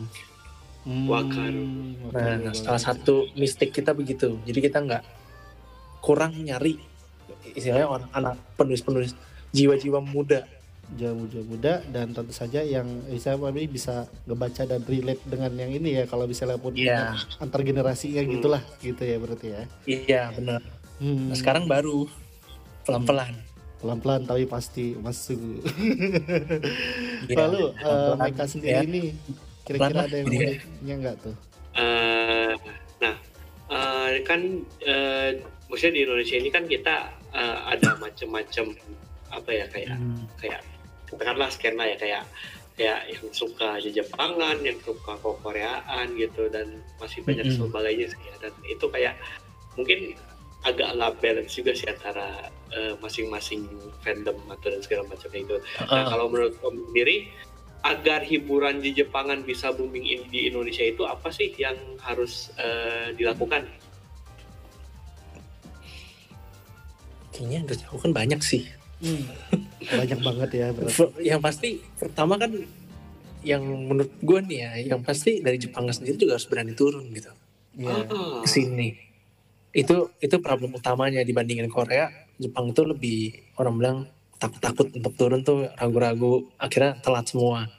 Hmm, 0.81 1.05
Wakaru. 1.05 1.65
Nah, 2.11 2.51
salah 2.51 2.81
satu 2.81 3.29
mistik 3.33 3.71
kita 3.71 3.93
begitu. 3.93 4.37
Jadi 4.43 4.59
kita 4.59 4.81
nggak 4.81 5.03
kurang 5.99 6.33
nyari 6.35 6.81
istilahnya 7.53 7.87
orang 7.87 8.09
anak 8.11 8.35
penulis-penulis 8.53 9.13
jiwa-jiwa 9.51 10.01
muda. 10.01 10.43
jamu-jamu 10.91 11.55
muda 11.55 11.79
dan 11.87 12.11
tentu 12.11 12.35
saja 12.35 12.59
yang 12.59 12.83
bisa 13.07 13.39
kami 13.39 13.63
bisa 13.63 14.11
ngebaca 14.27 14.67
dan 14.67 14.83
relate 14.83 15.23
dengan 15.23 15.55
yang 15.55 15.71
ini 15.71 15.95
ya 15.95 16.03
kalau 16.03 16.27
misalnya 16.27 16.59
pun 16.59 16.75
Iya. 16.75 17.15
antar 17.39 17.63
generasi 17.63 18.11
ya 18.11 18.27
Hmm. 18.27 18.35
gitulah 18.35 18.59
gitu 18.77 18.99
ya 18.99 19.15
berarti 19.15 19.47
ya. 19.47 19.63
Iya, 19.87 20.21
benar. 20.35 20.59
Hmm. 21.01 21.27
Nah, 21.27 21.35
sekarang 21.35 21.65
baru 21.65 22.05
pelan-pelan. 22.83 23.33
pelan-pelan 23.75 24.21
tapi 24.23 24.45
pasti 24.45 24.93
masuk. 24.95 25.41
Iya, 27.23 27.37
Lalu 27.39 27.61
eh, 27.71 27.81
pelan-pelan, 27.81 28.17
Meka 28.23 28.45
sendiri 28.45 28.73
ya. 28.75 28.81
ini 28.81 29.01
kira-kira 29.63 30.05
ada 30.05 30.15
yang 30.15 30.27
ya. 30.27 30.37
uniknya 30.45 30.95
nggak 30.99 31.15
tuh? 31.19 31.35
Eh, 31.73 32.53
nah, 32.99 33.15
eh, 33.67 34.09
kan 34.21 34.41
eh, 34.79 35.29
maksudnya 35.65 35.93
di 35.95 36.01
Indonesia 36.03 36.35
ini 36.35 36.49
kan 36.49 36.63
kita 36.65 36.95
eh, 37.31 37.57
ada 37.67 37.89
macam-macam 37.95 38.65
apa 39.31 39.49
ya 39.49 39.65
kayak 39.65 39.95
Hmm. 39.95 40.25
kayak 40.37 40.61
katakanlah 41.07 41.49
skena 41.49 41.83
ya 41.85 41.95
kayak 41.95 42.23
kayak 42.73 42.99
yang 43.07 43.25
suka 43.31 43.77
Jepangan, 43.79 44.57
yang 44.61 44.77
suka 44.81 45.13
Koreaan 45.19 46.07
gitu 46.15 46.49
dan 46.49 46.67
masih 46.97 47.21
banyak 47.21 47.45
Mm-mm. 47.45 47.67
sebagainya 47.69 48.07
sih 48.09 48.21
ya. 48.23 48.35
dan 48.41 48.53
itu 48.65 48.85
kayak 48.87 49.13
mungkin 49.73 50.15
agak 50.61 50.93
nggak 50.93 51.13
balance 51.17 51.53
juga 51.53 51.71
sih 51.71 51.85
antara 51.85 52.27
eh, 52.69 52.93
masing-masing 52.97 53.65
fandom 53.99 54.37
atau 54.47 54.67
dan 54.67 54.79
segala 54.79 55.03
macam 55.05 55.29
itu. 55.31 55.55
Nah 55.81 55.89
Ah, 55.91 56.05
kalau 56.07 56.27
menurut 56.27 56.53
Om 56.59 56.77
sendiri 56.87 57.27
agar 57.81 58.21
hiburan 58.21 58.77
di 58.77 58.93
Jepangan 58.93 59.41
bisa 59.41 59.73
booming 59.73 60.05
in- 60.05 60.29
di 60.29 60.45
Indonesia 60.45 60.83
itu 60.83 61.01
apa 61.03 61.29
sih 61.29 61.49
yang 61.55 61.73
harus 61.99 62.53
eh, 62.55 63.11
dilakukan? 63.13 63.65
kayaknya 67.31 67.55
yang 67.55 67.65
harus 67.65 67.79
dilakukan 67.79 68.11
banyak 68.11 68.41
sih. 68.41 68.63
Hmm. 69.01 69.23
Banyak 69.97 70.19
banget 70.21 70.49
ya 70.53 70.67
berarti. 70.69 71.09
Yang 71.19 71.41
pasti 71.41 71.69
pertama 71.97 72.37
kan 72.37 72.53
yang 73.41 73.65
menurut 73.65 74.13
gue 74.13 74.39
nih 74.45 74.59
ya, 74.61 74.71
yang 74.93 75.01
pasti 75.01 75.41
dari 75.41 75.57
Jepang 75.57 75.89
sendiri 75.89 76.21
juga 76.21 76.37
harus 76.37 76.45
berani 76.45 76.77
turun 76.77 77.09
gitu 77.09 77.33
Iya. 77.73 78.05
Ah, 78.05 78.43
ke 78.43 78.49
sini. 78.51 78.93
Itu 79.71 80.11
itu 80.17 80.35
problem 80.37 80.75
utamanya 80.75 81.23
dibandingin 81.23 81.67
Korea. 81.67 82.11
Jepang 82.35 82.69
itu 82.69 82.83
lebih 82.83 83.19
orang 83.55 83.75
bilang 83.77 83.97
takut-takut 84.35 84.89
untuk 84.91 85.13
turun 85.15 85.41
tuh 85.41 85.69
ragu-ragu 85.73 86.49
akhirnya 86.57 86.97
telat 86.99 87.25
semua. 87.25 87.69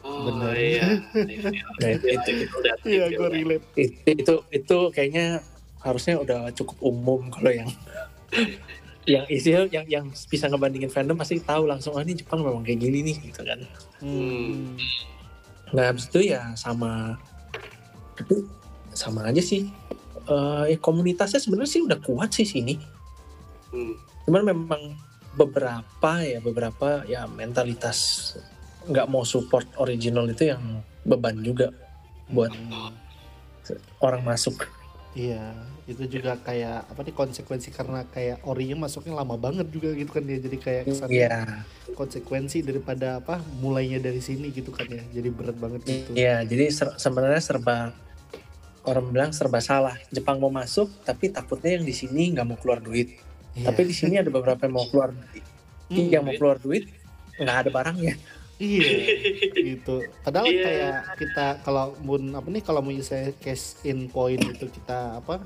oh, 0.00 0.24
Bener. 0.24 0.54
Iya, 0.54 0.88
iya, 1.26 1.48
iya. 1.50 1.62
Nah, 1.74 1.88
Itu- 1.90 2.08
itu, 2.08 2.30
itu 2.38 2.54
udah 2.54 2.74
Iya, 2.80 3.04
trigger 3.04 3.10
gue 3.10 3.26
lah. 3.26 3.32
relate. 3.34 3.64
itu 3.74 4.10
itu 4.14 4.34
itu 4.48 4.78
kayaknya 4.94 5.26
harusnya 5.82 6.14
udah 6.16 6.40
cukup 6.54 6.76
umum 6.80 7.28
kalau 7.28 7.50
yang 7.50 7.68
yang 9.04 9.26
isi 9.28 9.52
yang 9.52 9.84
yang 9.84 10.04
bisa 10.08 10.48
ngebandingin 10.48 10.88
fandom 10.88 11.12
pasti 11.12 11.36
tahu 11.36 11.68
langsung 11.68 11.92
ah 11.92 12.00
ini 12.00 12.16
Jepang 12.16 12.40
memang 12.40 12.64
kayak 12.64 12.80
gini 12.80 13.04
nih 13.04 13.16
gitu 13.20 13.42
kan. 13.44 13.60
Hmm. 14.00 14.78
Nah 15.74 15.90
habis 15.90 16.08
itu 16.08 16.30
ya 16.30 16.54
sama 16.54 17.18
tapi 18.14 18.46
sama 18.94 19.26
aja 19.28 19.42
sih. 19.42 19.68
Eh 20.24 20.64
ya 20.70 20.78
komunitasnya 20.78 21.36
sebenarnya 21.36 21.70
sih 21.70 21.82
udah 21.82 21.98
kuat 21.98 22.32
sih 22.32 22.44
sini. 22.44 22.80
Hmm. 23.68 23.94
Cuman 24.24 24.42
memang 24.46 24.82
beberapa 25.34 26.12
ya 26.22 26.38
beberapa 26.38 27.02
ya 27.04 27.26
mentalitas 27.26 28.32
nggak 28.84 29.06
mau 29.06 29.22
support 29.22 29.66
original 29.76 30.24
itu 30.26 30.48
yang 30.48 30.62
beban 31.02 31.40
juga 31.40 31.68
buat 32.26 32.52
Hmm. 32.52 32.92
orang 33.98 34.20
masuk. 34.22 34.68
Iya, 35.14 35.54
itu 35.86 36.04
juga 36.10 36.34
kayak 36.36 36.90
apa 36.90 37.00
nih 37.00 37.14
konsekuensi 37.14 37.70
karena 37.70 38.02
kayak 38.04 38.42
orinya 38.44 38.74
masuknya 38.76 39.14
lama 39.14 39.38
banget 39.38 39.70
juga 39.70 39.94
gitu 39.94 40.10
kan 40.10 40.24
ya. 40.24 40.36
Jadi 40.36 40.56
kayak 40.58 40.82
kesannya 40.84 41.14
Iya, 41.14 41.34
konsekuensi 41.94 42.60
daripada 42.60 43.22
apa 43.22 43.38
mulainya 43.56 44.02
dari 44.02 44.18
sini 44.18 44.50
gitu 44.50 44.74
kan 44.74 44.84
ya. 44.84 45.00
Jadi 45.12 45.28
berat 45.30 45.56
banget 45.56 45.80
gitu. 45.86 46.10
iya. 46.12 46.42
Jadi 46.42 46.64
ser- 46.68 46.98
sebenarnya 46.98 47.38
serba 47.38 47.94
orang 48.84 49.04
bilang 49.10 49.30
serba 49.32 49.60
salah. 49.60 49.96
Jepang 50.12 50.40
mau 50.40 50.52
masuk, 50.52 50.88
tapi 51.04 51.32
takutnya 51.32 51.76
yang 51.80 51.84
di 51.84 51.94
sini 51.96 52.32
nggak 52.36 52.46
mau 52.46 52.56
keluar 52.60 52.80
duit. 52.84 53.16
Iya. 53.56 53.70
Tapi 53.72 53.80
di 53.88 53.94
sini 53.94 54.20
ada 54.20 54.28
beberapa 54.28 54.60
yang 54.66 54.74
mau 54.76 54.86
keluar, 54.88 55.12
Hmm, 55.84 56.08
yang 56.08 56.24
mau 56.24 56.32
keluar 56.36 56.56
duit 56.56 56.88
nggak 57.36 57.56
ada 57.66 57.70
barangnya. 57.70 58.14
Iya, 58.54 58.86
gitu. 59.58 60.06
Padahal 60.22 60.46
Iya. 60.46 60.62
kayak 60.62 60.94
kita 61.18 61.46
kalau 61.66 61.98
mun 62.00 62.30
apa 62.38 62.48
nih 62.48 62.62
kalau 62.62 62.80
mau 62.80 62.94
saya 63.02 63.34
cash 63.42 63.82
in 63.82 64.06
point 64.06 64.38
itu 64.38 64.70
kita 64.70 65.18
apa 65.18 65.42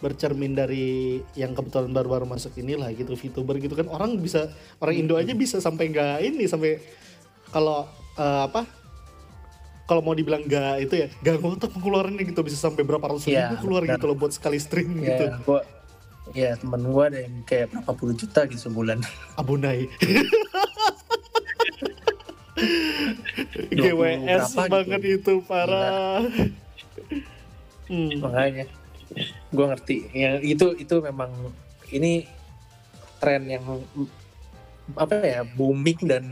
bercermin 0.00 0.56
dari 0.56 1.20
yang 1.36 1.52
kebetulan 1.52 1.92
baru-baru 1.92 2.24
masuk 2.24 2.56
inilah 2.56 2.88
gitu 2.96 3.12
VTuber 3.16 3.60
gitu 3.60 3.76
kan 3.76 3.88
orang 3.88 4.16
bisa 4.16 4.48
orang 4.80 4.96
Indo 4.96 5.16
aja 5.16 5.36
bisa 5.36 5.60
sampai 5.60 5.92
nggak 5.92 6.24
ini 6.24 6.44
sampai 6.48 6.80
kalau 7.52 7.84
eh, 8.16 8.40
apa 8.48 8.64
kalau 9.90 10.06
mau 10.06 10.14
dibilang 10.14 10.46
nggak 10.46 10.86
itu 10.86 10.94
ya 10.94 11.06
nggak 11.18 11.42
ngotot 11.42 11.70
pengeluarannya 11.74 12.22
gitu 12.22 12.46
bisa 12.46 12.54
sampai 12.54 12.86
berapa 12.86 13.02
ratus 13.02 13.26
Iya, 13.26 13.50
ribu 13.50 13.66
keluar 13.66 13.82
benar. 13.82 13.98
gitu 13.98 14.04
loh 14.06 14.14
buat 14.14 14.30
sekali 14.30 14.62
stream 14.62 15.02
gitu 15.02 15.24
Ya, 15.26 15.34
gua, 15.42 15.60
ya 16.30 16.50
temen 16.54 16.80
gua 16.86 17.10
ada 17.10 17.18
yang 17.18 17.42
kayak 17.42 17.74
berapa 17.74 17.90
puluh 17.98 18.14
juta 18.14 18.46
gitu 18.46 18.70
sebulan. 18.70 19.02
abonai 19.34 19.90
20 22.60 23.74
GWS 23.74 24.44
gitu. 24.52 24.68
banget 24.68 25.02
itu 25.02 25.32
parah 25.42 26.22
hmm. 27.88 28.20
Makanya, 28.20 28.64
gua 29.50 29.74
ngerti. 29.74 30.06
Yang 30.12 30.34
itu 30.46 30.66
itu 30.78 30.94
memang 31.02 31.30
ini 31.90 32.28
tren 33.18 33.42
yang 33.48 33.64
apa 34.94 35.14
ya 35.22 35.42
booming 35.46 35.98
dan 36.06 36.24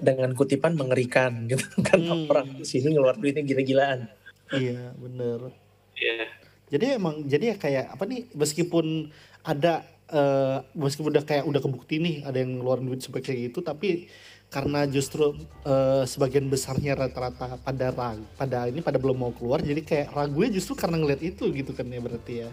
dengan 0.00 0.32
kutipan 0.32 0.74
mengerikan 0.74 1.46
gitu 1.46 1.62
kan 1.88 2.00
Hmm. 2.00 2.26
orang 2.26 2.48
di 2.56 2.64
sini 2.64 2.92
ngeluar 2.92 3.16
duitnya 3.16 3.44
gila-gilaan. 3.44 4.08
Iya 4.50 4.92
bener. 4.96 5.52
Iya. 5.94 6.26
Jadi 6.70 6.84
emang 6.96 7.26
jadi 7.26 7.54
ya 7.54 7.56
kayak 7.56 7.86
apa 7.94 8.04
nih 8.06 8.30
meskipun 8.32 9.10
ada 9.42 9.84
eh, 10.10 10.58
meskipun 10.74 11.14
udah 11.14 11.24
kayak 11.24 11.44
udah 11.46 11.60
kebukti 11.60 11.96
nih 11.98 12.16
ada 12.26 12.42
yang 12.42 12.58
ngeluarin 12.58 12.86
duit 12.86 13.00
kayak 13.02 13.50
gitu 13.50 13.62
tapi 13.62 14.10
karena 14.50 14.82
justru 14.82 15.38
eh, 15.62 16.02
sebagian 16.02 16.50
besarnya 16.50 16.98
rata-rata 16.98 17.54
pada 17.62 17.94
ragu, 17.94 18.26
pada 18.34 18.66
ini 18.66 18.82
pada 18.82 18.98
belum 18.98 19.14
mau 19.14 19.30
keluar 19.30 19.62
jadi 19.62 19.78
kayak 19.78 20.06
ragunya 20.10 20.58
justru 20.58 20.74
karena 20.74 20.98
ngeliat 20.98 21.22
itu 21.22 21.46
gitu 21.54 21.70
kan 21.70 21.86
ya 21.86 22.00
berarti 22.02 22.34
ya. 22.46 22.50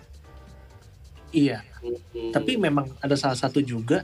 Iya, 1.27 1.59
Hmm. 1.83 2.31
tapi 2.31 2.55
memang 2.55 2.87
ada 3.03 3.13
salah 3.19 3.35
satu 3.35 3.59
juga 3.59 4.01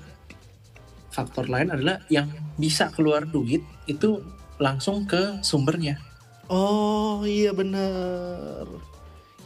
faktor 1.14 1.46
lain 1.46 1.70
adalah 1.70 2.02
yang 2.10 2.28
bisa 2.58 2.90
keluar 2.90 3.24
duit 3.24 3.62
itu 3.86 4.20
langsung 4.58 5.06
ke 5.06 5.40
sumbernya. 5.46 6.02
Oh 6.50 7.22
iya 7.24 7.54
bener 7.54 8.66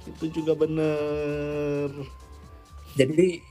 itu 0.07 0.41
juga 0.41 0.55
bener. 0.55 1.91
Jadi 2.95 3.43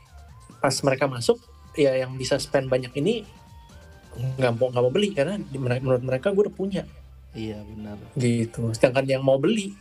pas 0.58 0.72
mereka 0.82 1.04
masuk 1.06 1.36
ya 1.76 1.92
yang 1.92 2.16
bisa 2.16 2.40
spend 2.40 2.72
banyak 2.72 2.90
ini 2.96 3.22
nggak 4.16 4.56
mau 4.56 4.72
nggak 4.72 4.80
mau 4.82 4.92
beli 4.92 5.12
karena 5.12 5.36
menurut 5.52 6.00
mereka 6.00 6.32
gue 6.32 6.48
udah 6.48 6.56
punya 6.56 6.82
Iya 7.36 7.60
benar. 7.68 8.00
gitu. 8.16 8.72
Sedangkan 8.72 9.04
yang 9.04 9.20
mau 9.20 9.36
beli 9.36 9.76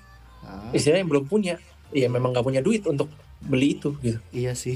Ah, 0.45 0.69
istilahnya 0.77 1.01
yang 1.01 1.09
belum 1.09 1.25
punya 1.25 1.57
ya 1.89 2.05
memang 2.05 2.29
nggak 2.29 2.45
punya 2.45 2.61
duit 2.61 2.85
untuk 2.85 3.09
beli 3.43 3.77
itu 3.77 3.93
gitu. 3.99 4.19
Iya 4.31 4.55
sih. 4.55 4.73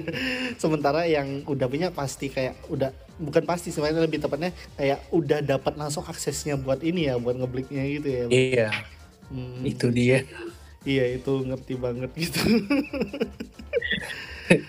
Sementara 0.62 1.04
yang 1.06 1.44
udah 1.46 1.66
punya 1.68 1.88
pasti 1.92 2.32
kayak 2.32 2.56
udah 2.68 2.90
bukan 3.20 3.44
pasti 3.44 3.68
sebenarnya 3.68 4.08
lebih 4.08 4.18
tepatnya 4.24 4.50
kayak 4.74 5.04
udah 5.12 5.44
dapat 5.44 5.76
langsung 5.76 6.02
aksesnya 6.08 6.56
buat 6.56 6.80
ini 6.80 7.12
ya 7.12 7.20
buat 7.20 7.36
ngebliknya 7.36 7.82
gitu 7.86 8.08
ya. 8.08 8.24
Iya, 8.30 8.68
Hmm, 9.30 9.62
itu 9.62 9.86
dia. 9.94 10.26
Iya 10.82 11.20
itu 11.20 11.30
ngerti 11.46 11.74
banget 11.78 12.10
gitu. 12.18 12.40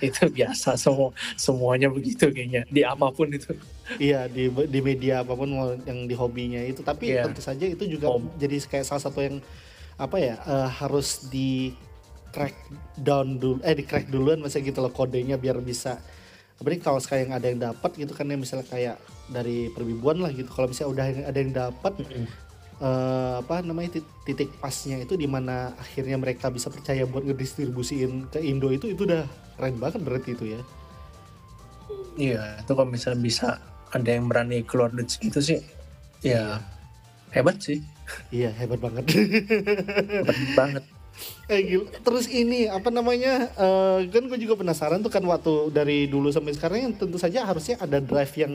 itu 0.06 0.22
biasa 0.30 0.78
semua 0.78 1.10
semuanya 1.34 1.90
begitu 1.90 2.30
kayaknya 2.30 2.70
di 2.70 2.86
apa 2.86 3.10
pun 3.10 3.26
itu. 3.34 3.58
iya 3.98 4.30
di 4.30 4.46
di 4.48 4.80
media 4.80 5.26
apa 5.26 5.34
pun 5.34 5.50
yang 5.84 6.06
di 6.06 6.14
hobinya 6.14 6.62
itu 6.62 6.86
tapi 6.86 7.10
Iya. 7.10 7.26
tentu 7.26 7.42
saja 7.42 7.66
itu 7.66 7.90
juga 7.90 8.14
jadi 8.38 8.62
kayak 8.62 8.86
salah 8.86 9.02
satu 9.02 9.26
yang 9.26 9.42
apa 9.98 10.22
ya 10.22 10.36
eh, 10.38 10.70
harus 10.78 11.26
di 11.34 11.74
crack 12.32 12.56
down 12.98 13.38
dulu 13.38 13.60
eh 13.62 13.76
di 13.76 13.84
crack 13.84 14.08
duluan 14.08 14.40
misalnya 14.40 14.72
gitu 14.72 14.80
loh 14.80 14.92
kodenya 14.92 15.36
biar 15.36 15.60
bisa. 15.60 16.00
Apa 16.58 16.68
nih 16.72 16.80
kalau 16.80 17.00
sekarang 17.04 17.36
ada 17.36 17.46
yang 17.46 17.60
dapat 17.60 17.92
gitu 17.98 18.14
kan 18.16 18.30
ya 18.30 18.38
misalnya 18.40 18.66
kayak 18.66 18.98
dari 19.30 19.70
perbibuan 19.70 20.20
lah 20.24 20.32
gitu. 20.32 20.48
Kalau 20.50 20.72
misalnya 20.72 20.92
udah 20.94 21.06
ada 21.30 21.40
yang 21.40 21.54
dapat 21.54 21.94
eh, 22.82 23.34
apa 23.42 23.62
namanya 23.62 24.00
tit- 24.00 24.14
titik 24.26 24.50
pasnya 24.58 25.02
itu 25.02 25.14
di 25.14 25.30
mana 25.30 25.74
akhirnya 25.78 26.18
mereka 26.18 26.50
bisa 26.50 26.72
percaya 26.74 27.06
buat 27.06 27.26
ngedistribusiin 27.26 28.30
ke 28.32 28.40
Indo 28.42 28.74
itu 28.74 28.90
itu 28.90 29.06
udah 29.06 29.26
keren 29.58 29.78
banget 29.78 30.02
berarti 30.02 30.30
itu 30.34 30.46
ya. 30.58 30.62
Iya, 32.12 32.60
itu 32.60 32.72
kalau 32.76 32.92
misalnya 32.92 33.24
bisa 33.24 33.48
ada 33.92 34.10
yang 34.12 34.28
berani 34.28 34.68
keluar 34.68 34.92
duit 34.92 35.08
segitu 35.08 35.40
sih, 35.40 35.60
ya 36.20 36.60
hebat 37.32 37.56
sih, 37.64 37.80
iya 38.36 38.52
hebat 38.52 38.84
banget. 38.84 39.08
Hebat 40.20 40.38
banget. 40.56 40.84
Eh, 41.48 41.62
gila. 41.68 41.92
Terus 42.00 42.26
ini 42.28 42.66
apa 42.66 42.88
namanya? 42.88 43.52
eh, 43.52 43.98
kan 44.08 44.24
gue 44.26 44.40
juga 44.40 44.56
penasaran 44.56 45.04
tuh 45.04 45.12
kan 45.12 45.24
waktu 45.24 45.70
dari 45.70 46.08
dulu 46.08 46.32
sampai 46.32 46.56
sekarang 46.56 46.80
yang 46.90 46.94
tentu 46.96 47.20
saja 47.20 47.44
harusnya 47.44 47.76
ada 47.80 48.00
drive 48.00 48.34
yang 48.40 48.54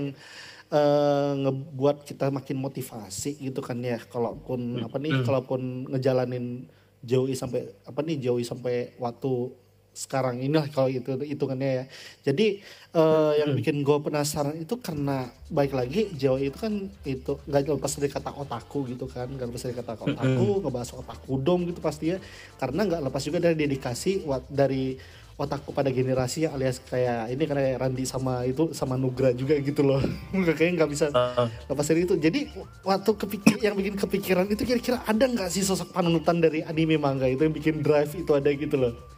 eh, 0.72 1.32
ngebuat 1.36 2.02
kita 2.04 2.32
makin 2.32 2.56
motivasi 2.56 3.36
gitu 3.38 3.60
kan 3.60 3.78
ya. 3.78 4.00
Kalaupun 4.00 4.80
apa 4.82 4.96
nih? 4.96 5.12
Kalaupun 5.22 5.60
ngejalanin 5.92 6.66
Joey 7.04 7.36
sampai 7.36 7.70
apa 7.84 8.00
nih 8.02 8.18
Joey 8.18 8.42
sampai 8.42 8.96
waktu 8.98 9.52
sekarang 9.96 10.44
inilah 10.44 10.68
kalau 10.68 10.92
itu 10.92 11.08
hitungannya 11.24 11.70
ya. 11.80 11.84
Jadi 12.28 12.60
eh, 12.92 13.32
yang 13.40 13.56
bikin 13.56 13.80
gue 13.80 13.96
penasaran 14.04 14.52
itu 14.60 14.76
karena 14.76 15.32
baik 15.48 15.72
lagi 15.72 16.12
Joey 16.12 16.52
itu 16.52 16.58
kan 16.60 16.92
itu 17.08 17.40
nggak 17.48 17.80
lepas 17.80 17.96
dari 17.96 18.12
kata 18.12 18.30
otaku 18.36 18.92
gitu 18.92 19.08
kan, 19.08 19.24
nggak 19.32 19.48
lepas 19.48 19.62
dari 19.64 19.76
kata 19.80 19.92
otaku, 19.96 20.48
ngebahas 20.60 20.90
otaku 21.00 21.32
dom 21.40 21.64
gitu 21.64 21.80
pasti 21.80 22.12
ya. 22.12 22.18
Karena 22.60 22.84
nggak 22.84 23.02
lepas 23.08 23.22
juga 23.24 23.40
dari 23.40 23.56
dedikasi 23.56 24.28
wat- 24.28 24.46
dari 24.52 25.00
otaku 25.36 25.68
pada 25.76 25.92
generasi 25.92 26.48
alias 26.48 26.80
kayak 26.80 27.28
ini 27.28 27.44
karena 27.44 27.76
Randi 27.76 28.08
sama 28.08 28.48
itu 28.48 28.72
sama 28.72 28.96
Nugra 28.96 29.36
juga 29.36 29.52
gitu 29.60 29.84
loh. 29.84 30.00
Kayaknya 30.56 30.84
nggak 30.84 30.90
bisa 30.90 31.06
Heeh. 31.12 31.48
lepas 31.68 31.84
dari 31.84 32.00
itu. 32.08 32.14
Jadi 32.16 32.40
waktu 32.80 33.10
kepikir 33.12 33.56
yang 33.60 33.76
bikin 33.76 34.00
kepikiran 34.00 34.48
itu 34.48 34.64
kira-kira 34.64 35.04
ada 35.04 35.24
nggak 35.28 35.52
sih 35.52 35.60
sosok 35.60 35.92
panutan 35.92 36.40
dari 36.40 36.64
anime 36.64 36.96
manga 36.96 37.28
itu 37.28 37.44
yang 37.44 37.52
bikin 37.52 37.84
drive 37.84 38.16
itu 38.16 38.32
ada 38.32 38.48
gitu 38.48 38.76
loh. 38.80 39.15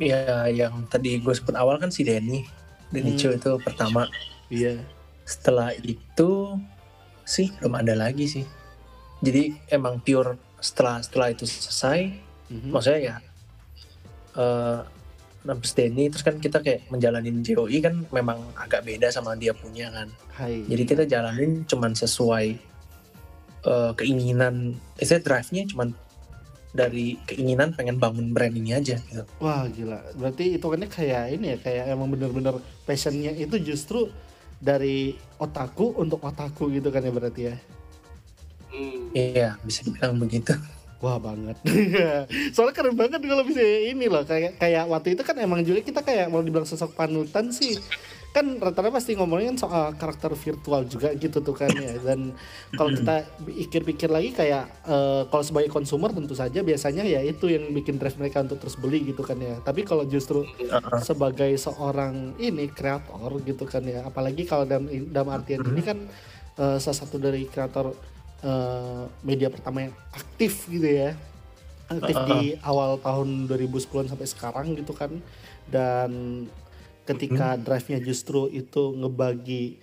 Iya, 0.00 0.48
yang 0.48 0.88
tadi 0.88 1.20
gue 1.20 1.34
sebut 1.36 1.52
awal 1.52 1.76
kan 1.76 1.92
si 1.92 2.00
Denny, 2.04 2.44
Denny 2.88 3.16
Cho 3.20 3.28
itu 3.32 3.60
pertama. 3.60 4.08
Iya. 4.48 4.80
Setelah 5.28 5.76
itu 5.76 6.56
sih 7.24 7.52
belum 7.60 7.76
ada 7.76 7.92
lagi 7.96 8.24
sih. 8.24 8.44
Jadi 9.22 9.54
emang 9.68 10.00
pure 10.02 10.34
setelah 10.58 10.98
setelah 11.04 11.30
itu 11.30 11.44
selesai, 11.46 12.10
Mhm. 12.50 12.68
maksudnya 12.72 13.00
ya 13.00 13.16
eh 14.32 14.80
Nabes 15.42 15.74
Denny 15.74 16.06
terus 16.06 16.22
kan 16.22 16.38
kita 16.38 16.62
kayak 16.62 16.86
menjalanin 16.86 17.42
JOI 17.42 17.82
kan 17.82 18.06
memang 18.14 18.38
agak 18.54 18.86
beda 18.86 19.10
sama 19.10 19.34
dia 19.34 19.50
punya 19.50 19.90
kan. 19.90 20.08
Hai. 20.38 20.62
Jadi 20.70 20.82
kita 20.86 21.02
jalanin 21.04 21.66
cuman 21.66 21.92
sesuai 21.92 22.46
eh, 23.62 23.92
keinginan, 23.94 24.74
saya 24.98 25.22
drive-nya 25.22 25.70
cuman 25.70 25.94
dari 26.72 27.20
keinginan 27.28 27.76
pengen 27.76 28.00
bangun 28.00 28.32
brand 28.32 28.56
ini 28.56 28.72
aja 28.72 28.96
gitu. 28.96 29.24
Wah 29.44 29.68
gila, 29.68 30.00
berarti 30.16 30.56
itu 30.56 30.66
kan 30.66 30.80
kayak 30.88 31.36
ini 31.36 31.46
ya, 31.54 31.56
kayak 31.60 31.84
emang 31.92 32.08
bener-bener 32.08 32.56
passionnya 32.88 33.36
itu 33.36 33.60
justru 33.60 34.08
dari 34.56 35.20
otaku 35.36 35.92
untuk 36.00 36.24
otaku 36.24 36.72
gitu 36.72 36.88
kan 36.88 37.04
ya 37.04 37.12
berarti 37.12 37.42
ya. 37.52 37.56
Hmm. 38.72 39.12
Iya, 39.12 39.48
bisa 39.60 39.84
dibilang 39.84 40.16
begitu. 40.16 40.56
Wah 41.02 41.18
banget. 41.18 41.58
Soalnya 42.54 42.72
keren 42.72 42.94
banget 42.94 43.20
kalau 43.20 43.44
bisa 43.44 43.60
ini 43.60 44.06
loh 44.06 44.22
kayak 44.22 44.56
kayak 44.56 44.86
waktu 44.86 45.18
itu 45.18 45.22
kan 45.26 45.36
emang 45.36 45.66
juga 45.66 45.82
kita 45.82 46.00
kayak 46.00 46.30
mau 46.30 46.40
dibilang 46.40 46.64
sosok 46.64 46.94
panutan 46.94 47.50
sih. 47.50 47.76
Kan 48.32 48.56
rata-rata 48.56 48.96
pasti 48.96 49.12
ngomongin 49.12 49.60
soal 49.60 49.92
karakter 50.00 50.32
virtual 50.32 50.88
juga 50.88 51.12
gitu 51.12 51.44
tuh 51.44 51.52
kan 51.52 51.68
ya. 51.68 52.00
Dan 52.00 52.32
kalau 52.72 52.88
kita 52.96 53.28
pikir-pikir 53.44 54.08
lagi 54.08 54.32
kayak 54.32 54.64
eh, 54.88 55.22
kalau 55.28 55.44
sebagai 55.44 55.68
konsumer 55.68 56.16
tentu 56.16 56.32
saja 56.32 56.64
biasanya 56.64 57.04
ya 57.04 57.20
itu 57.20 57.52
yang 57.52 57.68
bikin 57.76 58.00
drive 58.00 58.16
mereka 58.16 58.40
untuk 58.40 58.56
terus 58.64 58.80
beli 58.80 59.04
gitu 59.04 59.20
kan 59.20 59.36
ya. 59.36 59.60
Tapi 59.60 59.84
kalau 59.84 60.08
justru 60.08 60.48
sebagai 61.04 61.52
seorang 61.60 62.32
ini 62.40 62.72
kreator 62.72 63.36
gitu 63.44 63.68
kan 63.68 63.84
ya. 63.84 64.08
Apalagi 64.08 64.48
kalau 64.48 64.64
dalam 64.64 64.88
dalam 65.12 65.28
artian 65.28 65.60
ini 65.68 65.84
kan 65.84 66.00
eh, 66.56 66.80
salah 66.80 66.98
satu 67.04 67.20
dari 67.20 67.44
kreator 67.44 67.92
eh, 68.40 69.04
media 69.28 69.52
pertama 69.52 69.84
yang 69.84 69.94
aktif 70.16 70.72
gitu 70.72 70.88
ya. 70.88 71.12
Aktif 71.92 72.16
di 72.24 72.56
awal 72.64 72.96
tahun 73.04 73.44
2010 73.44 74.08
sampai 74.08 74.24
sekarang 74.24 74.72
gitu 74.72 74.96
kan. 74.96 75.12
Dan 75.68 76.10
ketika 77.02 77.58
drive-nya 77.58 77.98
justru 77.98 78.46
itu 78.50 78.94
ngebagi 78.94 79.78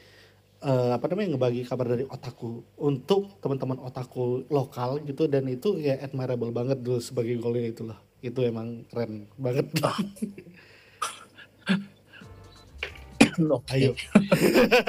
eh, 0.63 0.91
apa 0.95 1.05
namanya 1.11 1.35
ngebagi 1.35 1.61
kabar 1.67 1.87
dari 1.95 2.05
otaku 2.07 2.63
untuk 2.79 3.39
teman-teman 3.43 3.79
otaku 3.83 4.47
lokal 4.47 5.03
gitu 5.03 5.27
dan 5.27 5.47
itu 5.47 5.79
ya 5.79 5.99
admirable 5.99 6.51
banget 6.51 6.79
dulu 6.79 6.99
sebagai 7.03 7.35
golnya 7.39 7.71
itu 7.71 7.83
loh 7.87 7.99
itu 8.19 8.39
emang 8.43 8.83
keren 8.91 9.27
banget 9.39 9.67
Oke. 13.39 13.71
Ayo. 13.71 13.91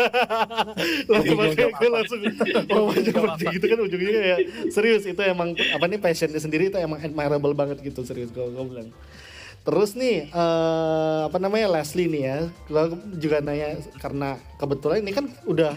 langsung 1.10 1.36
kayak 1.38 1.54
jawab 1.54 1.74
gue 1.78 1.90
langsung 1.90 2.20
mau 2.70 2.90
maju 2.90 3.10
seperti 3.10 3.44
gitu 3.54 3.66
kan 3.70 3.78
ujungnya 3.78 4.10
kayak 4.10 4.40
serius 4.74 5.06
itu 5.06 5.22
emang 5.22 5.54
apa 5.54 5.84
nih 5.86 6.00
passionnya 6.02 6.40
sendiri 6.42 6.66
itu 6.66 6.78
emang 6.82 6.98
admirable 6.98 7.54
banget 7.54 7.78
gitu 7.78 8.02
serius 8.02 8.34
gue 8.34 8.42
gue 8.42 8.64
bilang. 8.66 8.90
Terus 9.60 9.92
nih 9.92 10.32
eh, 10.32 11.20
apa 11.28 11.36
namanya 11.36 11.68
Leslie 11.78 12.08
nih 12.08 12.22
ya, 12.24 12.38
juga 13.20 13.44
nanya 13.44 13.76
karena 14.00 14.40
kebetulan 14.56 15.04
ini 15.04 15.12
kan 15.12 15.26
udah 15.44 15.76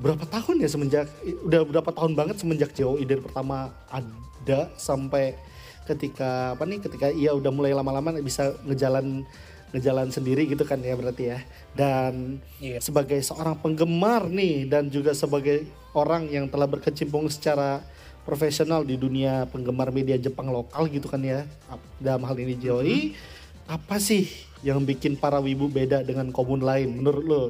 berapa 0.00 0.24
tahun 0.24 0.64
ya 0.64 0.68
semenjak 0.72 1.06
udah 1.44 1.60
berapa 1.68 1.90
tahun 1.92 2.16
banget 2.16 2.40
semenjak 2.40 2.72
Jauh 2.72 2.96
ide 2.96 3.20
pertama 3.20 3.68
ada 3.92 4.72
sampai 4.80 5.36
ketika 5.84 6.56
apa 6.56 6.64
nih 6.64 6.80
ketika 6.80 7.12
ia 7.12 7.36
udah 7.36 7.52
mulai 7.52 7.76
lama-lama 7.76 8.16
bisa 8.24 8.56
ngejalan 8.64 9.28
ngejalan 9.76 10.08
sendiri 10.08 10.48
gitu 10.48 10.64
kan 10.64 10.80
ya 10.80 10.96
berarti 10.96 11.36
ya 11.36 11.38
dan 11.76 12.40
Iya. 12.58 12.80
sebagai 12.80 13.20
seorang 13.22 13.60
penggemar 13.60 14.26
nih 14.26 14.66
dan 14.66 14.88
juga 14.88 15.12
sebagai 15.12 15.68
orang 15.94 16.26
yang 16.32 16.48
telah 16.48 16.66
berkecimpung 16.66 17.28
secara 17.30 17.84
profesional 18.30 18.86
di 18.86 18.94
dunia 18.94 19.50
penggemar 19.50 19.90
media 19.90 20.14
Jepang 20.14 20.54
lokal 20.54 20.86
gitu 20.86 21.10
kan 21.10 21.18
ya 21.18 21.42
dalam 21.98 22.22
hal 22.22 22.38
ini 22.38 22.54
Joey 22.54 23.18
apa 23.66 23.98
sih 23.98 24.30
yang 24.62 24.86
bikin 24.86 25.18
para 25.18 25.42
wibu 25.42 25.66
beda 25.66 26.06
dengan 26.06 26.30
komun 26.30 26.62
lain 26.62 27.02
menurut 27.02 27.24
lo? 27.26 27.44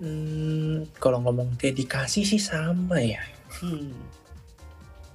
Hmm, 0.00 0.88
kalau 0.96 1.20
ngomong 1.20 1.60
dedikasi 1.60 2.24
sih 2.24 2.40
sama 2.40 3.04
ya. 3.04 3.20
Hmm. 3.60 3.92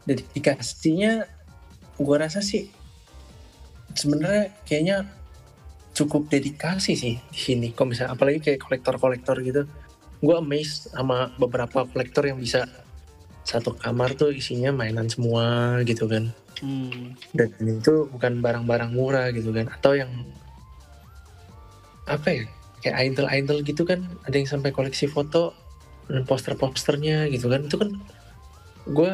Dedikasinya 0.05 1.25
gua 1.97 2.29
rasa 2.29 2.45
sih 2.45 2.69
sebenarnya 3.97 4.53
kayaknya 4.63 4.97
cukup 5.97 6.29
dedikasi 6.29 6.93
sih 6.93 7.17
di 7.17 7.39
sini. 7.41 7.67
Kalau 7.73 7.89
misalnya 7.89 8.13
apalagi 8.13 8.39
kayak 8.45 8.61
kolektor-kolektor 8.61 9.41
gitu. 9.41 9.65
Gua 10.19 10.41
amazed 10.41 10.89
sama 10.91 11.31
beberapa 11.37 11.85
kolektor 11.85 12.25
yang 12.25 12.41
bisa 12.41 12.65
satu 13.47 13.77
kamar 13.77 14.17
tuh 14.17 14.35
isinya 14.35 14.75
mainan 14.75 15.07
semua 15.07 15.79
gitu 15.87 16.09
kan. 16.09 16.33
Hmm. 16.57 17.13
dan 17.37 17.53
itu 17.61 18.09
bukan 18.09 18.41
barang-barang 18.41 18.89
murah 18.89 19.29
gitu 19.29 19.53
kan 19.53 19.69
atau 19.69 19.93
yang 19.93 20.09
apa 22.09 22.27
ya 22.33 22.43
kayak 22.81 23.13
idol-idol 23.13 23.61
gitu 23.61 23.85
kan 23.85 24.09
ada 24.25 24.33
yang 24.33 24.49
sampai 24.49 24.73
koleksi 24.73 25.05
foto 25.05 25.53
dan 26.09 26.25
poster-posternya 26.25 27.29
gitu 27.29 27.53
kan 27.53 27.69
itu 27.69 27.77
kan 27.77 27.89
gue 28.89 29.13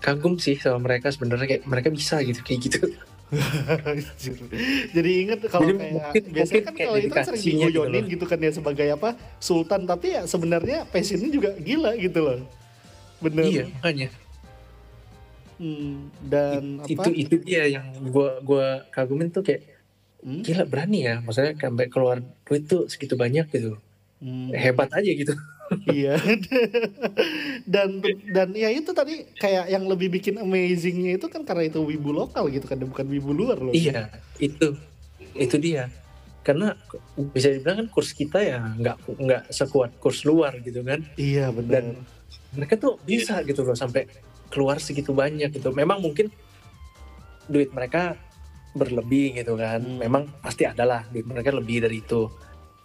kagum 0.00 0.40
sih 0.40 0.56
sama 0.56 0.80
mereka 0.80 1.12
sebenarnya 1.12 1.46
kayak 1.46 1.64
mereka 1.68 1.88
bisa 1.92 2.24
gitu 2.24 2.40
kayak 2.40 2.60
gitu. 2.64 2.80
Jadi 4.90 5.10
inget 5.20 5.38
kalau 5.46 5.70
kayak 5.70 5.92
mungkin- 5.92 6.26
biasanya 6.28 6.54
mungkin 6.56 6.64
kan 6.66 6.74
kalau 6.76 6.98
itu 6.98 7.10
kan 7.10 7.24
sering 7.24 7.40
gitu 7.40 7.54
digoyonin 7.62 7.94
loh. 7.96 8.10
gitu, 8.10 8.24
kan 8.26 8.38
ya 8.38 8.50
sebagai 8.50 8.86
apa 8.90 9.08
sultan 9.38 9.80
tapi 9.84 10.06
ya 10.10 10.22
sebenarnya 10.24 10.78
passionnya 10.84 11.28
juga 11.28 11.50
gila 11.56 11.94
gitu 11.96 12.18
loh. 12.20 12.38
Bener. 13.18 13.44
iya 13.44 13.64
makanya 13.70 14.08
Hmm, 15.54 16.08
dan 16.22 16.80
itu 16.88 16.96
apa? 16.98 17.12
itu 17.12 17.36
dia 17.38 17.68
yang 17.68 17.84
gua 18.06 18.40
gua 18.40 18.66
kagumin 18.88 19.28
tuh 19.28 19.40
kayak 19.40 19.68
Hmm? 20.18 20.40
gila 20.40 20.64
berani 20.64 21.00
ya 21.02 21.16
maksudnya 21.18 21.52
sampai 21.54 21.86
keluar 21.86 22.16
duit 22.42 22.64
tuh 22.64 22.84
segitu 22.86 23.12
banyak 23.14 23.44
gitu 23.46 23.76
Hmm, 24.18 24.48
hebat 24.50 24.88
aja 24.90 25.04
gitu 25.06 25.32
iya. 25.90 26.18
dan 27.72 28.02
dan 28.34 28.48
ya 28.54 28.68
itu 28.70 28.90
tadi 28.90 29.26
kayak 29.38 29.70
yang 29.70 29.84
lebih 29.86 30.10
bikin 30.10 30.38
amazingnya 30.40 31.16
itu 31.18 31.26
kan 31.30 31.46
karena 31.46 31.70
itu 31.70 31.80
wibu 31.82 32.10
lokal 32.10 32.50
gitu 32.50 32.66
kan 32.66 32.78
bukan 32.82 33.06
wibu 33.06 33.30
luar 33.30 33.58
loh. 33.58 33.74
Iya, 33.74 34.10
itu 34.42 34.74
itu 35.34 35.56
dia. 35.58 35.90
Karena 36.40 36.72
bisa 37.36 37.52
dibilang 37.52 37.84
kan 37.84 37.88
kurs 37.92 38.16
kita 38.16 38.40
ya 38.40 38.58
nggak 38.58 38.96
nggak 39.20 39.42
sekuat 39.52 39.96
kurs 40.00 40.24
luar 40.26 40.56
gitu 40.64 40.82
kan. 40.82 41.04
Iya 41.14 41.52
benar. 41.52 41.70
Dan 41.70 41.84
mereka 42.56 42.74
tuh 42.74 42.98
bisa 43.06 43.42
gitu 43.46 43.62
loh 43.62 43.78
sampai 43.78 44.06
keluar 44.50 44.82
segitu 44.82 45.14
banyak 45.14 45.54
gitu 45.54 45.70
memang 45.70 46.02
mungkin 46.02 46.26
duit 47.46 47.70
mereka 47.70 48.18
berlebih 48.74 49.34
gitu 49.42 49.58
kan 49.58 49.82
Hmm. 49.82 49.98
memang 49.98 50.22
pasti 50.42 50.66
ada 50.66 50.86
lah 50.86 51.02
duit 51.10 51.26
mereka 51.26 51.54
lebih 51.54 51.86
dari 51.86 52.02
itu 52.02 52.30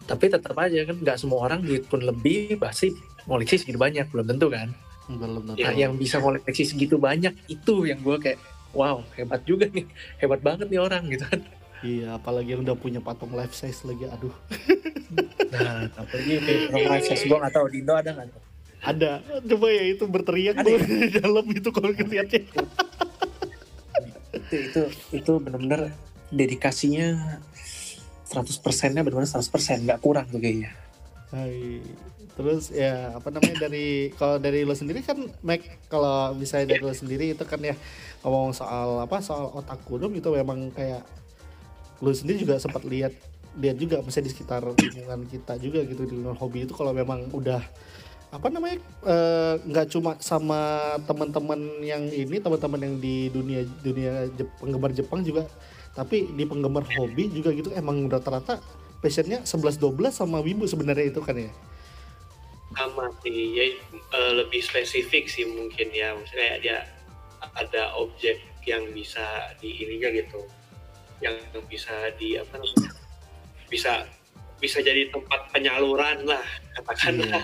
tapi 0.06 0.30
tetap 0.30 0.54
aja 0.62 0.86
kan 0.86 0.98
nggak 1.02 1.18
semua 1.18 1.50
orang 1.50 1.66
duit 1.66 1.90
pun 1.90 2.02
lebih 2.02 2.62
pasti 2.62 2.94
koleksi 3.26 3.62
segitu 3.62 3.82
banyak 3.82 4.06
belum 4.14 4.26
tentu 4.30 4.48
kan? 4.54 4.70
Belum 5.10 5.42
tentu. 5.42 5.62
Nah, 5.66 5.74
yang 5.74 5.98
bisa 5.98 6.22
koleksi 6.22 6.64
segitu 6.66 7.02
banyak 7.02 7.34
itu 7.50 7.90
yang 7.90 8.00
gue 8.06 8.18
kayak 8.22 8.40
wow 8.78 9.02
hebat 9.18 9.42
juga 9.44 9.66
nih 9.70 9.86
hebat 10.22 10.42
banget 10.46 10.70
nih 10.70 10.82
orang 10.82 11.04
gitu 11.10 11.26
kan. 11.26 11.42
Iya 11.86 12.18
apalagi 12.18 12.56
yang 12.58 12.62
udah 12.66 12.78
punya 12.78 13.02
patung 13.02 13.34
life 13.34 13.54
size 13.54 13.86
lagi 13.86 14.06
aduh. 14.10 14.36
Nah 15.54 15.90
apalagi 15.98 16.32
orang 16.70 16.86
life 16.98 17.06
size 17.10 17.26
gue 17.26 17.38
nggak 17.38 17.54
tahu 17.54 17.66
di 17.74 17.78
Indo 17.82 17.94
ada 17.98 18.10
nggak? 18.14 18.30
Ada. 18.86 19.12
Coba 19.42 19.68
ya 19.74 19.84
itu 19.90 20.06
berteriak 20.06 20.62
tuh 20.62 20.78
ya? 20.78 20.80
di 20.86 21.10
dalam 21.18 21.46
itu 21.50 21.70
kalau 21.74 21.90
ngeliatnya 21.90 22.46
itu 24.36 24.56
itu 24.56 24.82
itu 25.10 25.32
benar-benar 25.42 25.90
dedikasinya 26.30 27.40
100 28.26 28.66
persennya 28.66 29.02
benar-benar 29.06 29.30
100 29.30 29.54
persen 29.54 29.78
nggak 29.86 30.02
kurang 30.02 30.26
tuh 30.30 30.42
kayaknya 30.42 30.74
Hai. 31.34 31.84
Terus 32.36 32.68
ya 32.72 33.16
apa 33.16 33.32
namanya 33.32 33.68
dari 33.68 34.12
kalau 34.20 34.40
dari 34.40 34.68
lo 34.68 34.76
sendiri 34.76 35.00
kan 35.04 35.16
Mac 35.40 35.64
kalau 35.88 36.36
misalnya 36.36 36.76
dari 36.76 36.84
lo 36.84 36.92
sendiri 36.92 37.32
itu 37.32 37.44
kan 37.48 37.60
ya 37.64 37.76
ngomong 38.24 38.52
soal 38.52 39.00
apa 39.00 39.24
soal 39.24 39.56
otak 39.56 39.80
kudum 39.88 40.12
itu 40.16 40.28
memang 40.36 40.72
kayak 40.76 41.04
lo 42.04 42.12
sendiri 42.12 42.44
juga 42.44 42.60
sempat 42.60 42.84
lihat 42.84 43.16
lihat 43.56 43.80
juga 43.80 44.04
misalnya 44.04 44.28
di 44.28 44.34
sekitar 44.36 44.68
lingkungan 44.68 45.32
kita 45.32 45.56
juga 45.64 45.80
gitu 45.88 46.04
di 46.04 46.20
lingkungan 46.20 46.36
hobi 46.36 46.68
itu 46.68 46.76
kalau 46.76 46.92
memang 46.92 47.32
udah 47.32 47.64
apa 48.36 48.48
namanya 48.52 48.84
eh, 49.08 49.54
nggak 49.64 49.88
cuma 49.96 50.20
sama 50.20 50.92
teman-teman 51.08 51.80
yang 51.80 52.04
ini 52.04 52.44
teman-teman 52.44 52.84
yang 52.84 52.96
di 53.00 53.32
dunia 53.32 53.64
dunia 53.80 54.28
Jep- 54.36 54.60
penggemar 54.60 54.92
Jepang 54.92 55.24
juga 55.24 55.48
tapi 55.96 56.28
di 56.36 56.44
penggemar 56.44 56.84
hobi 57.00 57.32
juga 57.32 57.56
gitu 57.56 57.72
emang 57.72 58.12
rata-rata 58.12 58.60
passionnya 59.00 59.48
11-12 59.48 60.12
sama 60.12 60.44
wibu 60.44 60.68
sebenarnya 60.68 61.08
itu 61.08 61.24
kan 61.24 61.40
ya? 61.40 61.52
Sama 62.76 63.08
sih 63.24 63.56
ya 63.56 63.64
eh, 63.96 64.32
lebih 64.36 64.60
spesifik 64.60 65.32
sih 65.32 65.48
mungkin 65.48 65.88
ya. 65.96 66.12
Maksudnya 66.12 66.60
dia 66.60 66.78
ada 67.56 67.96
objek 67.96 68.44
yang 68.68 68.84
bisa 68.92 69.24
di 69.64 69.72
ininya 69.80 70.12
gitu. 70.12 70.44
Yang 71.24 71.40
bisa 71.72 71.96
di 72.20 72.36
apa 72.36 72.60
namanya 72.60 72.92
bisa 73.72 74.04
bisa 74.60 74.80
jadi 74.84 75.12
tempat 75.12 75.52
penyaluran 75.52 76.24
lah 76.28 76.44
katakanlah 76.80 77.44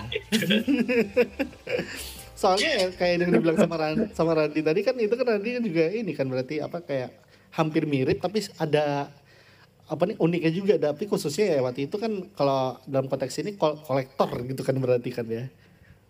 soalnya 2.40 2.70
ya, 2.72 2.86
kayak 2.98 3.14
yang 3.22 3.30
dibilang 3.36 3.58
sama 3.60 3.76
Ran, 3.78 3.98
sama 4.16 4.32
Randy 4.34 4.60
tadi 4.64 4.80
kan 4.82 4.96
itu 4.98 5.14
kan 5.14 5.26
Randy 5.28 5.50
kan 5.54 5.62
juga 5.62 5.84
ini 5.92 6.12
kan 6.16 6.26
berarti 6.26 6.58
apa 6.58 6.82
kayak 6.82 7.21
hampir 7.52 7.84
mirip 7.84 8.18
tapi 8.18 8.42
ada 8.56 9.12
apa 9.84 10.02
nih 10.08 10.16
uniknya 10.16 10.52
juga 10.52 10.74
tapi 10.80 11.04
khususnya 11.04 11.56
ya 11.56 11.60
waktu 11.60 11.84
itu 11.84 11.96
kan 12.00 12.32
kalau 12.32 12.80
dalam 12.88 13.06
konteks 13.06 13.44
ini 13.44 13.54
kol- 13.54 13.76
kolektor 13.84 14.30
gitu 14.42 14.64
kan 14.64 14.76
berarti 14.76 15.10
kan 15.12 15.26
ya 15.28 15.44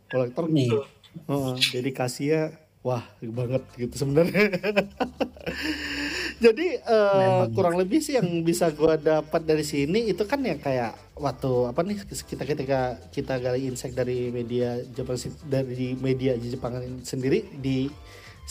kolektor 0.07 0.47
Iya. 0.49 0.87
Oh, 1.29 1.53
dedikasinya 1.59 2.57
wah 2.81 3.05
banget 3.21 3.61
gitu 3.77 3.95
sebenarnya. 4.01 4.49
Jadi 6.45 6.67
Memang. 6.83 7.53
kurang 7.53 7.77
lebih 7.79 8.03
sih 8.03 8.17
yang 8.19 8.43
bisa 8.43 8.73
gua 8.73 8.97
dapat 8.97 9.45
dari 9.45 9.63
sini 9.63 10.11
itu 10.11 10.25
kan 10.25 10.43
yang 10.43 10.59
kayak 10.59 10.97
waktu 11.15 11.51
apa 11.69 11.81
nih 11.85 12.01
kita 12.03 12.43
ketika 12.43 12.81
kita 13.13 13.35
gali 13.39 13.69
insight 13.69 13.95
dari 13.95 14.33
media 14.33 14.81
Jepang 14.91 15.15
dari 15.47 15.95
media 15.95 16.33
Jepang 16.35 16.75
sendiri 17.05 17.47
di 17.55 17.87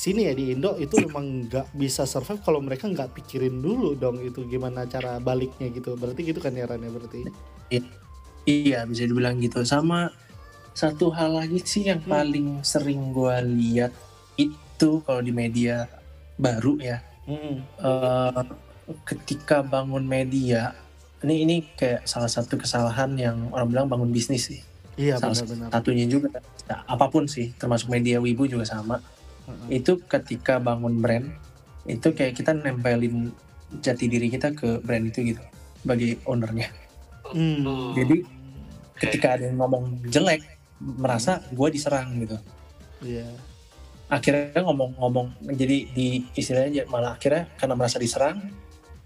sini 0.01 0.25
ya 0.25 0.33
di 0.33 0.49
Indo 0.49 0.73
itu 0.75 0.97
memang 0.97 1.45
nggak 1.45 1.77
bisa 1.77 2.09
survive 2.09 2.41
kalau 2.41 2.57
mereka 2.57 2.89
nggak 2.89 3.13
pikirin 3.13 3.61
dulu 3.61 3.93
dong 3.93 4.17
itu 4.19 4.41
gimana 4.45 4.89
cara 4.89 5.21
baliknya 5.21 5.69
gitu. 5.69 5.93
Berarti 5.93 6.25
gitu 6.25 6.41
kan 6.41 6.51
ya 6.51 6.65
Ran 6.65 6.81
ya 6.81 6.89
berarti. 6.89 7.19
Iya 8.41 8.89
bisa 8.89 9.05
dibilang 9.05 9.37
gitu 9.37 9.61
sama 9.61 10.09
satu 10.73 11.13
hal 11.13 11.37
lagi 11.37 11.61
sih 11.61 11.85
yang 11.85 12.01
Hmm. 12.01 12.09
paling 12.09 12.47
sering 12.65 13.13
gue 13.13 13.35
lihat 13.53 13.93
itu 14.33 15.03
kalau 15.05 15.21
di 15.21 15.29
media 15.29 15.85
baru 16.35 16.81
ya 16.81 16.97
Mm-mm. 17.29 17.61
eh, 17.61 18.41
ketika 19.05 19.61
bangun 19.61 20.01
media 20.01 20.73
ini 21.21 21.45
ini 21.45 21.55
kayak 21.77 22.09
salah 22.09 22.25
satu 22.25 22.57
kesalahan 22.57 23.13
yang 23.13 23.37
orang 23.53 23.67
bilang 23.69 23.85
bangun 23.85 24.09
bisnis 24.09 24.49
sih 24.49 24.61
Iya 24.97 25.21
salah 25.21 25.37
benar-benar. 25.37 25.69
satunya 25.69 26.05
juga 26.09 26.41
apa 26.89 27.05
pun 27.07 27.29
sih 27.29 27.53
termasuk 27.53 27.93
media 27.93 28.17
wibu 28.17 28.49
juga 28.49 28.65
sama 28.65 28.97
Itu 29.67 29.99
ketika 30.03 30.57
bangun 30.57 30.99
brand 30.99 31.27
itu 31.83 32.13
kayak 32.13 32.37
kita 32.37 32.53
nempelin 32.53 33.33
jati 33.79 34.05
diri 34.05 34.29
kita 34.29 34.53
ke 34.53 34.79
brand 34.79 35.07
itu 35.07 35.33
gitu 35.33 35.41
bagi 35.81 36.19
ownernya 36.23 36.69
Hmm. 37.31 37.95
Jadi 37.95 38.27
ketika 38.99 39.39
ada 39.39 39.47
yang 39.47 39.55
ngomong 39.55 40.03
jelek 40.11 40.43
merasa 40.77 41.39
gue 41.47 41.67
diserang 41.71 42.11
gitu 42.19 42.35
Iya. 42.99 43.23
akhirnya 44.05 44.59
ngomong-ngomong 44.61 45.47
jadi 45.55 45.87
di 45.89 46.27
istilahnya 46.35 46.83
malah 46.85 47.15
akhirnya 47.15 47.47
karena 47.55 47.73
merasa 47.73 47.97
diserang 47.97 48.51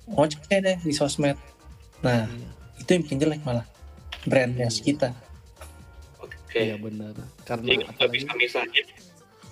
ngoceh 0.09 0.41
deh 0.57 0.77
di 0.81 0.89
sosmed 0.89 1.37
nah 2.01 2.25
Iya. 2.25 2.49
itu 2.81 2.89
yang 2.91 3.01
bikin 3.05 3.19
jelek 3.21 3.41
malah 3.45 3.63
brandnya 4.25 4.67
kita 4.73 5.13
oke 6.17 6.33
Iya 6.55 6.79
benar. 6.79 7.13
Karena 7.45 7.77
nggak 7.77 8.09
bisa 8.09 8.31
misahin 8.33 8.85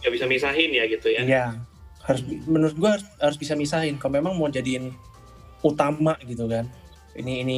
nggak 0.03 0.13
bisa 0.13 0.25
misahin 0.27 0.69
ya 0.75 0.83
gitu 0.85 1.07
ya 1.09 1.21
Iya 1.23 1.45
harus 2.03 2.21
menurut 2.43 2.75
gue 2.75 2.89
harus, 2.99 3.05
harus 3.15 3.37
bisa 3.39 3.55
misahin 3.55 3.95
kalau 3.95 4.19
memang 4.19 4.35
mau 4.35 4.51
jadiin 4.51 4.91
utama 5.63 6.19
gitu 6.27 6.51
kan 6.51 6.67
ini 7.15 7.39
ini 7.47 7.57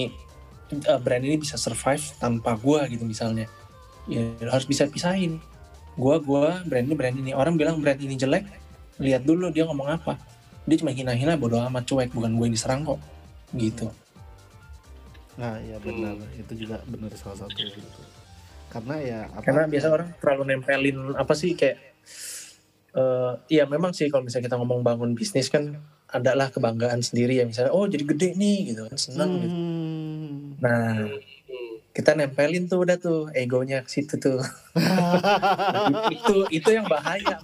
eh, 0.70 1.00
brand 1.02 1.26
ini 1.26 1.42
bisa 1.42 1.58
survive 1.58 2.06
tanpa 2.22 2.54
gue 2.54 2.94
gitu 2.94 3.04
misalnya 3.10 3.50
ya 4.06 4.22
harus 4.46 4.70
bisa 4.70 4.86
pisahin 4.86 5.42
gue 5.98 6.16
gua 6.22 6.62
brand 6.62 6.86
ini 6.86 6.94
brand 6.94 7.18
ini 7.18 7.32
orang 7.34 7.58
bilang 7.58 7.82
brand 7.82 7.98
ini 7.98 8.14
jelek 8.14 8.46
lihat 9.02 9.26
dulu 9.26 9.50
dia 9.50 9.66
ngomong 9.66 9.98
apa 9.98 10.14
dia 10.70 10.78
cuma 10.78 10.94
hina-hina 10.94 11.34
bodo 11.34 11.58
amat 11.66 11.82
cuek 11.90 12.14
bukan 12.14 12.38
gue 12.38 12.46
yang 12.46 12.56
diserang 12.56 12.86
kok 12.86 13.02
gitu 13.58 13.90
Nah, 15.36 15.60
iya 15.60 15.78
benar. 15.84 16.16
Itu 16.36 16.54
juga 16.56 16.80
benar 16.88 17.12
salah 17.20 17.44
satu 17.44 17.60
gitu. 17.60 18.02
Karena 18.72 18.96
ya 19.00 19.20
apa? 19.32 19.44
karena 19.44 19.64
biasa 19.72 19.88
orang 19.92 20.10
terlalu 20.20 20.44
nempelin 20.52 20.98
apa 21.16 21.34
sih 21.36 21.56
kayak 21.56 21.95
eh 22.94 23.32
iya 23.50 23.64
memang 23.66 23.92
sih 23.92 24.08
kalau 24.08 24.24
misalnya 24.24 24.48
kita 24.48 24.56
ngomong 24.56 24.80
bangun 24.80 25.12
bisnis 25.14 25.48
kan 25.48 25.76
adalah 26.08 26.48
kebanggaan 26.48 27.00
sendiri 27.00 27.36
ya 27.36 27.44
misalnya 27.44 27.70
oh 27.70 27.84
jadi 27.86 28.04
gede 28.06 28.30
nih 28.34 28.58
gitu 28.70 28.82
kan 28.86 28.96
senang 28.96 29.32
gitu 29.38 29.52
Hmm. 29.52 30.56
nah 30.58 30.96
Hmm. 31.46 31.76
kita 31.92 32.12
nempelin 32.14 32.66
tuh 32.66 32.82
udah 32.82 32.98
tuh 32.98 33.28
egonya 33.32 33.80
ke 33.80 33.90
situ 33.90 34.16
tuh 34.16 34.40
itu 36.16 36.36
itu 36.52 36.70
yang 36.70 36.86
bahaya 36.86 37.36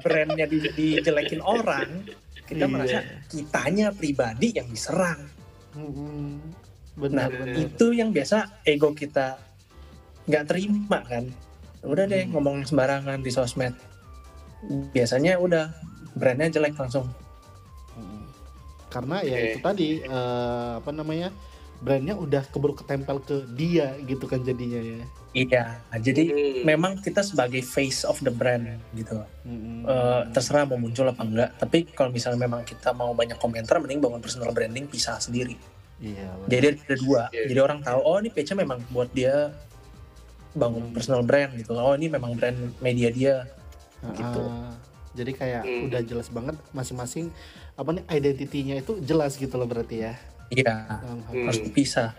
brandnya 0.00 0.46
di, 0.46 0.58
dijelekin 0.68 1.40
orang 1.40 2.06
kita 2.44 2.64
Iya. 2.64 2.70
merasa 2.70 2.98
kitanya 3.26 3.90
pribadi 3.90 4.54
yang 4.54 4.66
diserang 4.66 5.26
Hmm. 5.70 6.40
nah 6.96 7.26
Benar 7.26 7.28
benar. 7.30 7.54
itu 7.60 7.86
yang 7.92 8.10
biasa 8.10 8.62
ego 8.64 8.90
kita 8.90 9.38
nggak 10.24 10.44
terima 10.46 10.98
kan 11.02 11.28
udah 11.80 12.04
deh 12.04 12.22
Hmm. 12.24 12.32
ngomong 12.32 12.56
sembarangan 12.64 13.18
di 13.18 13.30
sosmed 13.30 13.74
biasanya 14.90 15.38
udah 15.38 15.70
brandnya 16.12 16.50
jelek 16.52 16.74
langsung. 16.74 17.06
Karena 18.88 19.20
ya 19.20 19.36
Oke. 19.36 19.44
itu 19.46 19.58
tadi 19.60 19.88
eh, 20.00 20.72
apa 20.76 20.90
namanya? 20.90 21.28
Brandnya 21.78 22.18
udah 22.18 22.42
keburu 22.44 22.74
ketempel 22.74 23.22
ke 23.22 23.46
dia 23.54 23.94
gitu 24.02 24.26
kan 24.26 24.42
jadinya 24.42 24.80
ya. 24.80 25.06
iya 25.30 25.64
jadi 25.94 26.24
Hmm. 26.26 26.64
memang 26.66 26.98
kita 26.98 27.20
sebagai 27.20 27.60
face 27.60 28.02
of 28.02 28.18
the 28.18 28.32
brand 28.32 28.66
gitu 28.90 29.14
Hmm. 29.44 29.84
Eh, 29.84 30.22
terserah 30.32 30.64
mau 30.64 30.74
muncul 30.74 31.04
apa 31.04 31.20
enggak 31.20 31.54
tapi 31.54 31.86
kalau 31.86 32.10
misalnya 32.10 32.40
memang 32.40 32.64
kita 32.64 32.90
mau 32.90 33.12
banyak 33.12 33.36
komentar 33.36 33.78
mending 33.78 34.00
bangun 34.00 34.18
personal 34.18 34.50
branding 34.50 34.88
pisah 34.88 35.20
sendiri 35.20 35.54
Iya. 36.00 36.32
jadi 36.48 36.66
ada 36.74 36.96
dua 36.96 37.22
Iya. 37.28 37.44
jadi 37.46 37.60
orang 37.60 37.78
tahu 37.78 38.00
oh 38.00 38.16
ini 38.16 38.32
page 38.32 38.50
memang 38.52 38.82
buat 38.88 39.12
dia 39.12 39.52
bangun 40.58 40.84
Hmm. 40.84 40.92
personal 40.92 41.22
brand 41.22 41.54
gitu 41.54 41.72
oh 41.72 41.94
ini 41.94 42.06
memang 42.08 42.34
brand 42.34 42.58
media 42.78 43.08
dia 43.08 43.34
gitu. 44.10 44.42
Ah, 44.42 44.74
jadi 45.12 45.30
kayak 45.32 45.62
Hmm. 45.62 45.86
udah 45.86 46.00
jelas 46.02 46.28
banget 46.28 46.54
masing-masing 46.70 47.30
apa 47.72 47.90
nih 47.92 48.04
identitinya 48.12 48.74
itu 48.74 48.98
jelas 49.00 49.34
gitu 49.34 49.54
loh 49.54 49.64
berarti 49.64 50.02
ya. 50.02 50.14
iya 50.50 51.00
Hmm. 51.00 51.44
harus 51.44 51.62
dipisah 51.62 52.12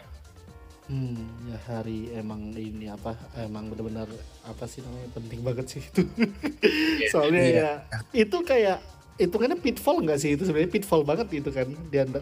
Hmm, 0.85 1.13
ya 1.45 1.57
hari 1.67 2.09
emang 2.11 2.49
ini 2.51 2.89
apa 2.89 3.13
emang 3.37 3.69
benar-benar 3.69 4.09
apa 4.41 4.65
sih 4.65 4.81
namanya 4.81 5.05
penting 5.13 5.39
banget 5.39 5.65
sih 5.67 5.81
itu. 5.83 6.01
Soalnya 7.13 7.41
Iya. 7.43 7.53
ya 7.53 7.71
itu 8.17 8.37
kayak 8.41 8.81
hitungannya 9.15 9.53
pitfall 9.55 10.01
nggak 10.01 10.17
sih 10.17 10.33
itu 10.33 10.43
sebenarnya 10.43 10.71
pitfall 10.71 11.03
banget 11.03 11.29
itu 11.31 11.49
kan 11.49 11.69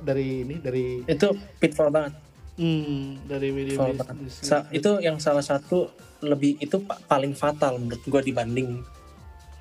dari 0.03 0.43
ini 0.43 0.59
dari 0.59 0.99
itu 1.01 1.27
pitfall 1.55 1.87
banget 1.89 2.11
hmm, 2.55 3.23
dari 3.23 3.47
media 3.51 3.87
bisnis. 3.87 4.43
Sa- 4.43 4.67
itu 4.69 4.99
yang 4.99 5.15
salah 5.17 5.39
satu 5.41 5.87
lebih 6.21 6.57
itu 6.57 6.81
pa- 6.81 6.99
paling 7.05 7.37
fatal 7.37 7.77
menurut 7.77 8.01
gua 8.09 8.21
dibanding 8.21 8.81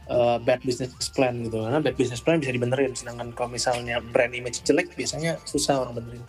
uh, 0.09 0.41
bad 0.41 0.61
business 0.65 0.93
plan 1.13 1.37
gitu. 1.45 1.63
Karena 1.63 1.79
bad 1.83 1.97
business 1.97 2.23
plan 2.23 2.41
bisa 2.41 2.53
dibenerin 2.53 2.93
sedangkan 2.97 3.33
kalau 3.37 3.53
misalnya 3.53 4.01
brand 4.01 4.33
image 4.33 4.65
jelek 4.65 4.93
biasanya 4.97 5.37
susah 5.45 5.85
orang 5.85 6.01
benerin. 6.01 6.23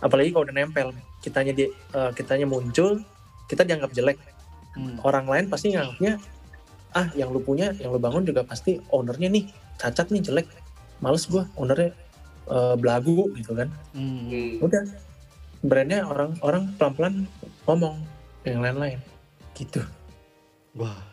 Apalagi 0.00 0.32
kalau 0.32 0.44
udah 0.48 0.56
nempel 0.56 0.88
kitanya 1.20 1.52
di 1.52 1.68
uh, 1.92 2.10
kitanya 2.16 2.46
muncul 2.48 3.00
kita 3.48 3.64
dianggap 3.66 3.92
jelek. 3.94 4.18
Hmm. 4.70 5.02
orang 5.02 5.26
lain 5.26 5.50
pasti 5.50 5.74
nganggapnya 5.74 6.22
ah 6.94 7.10
yang 7.18 7.34
lu 7.34 7.42
punya 7.42 7.74
yang 7.82 7.90
lu 7.90 7.98
bangun 7.98 8.22
juga 8.22 8.46
pasti 8.46 8.78
ownernya 8.94 9.26
nih 9.26 9.44
cacat 9.82 10.14
nih 10.14 10.22
jelek. 10.22 10.46
Males 11.02 11.26
gua 11.26 11.42
ownernya 11.58 11.90
uh, 12.46 12.78
belagu 12.78 13.34
gitu 13.34 13.58
kan. 13.58 13.66
Hmm. 13.90 14.30
Hmm. 14.30 14.62
udah. 14.62 14.84
Brandnya 15.60 16.06
orang 16.08 16.38
orang 16.40 16.72
pelan 16.78 16.92
pelan 16.96 17.14
ngomong 17.68 18.00
yang 18.48 18.64
lain 18.64 18.76
lain 18.80 18.98
gitu 19.60 19.84
Wah. 20.78 21.10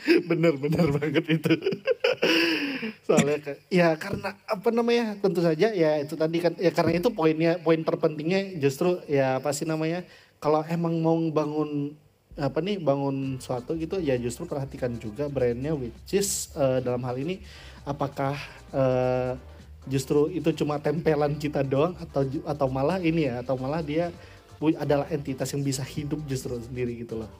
bener 0.30 0.56
bener 0.56 0.86
banget 0.96 1.24
itu. 1.28 1.52
Soalnya 3.06 3.56
ya 3.68 3.92
karena 3.96 4.36
apa 4.48 4.68
namanya? 4.72 5.16
Tentu 5.20 5.44
saja 5.44 5.72
ya 5.72 6.00
itu 6.00 6.16
tadi 6.16 6.40
kan 6.40 6.56
ya 6.56 6.72
karena 6.72 6.96
itu 6.96 7.08
poinnya 7.12 7.60
poin 7.60 7.80
terpentingnya 7.84 8.56
justru 8.60 9.00
ya 9.08 9.40
apa 9.40 9.52
sih 9.52 9.68
namanya? 9.68 10.04
Kalau 10.40 10.64
emang 10.64 10.96
mau 11.04 11.16
bangun 11.28 11.92
apa 12.40 12.62
nih 12.64 12.80
bangun 12.80 13.36
suatu 13.36 13.76
gitu 13.76 14.00
ya 14.00 14.16
justru 14.16 14.48
perhatikan 14.48 14.96
juga 14.96 15.28
brandnya 15.28 15.76
which 15.76 16.16
is 16.16 16.48
eh, 16.56 16.80
dalam 16.80 17.04
hal 17.04 17.18
ini 17.20 17.44
apakah 17.84 18.32
eh, 18.72 19.36
justru 19.84 20.32
itu 20.32 20.48
cuma 20.64 20.80
tempelan 20.80 21.36
kita 21.36 21.60
doang 21.60 21.92
atau 22.00 22.24
atau 22.48 22.66
malah 22.72 22.96
ini 23.02 23.28
ya 23.28 23.44
atau 23.44 23.60
malah 23.60 23.84
dia 23.84 24.08
adalah 24.76 25.08
entitas 25.08 25.48
yang 25.50 25.62
bisa 25.62 25.80
hidup 25.80 26.20
justru 26.24 26.56
sendiri 26.56 26.92
gitu 26.98 27.16
loh. 27.16 27.30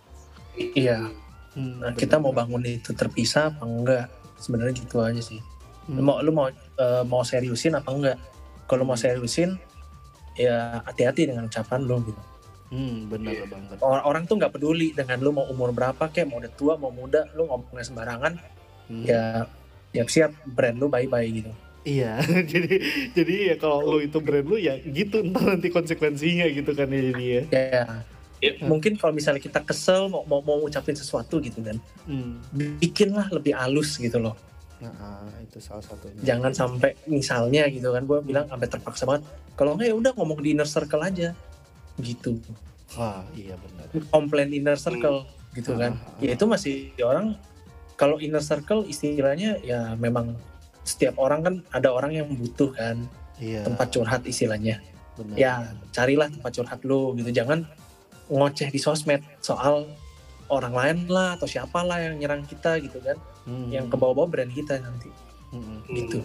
iya 0.56 1.04
Hmm, 1.50 1.82
Nah, 1.82 1.90
bener. 1.90 1.98
kita 1.98 2.16
mau 2.16 2.30
bangun 2.30 2.62
itu 2.62 2.94
terpisah 2.94 3.50
apa 3.50 3.66
enggak? 3.66 4.06
Sebenarnya 4.38 4.70
gitu 4.72 5.02
aja 5.02 5.18
sih. 5.18 5.42
Lu 5.86 5.98
Hmm. 5.98 6.06
mau 6.06 6.16
lu 6.20 6.30
mau 6.30 6.46
eh, 6.46 7.02
mau 7.04 7.20
seriusin 7.20 7.74
apa 7.74 7.90
enggak? 7.90 8.16
Kalau 8.64 8.86
mau 8.86 8.94
seriusin 8.94 9.58
ya 10.32 10.78
hati-hati 10.80 11.26
dengan 11.26 11.44
ucapan 11.44 11.82
lu 11.82 11.98
gitu. 12.06 12.22
Hmm, 12.70 13.10
benar 13.10 13.34
banget. 13.44 13.76
Orang, 13.82 14.04
orang 14.06 14.22
tuh 14.24 14.38
nggak 14.38 14.54
peduli 14.54 14.94
dengan 14.94 15.18
lu 15.18 15.34
mau 15.34 15.42
umur 15.44 15.74
berapa 15.74 16.06
kayak 16.06 16.30
mau 16.30 16.38
udah 16.38 16.52
tua 16.54 16.78
mau 16.78 16.88
muda 16.88 17.26
lu 17.34 17.44
ngomongnya 17.44 17.82
sembarangan 17.82 18.32
Hmm. 18.86 19.02
ya 19.02 19.42
siap 19.90 20.06
siap 20.08 20.30
brand 20.46 20.78
lu 20.78 20.86
bye 20.86 21.04
bye 21.04 21.26
gitu. 21.26 21.50
Iya, 21.80 22.20
jadi 22.52 22.74
jadi 23.16 23.34
ya 23.52 23.54
kalau 23.56 23.80
lu 23.86 24.04
itu 24.04 24.20
brand 24.20 24.44
lu 24.44 24.60
ya 24.60 24.76
gitu 24.84 25.24
ntar 25.32 25.56
nanti 25.56 25.72
konsekuensinya 25.72 26.44
gitu 26.52 26.76
kan 26.76 26.88
ya 26.92 27.00
jadi 27.12 27.24
ya. 27.24 27.42
Ya 27.50 27.84
Yep. 28.40 28.72
mungkin 28.72 28.96
kalau 28.96 29.12
misalnya 29.12 29.36
kita 29.36 29.60
kesel 29.60 30.08
mau 30.08 30.24
mau, 30.24 30.40
mau 30.40 30.64
ucapin 30.64 30.96
sesuatu 30.96 31.44
gitu 31.44 31.60
kan, 31.60 31.76
Hmm. 32.08 32.40
bikinlah 32.80 33.28
lebih 33.28 33.52
halus 33.52 34.00
gitu 34.00 34.16
loh. 34.16 34.32
Nah, 34.80 34.88
ah, 34.96 35.28
itu 35.44 35.60
salah 35.60 35.84
satunya. 35.84 36.16
Jangan 36.24 36.56
sampai 36.56 36.96
misalnya 37.04 37.68
gitu 37.68 37.92
kan, 37.92 38.00
gue 38.08 38.16
bilang 38.24 38.48
sampai 38.48 38.64
terpaksa 38.64 39.04
banget. 39.04 39.28
Kalau 39.60 39.76
enggak 39.76 39.92
ya 39.92 39.94
udah 40.00 40.12
ngomong 40.16 40.40
di 40.40 40.56
inner 40.56 40.64
circle 40.64 41.04
aja, 41.04 41.36
gitu. 42.00 42.40
Wah, 42.96 43.20
iya 43.36 43.60
benar. 43.60 43.92
Komplain 44.08 44.48
inner 44.56 44.80
circle 44.80 45.28
gitu 45.52 45.76
kan. 45.76 46.00
Ah, 46.00 46.08
ah, 46.08 46.24
Ya 46.24 46.32
itu 46.32 46.44
masih 46.48 46.96
orang 47.04 47.36
kalau 48.00 48.16
inner 48.24 48.40
circle 48.40 48.88
istilahnya 48.88 49.60
ya 49.60 49.92
memang 50.00 50.32
setiap 50.82 51.16
orang 51.16 51.40
kan 51.40 51.54
ada 51.70 51.90
orang 51.90 52.12
yang 52.12 52.28
butuh 52.30 52.72
kan 52.72 53.04
Iya. 53.40 53.64
tempat 53.64 53.88
curhat 53.90 54.22
istilahnya. 54.24 54.80
benar. 55.16 55.36
Ya 55.36 55.52
carilah 55.90 56.28
tempat 56.28 56.52
curhat 56.54 56.80
lu 56.82 57.12
gitu. 57.14 57.28
Jangan 57.30 57.64
ngoceh 58.28 58.68
di 58.68 58.76
sosmed 58.76 59.20
soal 59.40 59.84
orang 60.48 60.72
lain 60.72 60.98
lah 61.06 61.36
atau 61.36 61.44
siapa 61.44 61.80
lah 61.80 62.00
yang 62.00 62.16
nyerang 62.16 62.44
kita 62.44 62.80
gitu 62.80 63.00
kan. 63.00 63.16
Hmm. 63.44 63.68
Yang 63.68 63.92
ke 63.92 63.96
bawah-bawah 63.96 64.28
brand 64.28 64.52
kita 64.52 64.80
nanti 64.80 65.08
Hmm, 65.50 65.82
gitu. 65.90 66.22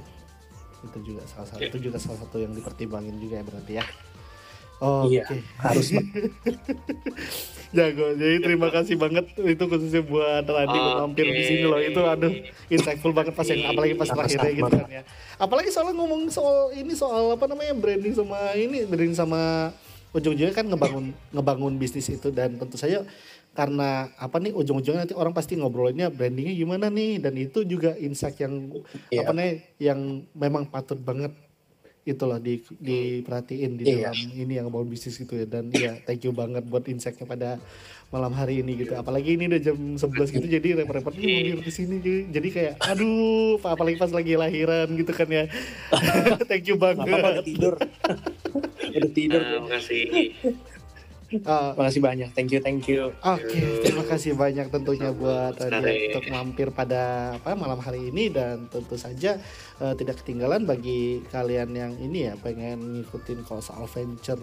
Itu 0.85 0.99
juga 1.01 1.25
salah 1.25 1.49
satu 1.49 1.59
itu 1.59 1.77
juga 1.81 1.97
salah 1.97 2.19
satu 2.21 2.37
yang 2.37 2.53
dipertimbangin 2.53 3.17
juga 3.17 3.41
ya 3.41 3.43
berarti 3.43 3.73
ya. 3.73 3.85
Oke. 4.77 5.15
Iya. 5.15 5.23
Harus 5.57 5.87
Jago. 7.75 8.15
Jadi 8.15 8.35
terima 8.39 8.71
kasih 8.71 8.95
banget 8.95 9.25
itu 9.35 9.63
khususnya 9.67 9.99
buat 9.99 10.43
Randy 10.43 10.77
buat 10.77 10.95
mampir 11.03 11.27
di 11.27 11.43
sini 11.43 11.63
loh. 11.65 11.79
Itu 11.79 12.01
aduh 12.01 12.31
insightful 12.67 13.11
banget 13.11 13.35
pas 13.35 13.43
yang 13.45 13.67
apalagi 13.67 13.93
pas 13.93 14.07
terakhirnya 14.07 14.51
gitu 14.53 14.71
kan 14.71 14.87
ya. 14.89 15.03
Apalagi 15.35 15.69
soal 15.69 15.91
ngomong 15.91 16.31
soal 16.31 16.71
ini 16.71 16.95
soal 16.95 17.35
apa 17.35 17.45
namanya 17.45 17.75
branding 17.75 18.15
sama 18.15 18.55
ini 18.55 18.87
branding 18.87 19.11
sama 19.13 19.71
ujung-ujungnya 20.15 20.55
kan 20.55 20.63
ngebangun 20.63 21.11
ngebangun 21.35 21.73
bisnis 21.75 22.07
itu 22.07 22.31
dan 22.31 22.55
tentu 22.55 22.79
saja 22.79 23.03
karena 23.51 24.07
apa 24.15 24.39
nih 24.39 24.51
ujung-ujungnya 24.51 25.03
nanti 25.03 25.15
orang 25.15 25.35
pasti 25.35 25.59
ngobrolinnya 25.59 26.07
brandingnya 26.07 26.55
gimana 26.55 26.87
nih 26.87 27.19
dan 27.19 27.35
itu 27.35 27.67
juga 27.67 27.95
insight 27.95 28.39
yang 28.39 28.71
Iya. 29.11 29.27
apa 29.27 29.31
nih 29.31 29.51
yang 29.79 29.99
memang 30.31 30.67
patut 30.67 30.95
banget 30.95 31.35
itu 32.05 32.21
loh 32.21 32.37
di 32.37 32.61
diperhatiin 32.61 33.71
di 33.75 33.83
Iya. 33.83 34.13
dalam 34.13 34.29
ini 34.31 34.53
yang 34.55 34.69
mau 34.69 34.85
bisnis 34.85 35.17
gitu 35.17 35.33
ya 35.33 35.49
dan 35.49 35.73
ya 35.73 35.97
thank 36.05 36.21
you 36.21 36.29
banget 36.29 36.61
buat 36.63 36.85
insightnya 36.85 37.25
pada 37.25 37.49
malam 38.13 38.29
hari 38.31 38.61
ini 38.61 38.77
gitu 38.77 38.93
apalagi 38.93 39.33
ini 39.33 39.49
udah 39.49 39.57
jam 39.59 39.97
11 39.97 40.29
gitu 40.29 40.45
jadi 40.45 40.67
repot-repot 40.79 41.17
nih 41.17 41.51
mau 41.51 41.59
di 41.59 41.73
sini 41.73 41.97
jadi, 41.97 42.21
jadi 42.29 42.47
kayak 42.53 42.73
aduh 42.79 43.57
apalagi 43.59 43.97
pas 43.97 44.13
lagi 44.13 44.37
lahiran 44.37 44.85
gitu 44.93 45.11
kan 45.11 45.25
ya 45.25 45.49
thank 46.49 46.69
you 46.69 46.77
Nggak 46.77 46.93
apa-apa 46.93 47.09
udah 47.09 47.23
banget 47.25 47.45
tidur. 47.49 47.73
udah 48.95 49.11
tidur. 49.11 49.41
Nah, 49.41 49.59
makasih. 49.65 50.05
Ah, 51.43 51.75
Makasih 51.75 51.99
banyak. 51.99 52.29
Thank 52.31 52.55
you, 52.55 52.61
thank 52.61 52.87
you. 52.87 53.11
Oke, 53.19 53.83
terima 53.83 54.07
kasih 54.07 54.31
banyak 54.33 54.71
tentunya 54.71 55.11
buat. 55.11 55.59
Radia 55.59 56.15
untuk 56.15 56.25
mampir 56.29 56.67
pada 56.69 57.35
apa 57.35 57.51
malam 57.53 57.77
hari 57.77 58.07
ini 58.07 58.31
dan 58.31 58.69
tentu 58.69 58.95
saja 58.95 59.35
eh, 59.77 59.93
tidak 59.93 60.23
ketinggalan 60.23 60.63
bagi 60.63 61.19
kalian 61.27 61.69
yang 61.71 61.93
ini 61.97 62.29
ya 62.29 62.33
pengen 62.37 62.79
ngikutin 62.95 63.43
kalau 63.43 63.59
soal 63.59 63.83
venture 63.85 64.39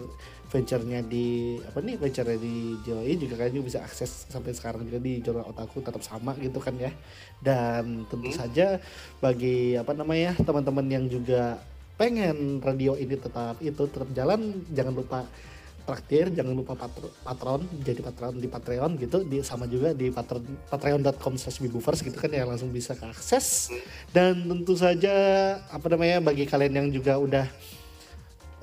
venture-nya 0.47 1.01
di 1.01 1.57
apa 1.65 1.81
nih 1.81 1.97
venture-nya 1.97 2.37
di 2.37 2.77
JOI 2.81 3.13
juga 3.17 3.33
kalian 3.35 3.53
juga 3.57 3.67
bisa 3.73 3.79
akses 3.81 4.29
sampai 4.29 4.53
sekarang 4.53 4.85
juga 4.85 5.01
di 5.01 5.17
jurnal 5.17 5.49
otaku 5.49 5.81
tetap 5.81 6.05
sama 6.05 6.37
gitu 6.37 6.61
kan 6.61 6.77
ya. 6.77 6.93
Dan 7.39 8.05
tentu 8.05 8.29
Hmm. 8.29 8.37
saja 8.37 8.77
bagi 9.17 9.73
apa 9.73 9.91
namanya 9.91 10.37
teman-teman 10.37 10.85
yang 10.85 11.05
juga 11.07 11.57
pengen 11.93 12.57
radio 12.59 12.93
ini 12.93 13.13
tetap 13.13 13.57
itu 13.59 13.83
tetap 13.85 14.09
jalan 14.11 14.65
jangan 14.69 14.93
lupa 14.93 15.25
traktir 15.83 16.31
jangan 16.31 16.55
lupa 16.55 16.73
patro- 16.79 17.11
patron 17.23 17.61
jadi 17.83 17.99
patron 17.99 18.33
di 18.39 18.47
Patreon 18.47 18.91
gitu 18.99 19.27
di 19.27 19.43
sama 19.43 19.67
juga 19.67 19.91
di 19.91 20.07
patron 20.09 20.43
patreon.com 20.71 21.35
slash 21.35 21.59
gitu 21.59 22.15
kan 22.15 22.31
ya 22.31 22.47
langsung 22.47 22.71
bisa 22.71 22.95
keakses 22.95 23.67
dan 24.15 24.47
tentu 24.47 24.79
saja 24.79 25.13
apa 25.67 25.85
namanya 25.91 26.23
bagi 26.23 26.47
kalian 26.47 26.73
yang 26.73 26.87
juga 26.89 27.19
udah 27.19 27.45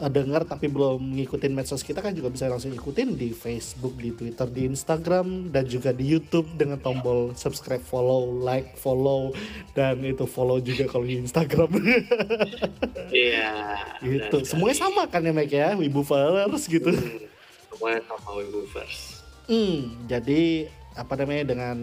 eh, 0.00 0.10
dengar 0.10 0.48
tapi 0.48 0.66
belum 0.72 1.20
ngikutin 1.20 1.52
medsos 1.52 1.84
kita 1.84 2.00
kan 2.00 2.16
juga 2.16 2.32
bisa 2.32 2.48
langsung 2.48 2.72
ikutin 2.72 3.14
di 3.14 3.36
Facebook, 3.36 3.94
di 4.00 4.10
Twitter, 4.16 4.48
di 4.48 4.66
Instagram 4.66 5.52
dan 5.52 5.68
juga 5.68 5.92
di 5.92 6.08
YouTube 6.08 6.48
dengan 6.56 6.80
tombol 6.80 7.36
subscribe, 7.36 7.84
follow, 7.84 8.40
like, 8.40 8.74
follow 8.80 9.36
dan 9.76 10.00
itu 10.00 10.24
follow 10.24 10.58
juga 10.58 10.88
kalau 10.88 11.04
di 11.04 11.20
Instagram. 11.20 11.70
Iya. 13.10 13.74
gitu. 14.06 14.38
benar 14.38 14.46
Semuanya 14.46 14.76
sama 14.78 15.02
kan 15.10 15.18
ya 15.26 15.34
Mike 15.34 15.50
ya, 15.50 15.74
Wibu 15.74 16.06
Followers 16.06 16.62
gitu. 16.70 16.94
Hmm, 16.94 17.26
Semuanya 17.74 18.00
sama 18.06 18.38
Webovers. 18.38 19.18
Hmm, 19.50 19.98
jadi 20.06 20.70
apa 20.94 21.18
namanya 21.18 21.44
dengan 21.50 21.76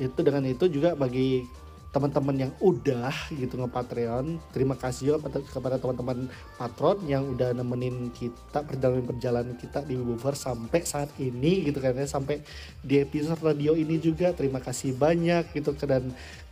itu 0.00 0.20
dengan 0.24 0.42
itu 0.48 0.64
juga 0.72 0.96
bagi 0.96 1.44
teman-teman 1.92 2.48
yang 2.48 2.52
udah 2.56 3.12
gitu 3.36 3.60
nge-Patreon, 3.60 4.40
terima 4.48 4.80
kasih 4.80 5.20
pada- 5.20 5.44
kepada 5.44 5.76
teman-teman 5.76 6.24
patron 6.56 6.96
yang 7.04 7.36
udah 7.36 7.52
nemenin 7.52 8.08
kita 8.16 8.64
perjalanan 8.64 9.04
perjalanan 9.04 9.54
kita 9.60 9.84
di 9.84 10.00
Wibuver 10.00 10.32
sampai 10.32 10.80
saat 10.88 11.12
ini 11.20 11.68
gitu 11.68 11.84
kan 11.84 11.92
ya 11.92 12.08
sampai 12.08 12.40
di 12.80 12.96
episode 12.96 13.44
radio 13.44 13.76
ini 13.76 14.00
juga 14.00 14.32
terima 14.32 14.64
kasih 14.64 14.96
banyak 14.96 15.52
gitu 15.52 15.76
kan 15.76 16.00
dan 16.00 16.04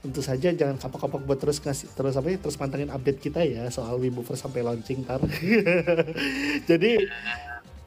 tentu 0.04 0.20
saja 0.20 0.52
jangan 0.52 0.76
kapok-kapok 0.76 1.24
buat 1.24 1.40
terus 1.40 1.56
ngasih 1.60 1.88
terus 1.96 2.20
apa 2.20 2.28
ya, 2.28 2.36
terus 2.36 2.60
pantengin 2.60 2.92
update 2.92 3.20
kita 3.24 3.40
ya 3.40 3.64
soal 3.72 3.96
Wibuver 3.96 4.36
sampai 4.36 4.60
launching 4.60 5.08
tar. 5.08 5.24
Jadi 6.68 6.92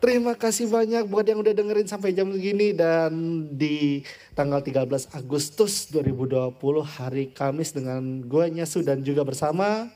Terima 0.04 0.36
kasih 0.36 0.68
banyak 0.68 1.08
buat 1.08 1.24
yang 1.24 1.40
udah 1.40 1.56
dengerin 1.56 1.88
sampai 1.88 2.12
jam 2.12 2.28
segini 2.28 2.76
dan 2.76 3.08
di 3.56 4.04
tanggal 4.36 4.60
13 4.60 4.84
Agustus 5.16 5.88
2020 5.96 6.60
hari 6.84 7.32
Kamis 7.32 7.72
dengan 7.72 8.20
gue 8.20 8.46
Nyasu 8.52 8.84
dan 8.84 9.00
juga 9.00 9.24
bersama 9.24 9.88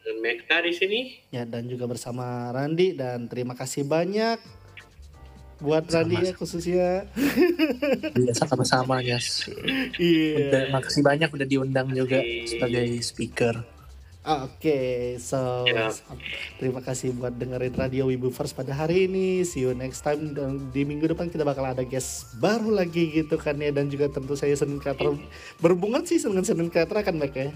Dan 0.00 0.16
Mekta 0.24 0.64
di 0.64 0.72
sini. 0.72 1.00
ya 1.28 1.44
dan 1.44 1.68
juga 1.68 1.84
bersama 1.84 2.56
Randi 2.56 2.96
dan 2.96 3.28
terima 3.28 3.52
kasih 3.52 3.84
banyak 3.84 4.40
buat 5.60 5.84
Randi 5.92 6.16
ya 6.16 6.32
khususnya. 6.32 7.04
Biasa 8.16 8.48
sama-sama, 8.50 9.04
Yes. 9.04 9.44
Iya. 10.00 10.48
Udah, 10.48 10.62
makasih 10.72 11.04
banyak 11.04 11.28
udah 11.28 11.46
diundang 11.46 11.92
juga 11.92 12.18
sebagai 12.48 12.96
speaker. 13.04 13.60
Oke, 14.22 15.18
so 15.18 15.66
Ya. 15.66 15.90
terima 16.54 16.78
kasih 16.78 17.10
buat 17.10 17.34
dengerin 17.34 17.74
Radio 17.74 18.06
Wibu 18.06 18.30
First 18.30 18.54
pada 18.54 18.70
hari 18.70 19.10
ini. 19.10 19.42
See 19.42 19.66
you 19.66 19.74
next 19.74 20.06
time 20.06 20.30
dan 20.30 20.70
di 20.70 20.86
minggu 20.86 21.10
depan 21.10 21.26
kita 21.26 21.42
bakal 21.42 21.66
ada 21.66 21.82
guest 21.82 22.38
baru 22.38 22.70
lagi 22.70 23.10
gitu 23.10 23.34
kan 23.34 23.58
ya 23.58 23.74
dan 23.74 23.90
juga 23.90 24.06
tentu 24.06 24.38
saya 24.38 24.54
Senin 24.54 24.78
Creator 24.78 25.18
berhubungan 25.58 26.06
sih 26.06 26.22
dengan 26.22 26.46
Senin 26.46 26.70
Creator 26.70 27.02
akan 27.02 27.18
baik 27.18 27.34
ya. 27.34 27.50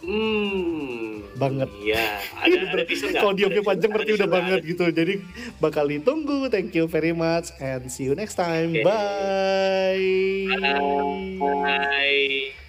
Hmm. 0.00 1.28
Banget. 1.36 1.68
Iya. 1.76 2.24
Ada, 2.44 2.56
ada? 2.64 2.82
Kalau 3.20 3.32
diamnya 3.36 3.60
panjang 3.60 3.90
berarti 3.92 4.12
udah 4.16 4.28
banget 4.28 4.60
ada. 4.64 4.68
gitu. 4.68 4.84
Jadi 4.96 5.14
bakal 5.60 5.84
ditunggu. 5.92 6.48
Thank 6.48 6.72
you 6.72 6.88
very 6.88 7.12
much 7.12 7.52
and 7.60 7.92
see 7.92 8.08
you 8.08 8.16
next 8.16 8.40
time. 8.40 8.72
Oke. 8.72 8.80
Bye. 8.80 10.56
Bye. 11.36 12.63